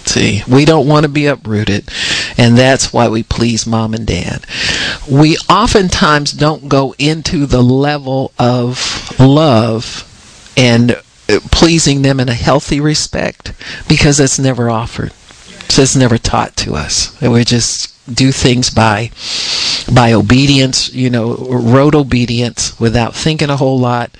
See, 0.06 0.43
we 0.47 0.64
don't 0.64 0.86
want 0.86 1.05
to 1.05 1.09
be 1.09 1.26
uprooted, 1.26 1.89
and 2.36 2.56
that's 2.56 2.93
why 2.93 3.09
we 3.09 3.22
please 3.22 3.66
mom 3.66 3.94
and 3.94 4.06
dad. 4.06 4.47
We 5.10 5.39
oftentimes 5.48 6.32
don't 6.32 6.68
go 6.68 6.94
into 6.98 7.47
the 7.47 7.62
level 7.62 8.32
of 8.39 9.18
love 9.18 10.10
and 10.56 10.93
uh, 10.93 11.40
pleasing 11.51 12.02
them 12.02 12.20
in 12.20 12.28
a 12.28 12.35
healthy 12.35 12.81
respect 12.81 13.52
because 13.89 14.20
it's 14.20 14.39
never 14.39 14.68
offered. 14.68 15.12
So 15.70 15.82
it's 15.82 15.97
never 15.97 16.18
taught 16.18 16.56
to 16.59 16.74
us. 16.74 17.20
And 17.22 17.32
we're 17.32 17.44
just 17.44 17.93
do 18.12 18.32
things 18.32 18.70
by 18.70 19.10
by 19.93 20.12
obedience, 20.12 20.93
you 20.93 21.10
know, 21.10 21.35
rote 21.36 21.94
obedience 21.94 22.78
without 22.81 23.14
thinking 23.14 23.51
a 23.51 23.56
whole 23.56 23.78
lot. 23.78 24.10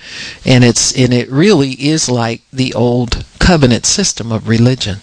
And 0.45 0.63
it's 0.63 0.95
and 0.95 1.13
it 1.13 1.29
really 1.29 1.71
is 1.71 2.09
like 2.09 2.41
the 2.51 2.73
old 2.73 3.25
covenant 3.39 3.85
system 3.85 4.31
of 4.31 4.47
religion. 4.47 4.99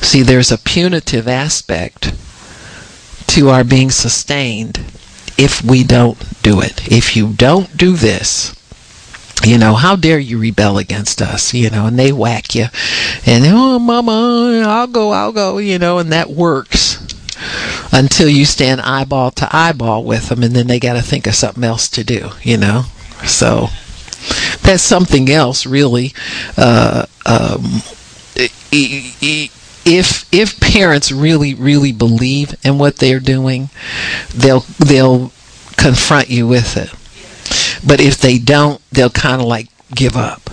See, 0.00 0.22
there's 0.22 0.52
a 0.52 0.58
punitive 0.58 1.28
aspect 1.28 2.12
to 3.28 3.48
our 3.48 3.64
being 3.64 3.90
sustained 3.90 4.78
if 5.38 5.62
we 5.62 5.82
don't 5.84 6.18
do 6.42 6.60
it. 6.60 6.90
If 6.90 7.16
you 7.16 7.32
don't 7.32 7.76
do 7.76 7.94
this, 7.94 8.54
you 9.44 9.58
know, 9.58 9.74
how 9.74 9.96
dare 9.96 10.18
you 10.18 10.38
rebel 10.38 10.78
against 10.78 11.20
us, 11.20 11.52
you 11.54 11.70
know, 11.70 11.86
and 11.86 11.98
they 11.98 12.12
whack 12.12 12.54
you. 12.54 12.66
And, 13.26 13.44
oh, 13.48 13.78
mama, 13.78 14.62
I'll 14.66 14.86
go, 14.86 15.10
I'll 15.10 15.32
go, 15.32 15.58
you 15.58 15.78
know, 15.78 15.98
and 15.98 16.12
that 16.12 16.30
works 16.30 17.01
until 17.92 18.28
you 18.28 18.44
stand 18.44 18.80
eyeball 18.80 19.30
to 19.32 19.48
eyeball 19.54 20.04
with 20.04 20.28
them, 20.30 20.42
and 20.42 20.54
then 20.54 20.66
they 20.66 20.80
got 20.80 20.94
to 20.94 21.02
think 21.02 21.26
of 21.26 21.34
something 21.34 21.62
else 21.62 21.88
to 21.90 22.02
do, 22.02 22.30
you 22.42 22.56
know. 22.56 22.84
So 23.26 23.68
that's 24.62 24.82
something 24.82 25.30
else, 25.30 25.66
really. 25.66 26.14
Uh, 26.56 27.06
um, 27.26 27.82
if 29.84 30.28
if 30.32 30.60
parents 30.60 31.12
really 31.12 31.54
really 31.54 31.92
believe 31.92 32.54
in 32.64 32.78
what 32.78 32.96
they're 32.96 33.20
doing, 33.20 33.68
they'll 34.34 34.64
they'll 34.78 35.32
confront 35.76 36.30
you 36.30 36.46
with 36.46 36.76
it. 36.76 36.90
But 37.86 38.00
if 38.00 38.18
they 38.18 38.38
don't, 38.38 38.80
they'll 38.90 39.10
kind 39.10 39.42
of 39.42 39.48
like 39.48 39.68
give 39.94 40.16
up. 40.16 40.50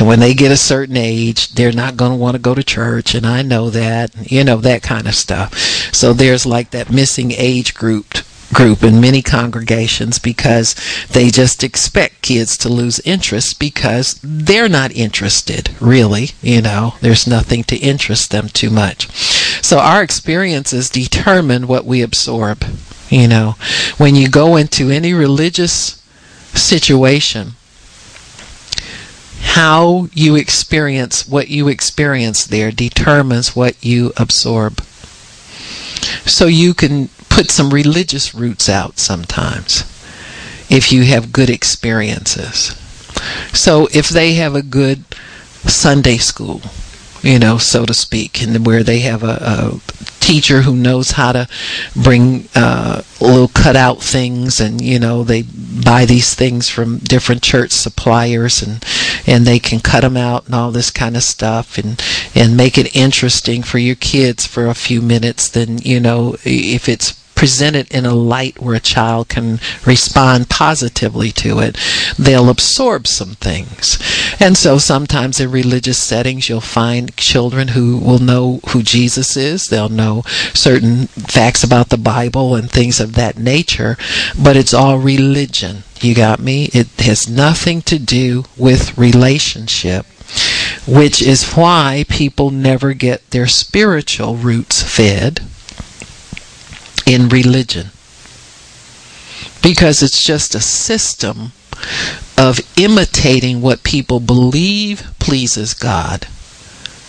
And 0.00 0.08
when 0.08 0.20
they 0.20 0.32
get 0.32 0.50
a 0.50 0.56
certain 0.56 0.96
age, 0.96 1.50
they're 1.50 1.72
not 1.72 1.98
going 1.98 2.12
to 2.12 2.16
want 2.16 2.34
to 2.34 2.40
go 2.40 2.54
to 2.54 2.64
church. 2.64 3.14
And 3.14 3.26
I 3.26 3.42
know 3.42 3.68
that, 3.68 4.32
you 4.32 4.42
know, 4.44 4.56
that 4.56 4.82
kind 4.82 5.06
of 5.06 5.14
stuff. 5.14 5.54
So 5.94 6.14
there's 6.14 6.46
like 6.46 6.70
that 6.70 6.90
missing 6.90 7.32
age 7.32 7.74
group 7.74 8.14
group 8.54 8.82
in 8.82 9.00
many 9.00 9.20
congregations 9.22 10.18
because 10.18 10.74
they 11.12 11.28
just 11.28 11.62
expect 11.62 12.22
kids 12.22 12.56
to 12.56 12.68
lose 12.68 12.98
interest 13.00 13.60
because 13.60 14.18
they're 14.24 14.68
not 14.68 14.90
interested 14.90 15.70
really 15.80 16.30
you 16.42 16.60
know 16.60 16.94
there's 17.00 17.28
nothing 17.28 17.62
to 17.62 17.76
interest 17.76 18.32
them 18.32 18.48
too 18.48 18.68
much 18.68 19.08
so 19.64 19.78
our 19.78 20.02
experiences 20.02 20.90
determine 20.90 21.68
what 21.68 21.84
we 21.84 22.02
absorb 22.02 22.64
you 23.08 23.28
know 23.28 23.54
when 23.98 24.16
you 24.16 24.28
go 24.28 24.56
into 24.56 24.90
any 24.90 25.12
religious 25.12 26.02
situation 26.52 27.52
how 29.40 30.08
you 30.12 30.36
experience 30.36 31.26
what 31.26 31.48
you 31.48 31.68
experience 31.68 32.46
there 32.46 32.70
determines 32.70 33.56
what 33.56 33.82
you 33.84 34.12
absorb. 34.16 34.80
So 36.24 36.46
you 36.46 36.74
can 36.74 37.08
put 37.28 37.50
some 37.50 37.70
religious 37.70 38.34
roots 38.34 38.68
out 38.68 38.98
sometimes 38.98 39.84
if 40.68 40.92
you 40.92 41.04
have 41.04 41.32
good 41.32 41.50
experiences. 41.50 42.76
So 43.52 43.88
if 43.92 44.08
they 44.08 44.34
have 44.34 44.54
a 44.54 44.62
good 44.62 45.04
Sunday 45.66 46.16
school, 46.18 46.62
you 47.22 47.38
know, 47.38 47.58
so 47.58 47.84
to 47.84 47.92
speak, 47.92 48.42
and 48.42 48.64
where 48.66 48.82
they 48.82 49.00
have 49.00 49.22
a, 49.22 49.38
a 49.40 50.19
teacher 50.30 50.62
who 50.62 50.76
knows 50.76 51.10
how 51.10 51.32
to 51.32 51.48
bring 51.96 52.48
uh, 52.54 53.02
little 53.20 53.48
cutout 53.48 54.00
things, 54.00 54.60
and 54.60 54.80
you 54.80 54.96
know, 54.96 55.24
they 55.24 55.42
buy 55.42 56.04
these 56.04 56.36
things 56.36 56.68
from 56.68 56.98
different 56.98 57.42
church 57.42 57.72
suppliers, 57.72 58.62
and 58.62 58.84
and 59.26 59.44
they 59.44 59.58
can 59.58 59.80
cut 59.80 60.02
them 60.02 60.16
out 60.16 60.46
and 60.46 60.54
all 60.54 60.70
this 60.70 60.92
kind 60.92 61.16
of 61.16 61.24
stuff, 61.24 61.76
and 61.78 62.00
and 62.32 62.56
make 62.56 62.78
it 62.78 62.94
interesting 62.94 63.64
for 63.64 63.78
your 63.78 63.96
kids 63.96 64.46
for 64.46 64.68
a 64.68 64.74
few 64.74 65.02
minutes. 65.02 65.48
Then 65.48 65.78
you 65.78 65.98
know, 65.98 66.36
if 66.44 66.88
it's 66.88 67.19
presented 67.40 67.90
in 67.90 68.04
a 68.04 68.14
light 68.14 68.60
where 68.60 68.74
a 68.74 68.80
child 68.80 69.26
can 69.30 69.58
respond 69.86 70.50
positively 70.50 71.32
to 71.32 71.58
it, 71.58 71.74
they'll 72.18 72.50
absorb 72.50 73.06
some 73.06 73.30
things. 73.36 73.98
And 74.38 74.58
so 74.58 74.76
sometimes 74.76 75.40
in 75.40 75.50
religious 75.50 75.96
settings, 75.96 76.50
you'll 76.50 76.60
find 76.60 77.16
children 77.16 77.68
who 77.68 77.96
will 77.96 78.18
know 78.18 78.60
who 78.68 78.82
Jesus 78.82 79.38
is. 79.38 79.68
They'll 79.68 79.88
know 79.88 80.22
certain 80.52 81.06
facts 81.06 81.64
about 81.64 81.88
the 81.88 81.96
Bible 81.96 82.54
and 82.54 82.70
things 82.70 83.00
of 83.00 83.14
that 83.14 83.38
nature, 83.38 83.96
but 84.38 84.54
it's 84.54 84.74
all 84.74 84.98
religion. 84.98 85.84
You 86.02 86.14
got 86.14 86.40
me? 86.40 86.68
It 86.74 86.88
has 86.98 87.26
nothing 87.26 87.80
to 87.82 87.98
do 87.98 88.44
with 88.58 88.98
relationship 88.98 90.04
which 90.86 91.20
is 91.20 91.54
why 91.54 92.04
people 92.08 92.50
never 92.50 92.92
get 92.92 93.30
their 93.30 93.48
spiritual 93.48 94.36
roots 94.36 94.82
fed 94.82 95.40
in 97.10 97.28
religion 97.28 97.88
because 99.62 100.00
it's 100.00 100.22
just 100.22 100.54
a 100.54 100.60
system 100.60 101.50
of 102.38 102.60
imitating 102.76 103.60
what 103.60 103.82
people 103.82 104.20
believe 104.20 105.02
pleases 105.18 105.74
God 105.74 106.28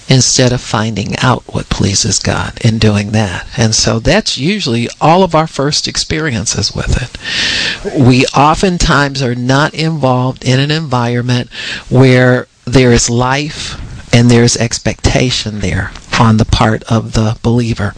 instead 0.10 0.52
of 0.52 0.60
finding 0.60 1.16
out 1.20 1.44
what 1.54 1.70
pleases 1.70 2.20
God 2.20 2.60
and 2.66 2.82
doing 2.82 3.12
that. 3.12 3.48
And 3.58 3.76
so 3.76 4.00
that's 4.00 4.38
usually 4.38 4.90
all 5.00 5.24
of 5.24 5.36
our 5.36 5.48
first 5.48 5.88
experiences 5.88 6.74
with 6.74 6.98
it. 7.02 7.98
We 7.98 8.26
oftentimes 8.36 9.22
are 9.22 9.36
not 9.36 9.74
involved 9.74 10.44
in 10.44 10.60
an 10.60 10.72
environment 10.72 11.50
where 11.90 12.48
there 12.66 12.92
is 12.92 13.10
life 13.10 13.80
and 14.14 14.30
there's 14.30 14.58
expectation 14.58 15.60
there 15.60 15.92
on 16.20 16.38
the 16.38 16.46
part 16.46 16.84
of 16.84 17.14
the 17.14 17.38
believer. 17.42 17.94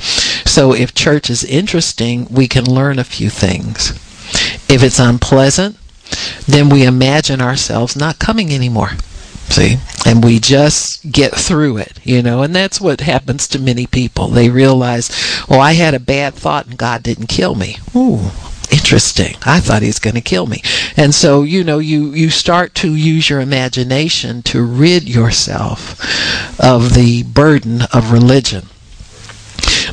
So 0.45 0.73
if 0.73 0.93
church 0.93 1.29
is 1.29 1.43
interesting, 1.43 2.27
we 2.29 2.47
can 2.47 2.65
learn 2.65 2.99
a 2.99 3.03
few 3.03 3.29
things. 3.29 3.91
If 4.69 4.83
it's 4.83 4.99
unpleasant, 4.99 5.77
then 6.47 6.69
we 6.69 6.85
imagine 6.85 7.41
ourselves 7.41 7.95
not 7.95 8.19
coming 8.19 8.53
anymore. 8.53 8.91
See? 9.49 9.77
And 10.05 10.23
we 10.23 10.39
just 10.39 11.11
get 11.11 11.33
through 11.33 11.77
it, 11.77 11.99
you 12.03 12.21
know, 12.21 12.41
and 12.43 12.55
that's 12.55 12.81
what 12.81 13.01
happens 13.01 13.47
to 13.49 13.59
many 13.59 13.85
people. 13.85 14.27
They 14.27 14.49
realize, 14.49 15.09
oh, 15.49 15.59
I 15.59 15.73
had 15.73 15.93
a 15.93 15.99
bad 15.99 16.33
thought 16.33 16.65
and 16.65 16.77
God 16.77 17.03
didn't 17.03 17.27
kill 17.27 17.55
me. 17.55 17.77
Ooh, 17.95 18.31
interesting. 18.73 19.35
I 19.45 19.59
thought 19.59 19.83
he 19.83 19.87
was 19.87 19.99
going 19.99 20.15
to 20.15 20.21
kill 20.21 20.47
me. 20.47 20.61
And 20.97 21.13
so, 21.13 21.43
you 21.43 21.63
know, 21.63 21.79
you, 21.79 22.11
you 22.11 22.29
start 22.29 22.73
to 22.75 22.95
use 22.95 23.29
your 23.29 23.39
imagination 23.39 24.41
to 24.43 24.63
rid 24.63 25.07
yourself 25.07 26.59
of 26.59 26.95
the 26.95 27.23
burden 27.23 27.83
of 27.93 28.11
religion. 28.11 28.67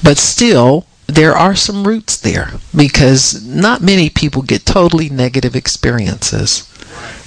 But 0.03 0.19
still, 0.19 0.87
there 1.07 1.37
are 1.37 1.55
some 1.55 1.87
roots 1.87 2.17
there 2.17 2.53
because 2.75 3.45
not 3.45 3.83
many 3.83 4.09
people 4.09 4.43
get 4.43 4.65
totally 4.65 5.11
negative 5.11 5.55
experiences 5.55 6.70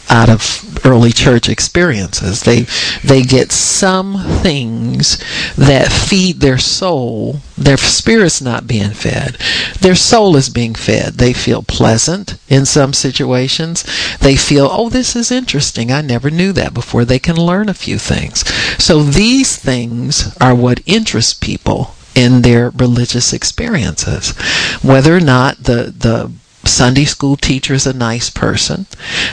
out 0.10 0.30
of 0.30 0.86
early 0.86 1.12
church 1.12 1.50
experiences. 1.50 2.42
They 2.42 2.66
they 3.04 3.24
get 3.24 3.52
some 3.52 4.24
things 4.42 5.18
that 5.56 5.92
feed 5.92 6.40
their 6.40 6.58
soul. 6.58 7.40
Their 7.58 7.78
spirit's 7.78 8.42
not 8.42 8.68
being 8.68 8.92
fed. 8.92 9.38
Their 9.80 9.96
soul 9.96 10.36
is 10.36 10.50
being 10.50 10.76
fed. 10.76 11.18
They 11.18 11.34
feel 11.34 11.64
pleasant 11.64 12.36
in 12.50 12.66
some 12.66 12.94
situations. 12.94 13.84
They 14.20 14.36
feel, 14.36 14.70
"Oh, 14.72 14.90
this 14.90 15.16
is 15.16 15.32
interesting. 15.32 15.92
I 15.92 16.02
never 16.02 16.30
knew 16.30 16.52
that 16.54 16.74
before." 16.74 17.06
They 17.06 17.20
can 17.20 17.38
learn 17.38 17.70
a 17.70 17.74
few 17.74 17.98
things. 17.98 18.44
So 18.78 19.04
these 19.04 19.56
things 19.56 20.30
are 20.42 20.56
what 20.56 20.82
interest 20.86 21.40
people 21.40 21.96
in 22.16 22.42
their 22.42 22.70
religious 22.70 23.34
experiences. 23.34 24.30
Whether 24.82 25.16
or 25.16 25.22
not 25.22 25.64
the 25.64 25.94
the 25.98 26.32
Sunday 26.66 27.04
school 27.04 27.36
teacher 27.36 27.74
is 27.74 27.86
a 27.86 27.94
nice 27.94 28.30
person. 28.30 28.86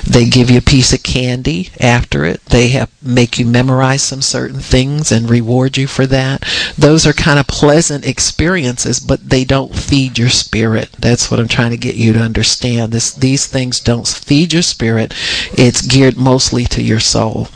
They 0.04 0.26
give 0.26 0.50
you 0.50 0.58
a 0.58 0.62
piece 0.62 0.92
of 0.92 1.02
candy 1.02 1.70
after 1.78 2.24
it. 2.24 2.44
They 2.46 2.68
have 2.68 2.90
make 3.00 3.38
you 3.38 3.46
memorize 3.46 4.02
some 4.02 4.20
certain 4.20 4.58
things 4.60 5.12
and 5.12 5.30
reward 5.30 5.76
you 5.76 5.86
for 5.86 6.06
that. 6.06 6.44
Those 6.76 7.06
are 7.06 7.12
kind 7.12 7.38
of 7.38 7.46
pleasant 7.46 8.04
experiences, 8.04 8.98
but 8.98 9.30
they 9.30 9.44
don't 9.44 9.74
feed 9.74 10.18
your 10.18 10.28
spirit. 10.28 10.90
That's 10.98 11.30
what 11.30 11.38
I'm 11.38 11.48
trying 11.48 11.70
to 11.70 11.76
get 11.76 11.94
you 11.94 12.12
to 12.12 12.20
understand. 12.20 12.92
This 12.92 13.12
these 13.12 13.46
things 13.46 13.78
don't 13.78 14.08
feed 14.08 14.52
your 14.52 14.62
spirit. 14.62 15.14
It's 15.52 15.82
geared 15.82 16.16
mostly 16.16 16.64
to 16.66 16.82
your 16.82 17.00
soul. 17.00 17.48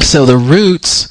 So 0.00 0.26
the 0.26 0.38
roots 0.38 1.08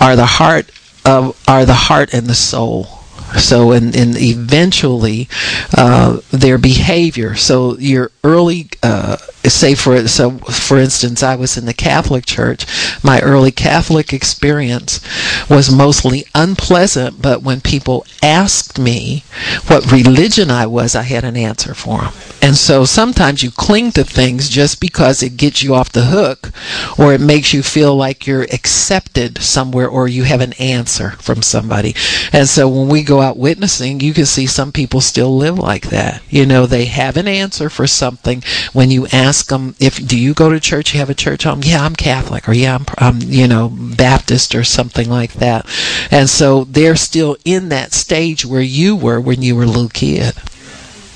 are 0.00 0.16
the 0.16 0.26
heart 0.26 0.70
of 1.04 1.40
are 1.46 1.64
the 1.64 1.74
heart 1.74 2.12
and 2.12 2.26
the 2.26 2.34
soul 2.34 3.01
so 3.38 3.72
and, 3.72 3.94
and 3.96 4.16
eventually 4.16 5.28
uh, 5.76 6.20
their 6.30 6.58
behavior. 6.58 7.34
So 7.34 7.76
your 7.78 8.10
early 8.24 8.68
uh, 8.82 9.16
say 9.44 9.74
for 9.74 10.06
so 10.08 10.38
for 10.38 10.78
instance 10.78 11.22
I 11.22 11.36
was 11.36 11.56
in 11.56 11.66
the 11.66 11.74
Catholic 11.74 12.26
Church. 12.26 12.66
My 13.02 13.20
early 13.20 13.50
Catholic 13.52 14.12
experience 14.12 15.00
was 15.48 15.74
mostly 15.74 16.24
unpleasant 16.34 17.20
but 17.20 17.42
when 17.42 17.60
people 17.60 18.06
asked 18.22 18.78
me 18.78 19.24
what 19.66 19.90
religion 19.90 20.50
I 20.50 20.66
was 20.66 20.94
I 20.94 21.02
had 21.02 21.24
an 21.24 21.36
answer 21.36 21.74
for 21.74 22.02
them 22.02 22.12
and 22.42 22.56
so 22.56 22.84
sometimes 22.84 23.42
you 23.42 23.50
cling 23.50 23.92
to 23.92 24.04
things 24.04 24.48
just 24.50 24.80
because 24.80 25.22
it 25.22 25.36
gets 25.36 25.62
you 25.62 25.74
off 25.74 25.92
the 25.92 26.06
hook 26.06 26.50
or 26.98 27.14
it 27.14 27.20
makes 27.20 27.54
you 27.54 27.62
feel 27.62 27.94
like 27.96 28.26
you're 28.26 28.42
accepted 28.42 29.38
somewhere 29.38 29.88
or 29.88 30.08
you 30.08 30.24
have 30.24 30.40
an 30.40 30.52
answer 30.54 31.12
from 31.12 31.40
somebody 31.40 31.94
and 32.32 32.48
so 32.48 32.68
when 32.68 32.88
we 32.88 33.02
go 33.02 33.20
out 33.20 33.36
witnessing 33.38 34.00
you 34.00 34.12
can 34.12 34.26
see 34.26 34.46
some 34.46 34.72
people 34.72 35.00
still 35.00 35.34
live 35.36 35.58
like 35.58 35.88
that 35.88 36.22
you 36.28 36.44
know 36.44 36.66
they 36.66 36.84
have 36.84 37.16
an 37.16 37.28
answer 37.28 37.70
for 37.70 37.86
something 37.86 38.42
when 38.72 38.90
you 38.90 39.06
ask 39.12 39.48
them 39.48 39.74
if 39.78 40.04
do 40.06 40.18
you 40.18 40.34
go 40.34 40.50
to 40.50 40.60
church? 40.60 40.92
You 40.92 41.00
have 41.00 41.10
a 41.10 41.14
church 41.14 41.44
home? 41.44 41.60
Yeah, 41.62 41.84
I'm 41.84 41.94
Catholic, 41.96 42.48
or 42.48 42.52
yeah, 42.52 42.74
I'm, 42.76 42.86
I'm 42.98 43.20
you 43.22 43.46
know 43.48 43.68
Baptist 43.70 44.54
or 44.54 44.64
something 44.64 45.08
like 45.08 45.34
that. 45.34 45.66
And 46.10 46.28
so 46.28 46.64
they're 46.64 46.96
still 46.96 47.36
in 47.44 47.68
that 47.70 47.92
stage 47.92 48.44
where 48.44 48.62
you 48.62 48.96
were 48.96 49.20
when 49.20 49.42
you 49.42 49.56
were 49.56 49.64
a 49.64 49.66
little 49.66 49.88
kid. 49.88 50.34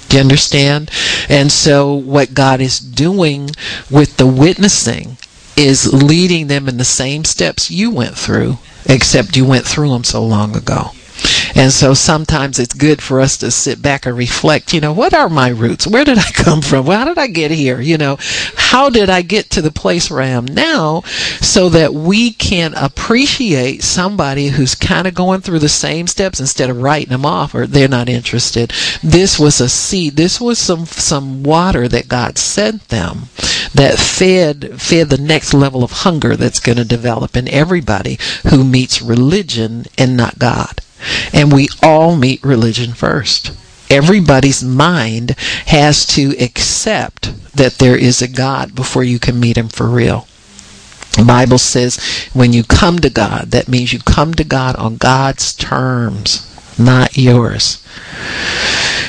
Do 0.09 0.17
you 0.17 0.23
understand? 0.23 0.91
And 1.29 1.51
so 1.51 1.95
what 1.95 2.35
God 2.35 2.61
is 2.61 2.79
doing 2.79 3.51
with 3.91 4.17
the 4.17 4.27
witnessing 4.27 5.17
is 5.57 5.93
leading 5.93 6.49
them 6.49 6.69
in 6.69 6.77
the 6.77 6.85
same 6.85 7.25
steps 7.25 7.71
you 7.71 7.91
went 7.91 8.17
through, 8.17 8.59
except 8.87 9.37
you 9.37 9.45
went 9.45 9.65
through 9.67 9.91
them 9.91 10.05
so 10.05 10.25
long 10.25 10.55
ago. 10.57 10.91
And 11.55 11.73
so 11.73 11.95
sometimes 11.95 12.59
it's 12.59 12.75
good 12.75 13.03
for 13.03 13.21
us 13.21 13.37
to 13.39 13.51
sit 13.51 13.81
back 13.81 14.07
and 14.07 14.17
reflect, 14.17 14.73
you 14.73 14.81
know, 14.81 14.93
what 14.93 15.15
are 15.15 15.29
my 15.29 15.49
roots? 15.49 15.87
Where 15.87 16.05
did 16.05 16.19
I 16.19 16.31
come 16.35 16.63
from? 16.63 16.87
How 16.87 17.05
did 17.05 17.19
I 17.19 17.27
get 17.27 17.51
here? 17.51 17.81
You 17.81 17.99
know, 17.99 18.17
how 18.57 18.91
did 18.91 19.11
I 19.11 19.23
get 19.23 19.51
to 19.51 19.63
the 19.63 19.71
place 19.71 20.11
where 20.11 20.23
I 20.23 20.29
am 20.29 20.47
now 20.47 21.03
so 21.41 21.69
that 21.71 21.95
we 21.95 22.33
can 22.33 22.75
appreciate 22.75 23.83
somebody 23.83 24.49
who's 24.49 24.75
kind 24.75 25.07
of 25.07 25.15
going 25.15 25.41
through 25.41 25.61
the 25.61 25.69
same 25.69 26.07
steps 26.07 26.41
instead 26.41 26.71
of 26.71 26.83
writing 26.83 27.11
them 27.11 27.27
off 27.27 27.55
or 27.55 27.67
they're 27.67 27.89
not 27.89 28.09
interested. 28.09 28.73
This 29.03 29.39
was 29.39 29.61
a 29.61 29.69
seed. 29.69 30.17
This 30.17 30.41
was 30.41 30.59
some, 30.59 30.87
some 30.87 31.43
water 31.43 31.89
that 31.89 32.09
God 32.09 32.39
sent 32.39 32.89
them 32.89 33.29
that 33.75 33.99
fed 33.99 34.81
fed 34.81 35.11
the 35.11 35.19
next 35.19 35.53
level 35.53 35.85
of 35.85 35.91
hunger 35.91 36.37
that's 36.37 36.61
going 36.61 36.79
to 36.79 36.85
develop 36.85 37.37
in 37.37 37.49
everybody 37.49 38.19
who 38.49 38.65
meets 38.65 39.03
religion 39.03 39.85
and 39.99 40.17
not 40.17 40.39
God. 40.39 40.81
And 41.33 41.53
we 41.53 41.69
all 41.83 42.17
meet 42.17 42.43
religion 42.45 42.93
first. 42.93 43.53
Everybody's 43.89 44.65
mind 44.65 45.37
has 45.67 46.05
to 46.07 46.37
accept 46.41 47.33
that 47.55 47.79
there 47.79 47.97
is 47.97 48.21
a 48.21 48.29
God 48.29 48.75
before 48.75 49.05
you 49.05 49.19
can 49.19 49.39
meet 49.39 49.57
him 49.57 49.69
for 49.69 49.87
real. 49.87 50.27
The 51.17 51.25
Bible 51.25 51.59
says 51.59 51.97
when 52.35 52.53
you 52.53 52.63
come 52.63 52.99
to 52.99 53.09
God, 53.09 53.51
that 53.53 53.69
means 53.69 53.93
you 53.93 54.01
come 54.01 54.35
to 54.35 54.45
God 54.45 54.77
on 54.77 54.99
God's 54.99 55.55
terms, 55.55 56.47
not 56.79 57.17
yours. 57.17 57.83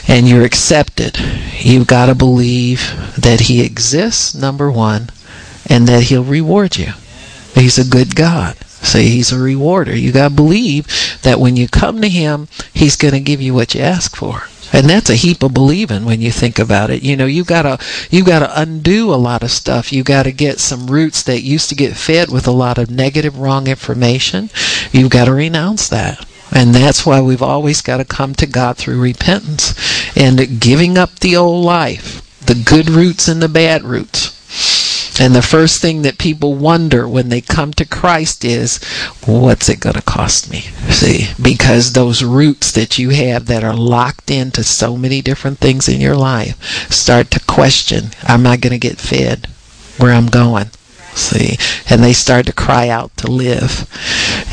And 0.07 0.27
you're 0.27 0.45
accepted. 0.45 1.19
You've 1.59 1.87
got 1.87 2.05
to 2.05 2.15
believe 2.15 2.93
that 3.17 3.41
He 3.41 3.61
exists, 3.61 4.33
number 4.33 4.71
one, 4.71 5.09
and 5.69 5.85
that 5.87 6.03
He'll 6.03 6.23
reward 6.23 6.77
you. 6.77 6.93
He's 7.53 7.77
a 7.77 7.83
good 7.83 8.15
God. 8.15 8.55
See, 8.81 9.09
he's 9.09 9.31
a 9.31 9.39
rewarder. 9.39 9.95
You 9.95 10.11
got 10.11 10.29
to 10.29 10.35
believe 10.35 10.87
that 11.23 11.39
when 11.39 11.55
you 11.55 11.67
come 11.67 12.01
to 12.01 12.09
him, 12.09 12.47
he's 12.73 12.95
going 12.95 13.13
to 13.13 13.19
give 13.19 13.41
you 13.41 13.53
what 13.53 13.75
you 13.75 13.81
ask 13.81 14.15
for. 14.15 14.43
And 14.73 14.89
that's 14.89 15.09
a 15.09 15.15
heap 15.15 15.43
of 15.43 15.53
believing 15.53 16.03
when 16.03 16.21
you 16.21 16.31
think 16.31 16.59
about 16.59 16.89
it. 16.89 17.01
You 17.01 17.15
know, 17.15 17.25
you 17.25 17.45
gotta 17.45 17.79
you 18.11 18.23
gotta 18.23 18.51
undo 18.59 19.13
a 19.13 19.15
lot 19.15 19.41
of 19.41 19.49
stuff. 19.49 19.93
You 19.93 20.03
gotta 20.03 20.31
get 20.31 20.59
some 20.59 20.87
roots 20.87 21.23
that 21.23 21.41
used 21.41 21.69
to 21.69 21.75
get 21.75 21.95
fed 21.95 22.29
with 22.29 22.47
a 22.47 22.51
lot 22.51 22.77
of 22.77 22.91
negative, 22.91 23.39
wrong 23.39 23.67
information. 23.67 24.49
You've 24.91 25.09
got 25.09 25.25
to 25.25 25.33
renounce 25.33 25.87
that. 25.87 26.25
And 26.51 26.73
that's 26.73 27.05
why 27.05 27.21
we've 27.21 27.41
always 27.41 27.81
got 27.81 27.97
to 27.97 28.05
come 28.05 28.33
to 28.35 28.45
God 28.45 28.77
through 28.77 29.01
repentance 29.01 29.73
and 30.17 30.59
giving 30.59 30.97
up 30.97 31.19
the 31.19 31.35
old 31.35 31.63
life, 31.63 32.21
the 32.45 32.55
good 32.55 32.89
roots 32.89 33.27
and 33.27 33.41
the 33.41 33.49
bad 33.49 33.83
roots. 33.83 34.33
And 35.19 35.33
the 35.33 35.41
first 35.41 35.81
thing 35.81 36.03
that 36.03 36.17
people 36.17 36.53
wonder 36.53 37.07
when 37.07 37.29
they 37.29 37.41
come 37.41 37.73
to 37.73 37.85
Christ 37.85 38.45
is, 38.45 38.83
what's 39.25 39.67
it 39.67 39.79
going 39.79 39.95
to 39.95 40.01
cost 40.01 40.51
me? 40.51 40.61
See, 40.89 41.29
because 41.41 41.93
those 41.93 42.23
roots 42.23 42.71
that 42.73 42.99
you 42.99 43.09
have 43.09 43.47
that 43.47 43.63
are 43.63 43.75
locked 43.75 44.29
into 44.29 44.63
so 44.63 44.95
many 44.95 45.21
different 45.21 45.57
things 45.57 45.87
in 45.87 45.99
your 45.99 46.15
life 46.15 46.91
start 46.91 47.31
to 47.31 47.39
question, 47.41 48.11
am 48.27 48.45
I 48.45 48.57
going 48.57 48.71
to 48.71 48.77
get 48.77 48.99
fed 48.99 49.47
where 49.97 50.13
I'm 50.13 50.27
going? 50.27 50.69
See, 51.17 51.57
and 51.89 52.03
they 52.03 52.13
start 52.13 52.45
to 52.45 52.53
cry 52.53 52.89
out 52.89 53.15
to 53.17 53.27
live. 53.31 53.89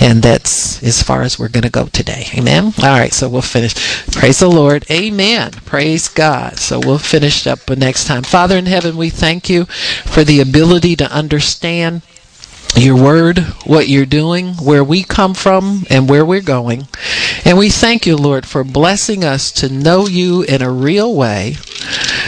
And 0.01 0.23
that's 0.23 0.82
as 0.82 1.03
far 1.03 1.23
as 1.23 1.39
we're 1.39 1.49
going 1.49 1.65
to 1.65 1.70
go 1.70 1.86
today. 1.86 2.27
Amen. 2.35 2.73
All 2.82 2.99
right, 2.99 3.12
so 3.12 3.28
we'll 3.28 3.43
finish. 3.43 3.74
Praise 4.11 4.41
the 4.41 4.49
Lord. 4.49 4.85
Amen. 4.91 5.53
Praise 5.66 6.09
God. 6.09 6.59
So 6.59 6.81
we'll 6.81 6.99
finish 6.99 7.47
up 7.47 7.69
next 7.70 8.07
time. 8.07 8.23
Father 8.23 8.57
in 8.57 8.66
heaven, 8.66 8.97
we 8.97 9.11
thank 9.11 9.51
you 9.51 9.66
for 9.66 10.24
the 10.24 10.41
ability 10.41 10.97
to 10.97 11.12
understand 11.12 12.03
your 12.77 12.97
word, 12.97 13.39
what 13.66 13.89
you're 13.89 14.07
doing, 14.07 14.55
where 14.55 14.82
we 14.82 15.05
come 15.05 15.35
from, 15.35 15.85
and 15.91 16.09
where 16.09 16.24
we're 16.24 16.41
going. 16.41 16.89
And 17.45 17.57
we 17.57 17.70
thank 17.70 18.07
you, 18.07 18.16
Lord, 18.16 18.47
for 18.47 18.65
blessing 18.65 19.23
us 19.23 19.53
to 19.53 19.69
know 19.69 20.07
you 20.07 20.43
in 20.43 20.62
a 20.62 20.70
real 20.73 21.15
way. 21.15 21.57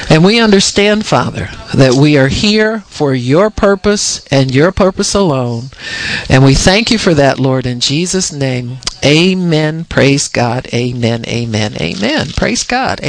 And 0.08 0.24
we 0.24 0.38
understand, 0.40 1.04
Father, 1.04 1.48
that 1.74 1.94
we 1.94 2.16
are 2.16 2.28
here 2.28 2.80
for 2.80 3.14
your 3.14 3.50
purpose 3.50 4.24
and 4.28 4.54
your 4.54 4.70
purpose 4.72 5.14
alone. 5.14 5.64
And 6.30 6.44
we 6.44 6.54
thank 6.54 6.90
you 6.90 6.98
for 6.98 7.14
that, 7.14 7.38
Lord, 7.40 7.66
in 7.66 7.80
Jesus' 7.80 8.32
name. 8.32 8.78
Amen. 9.04 9.84
Praise 9.84 10.28
God. 10.28 10.68
Amen. 10.72 11.24
Amen. 11.26 11.74
Amen. 11.80 12.28
Praise 12.36 12.62
God. 12.62 13.00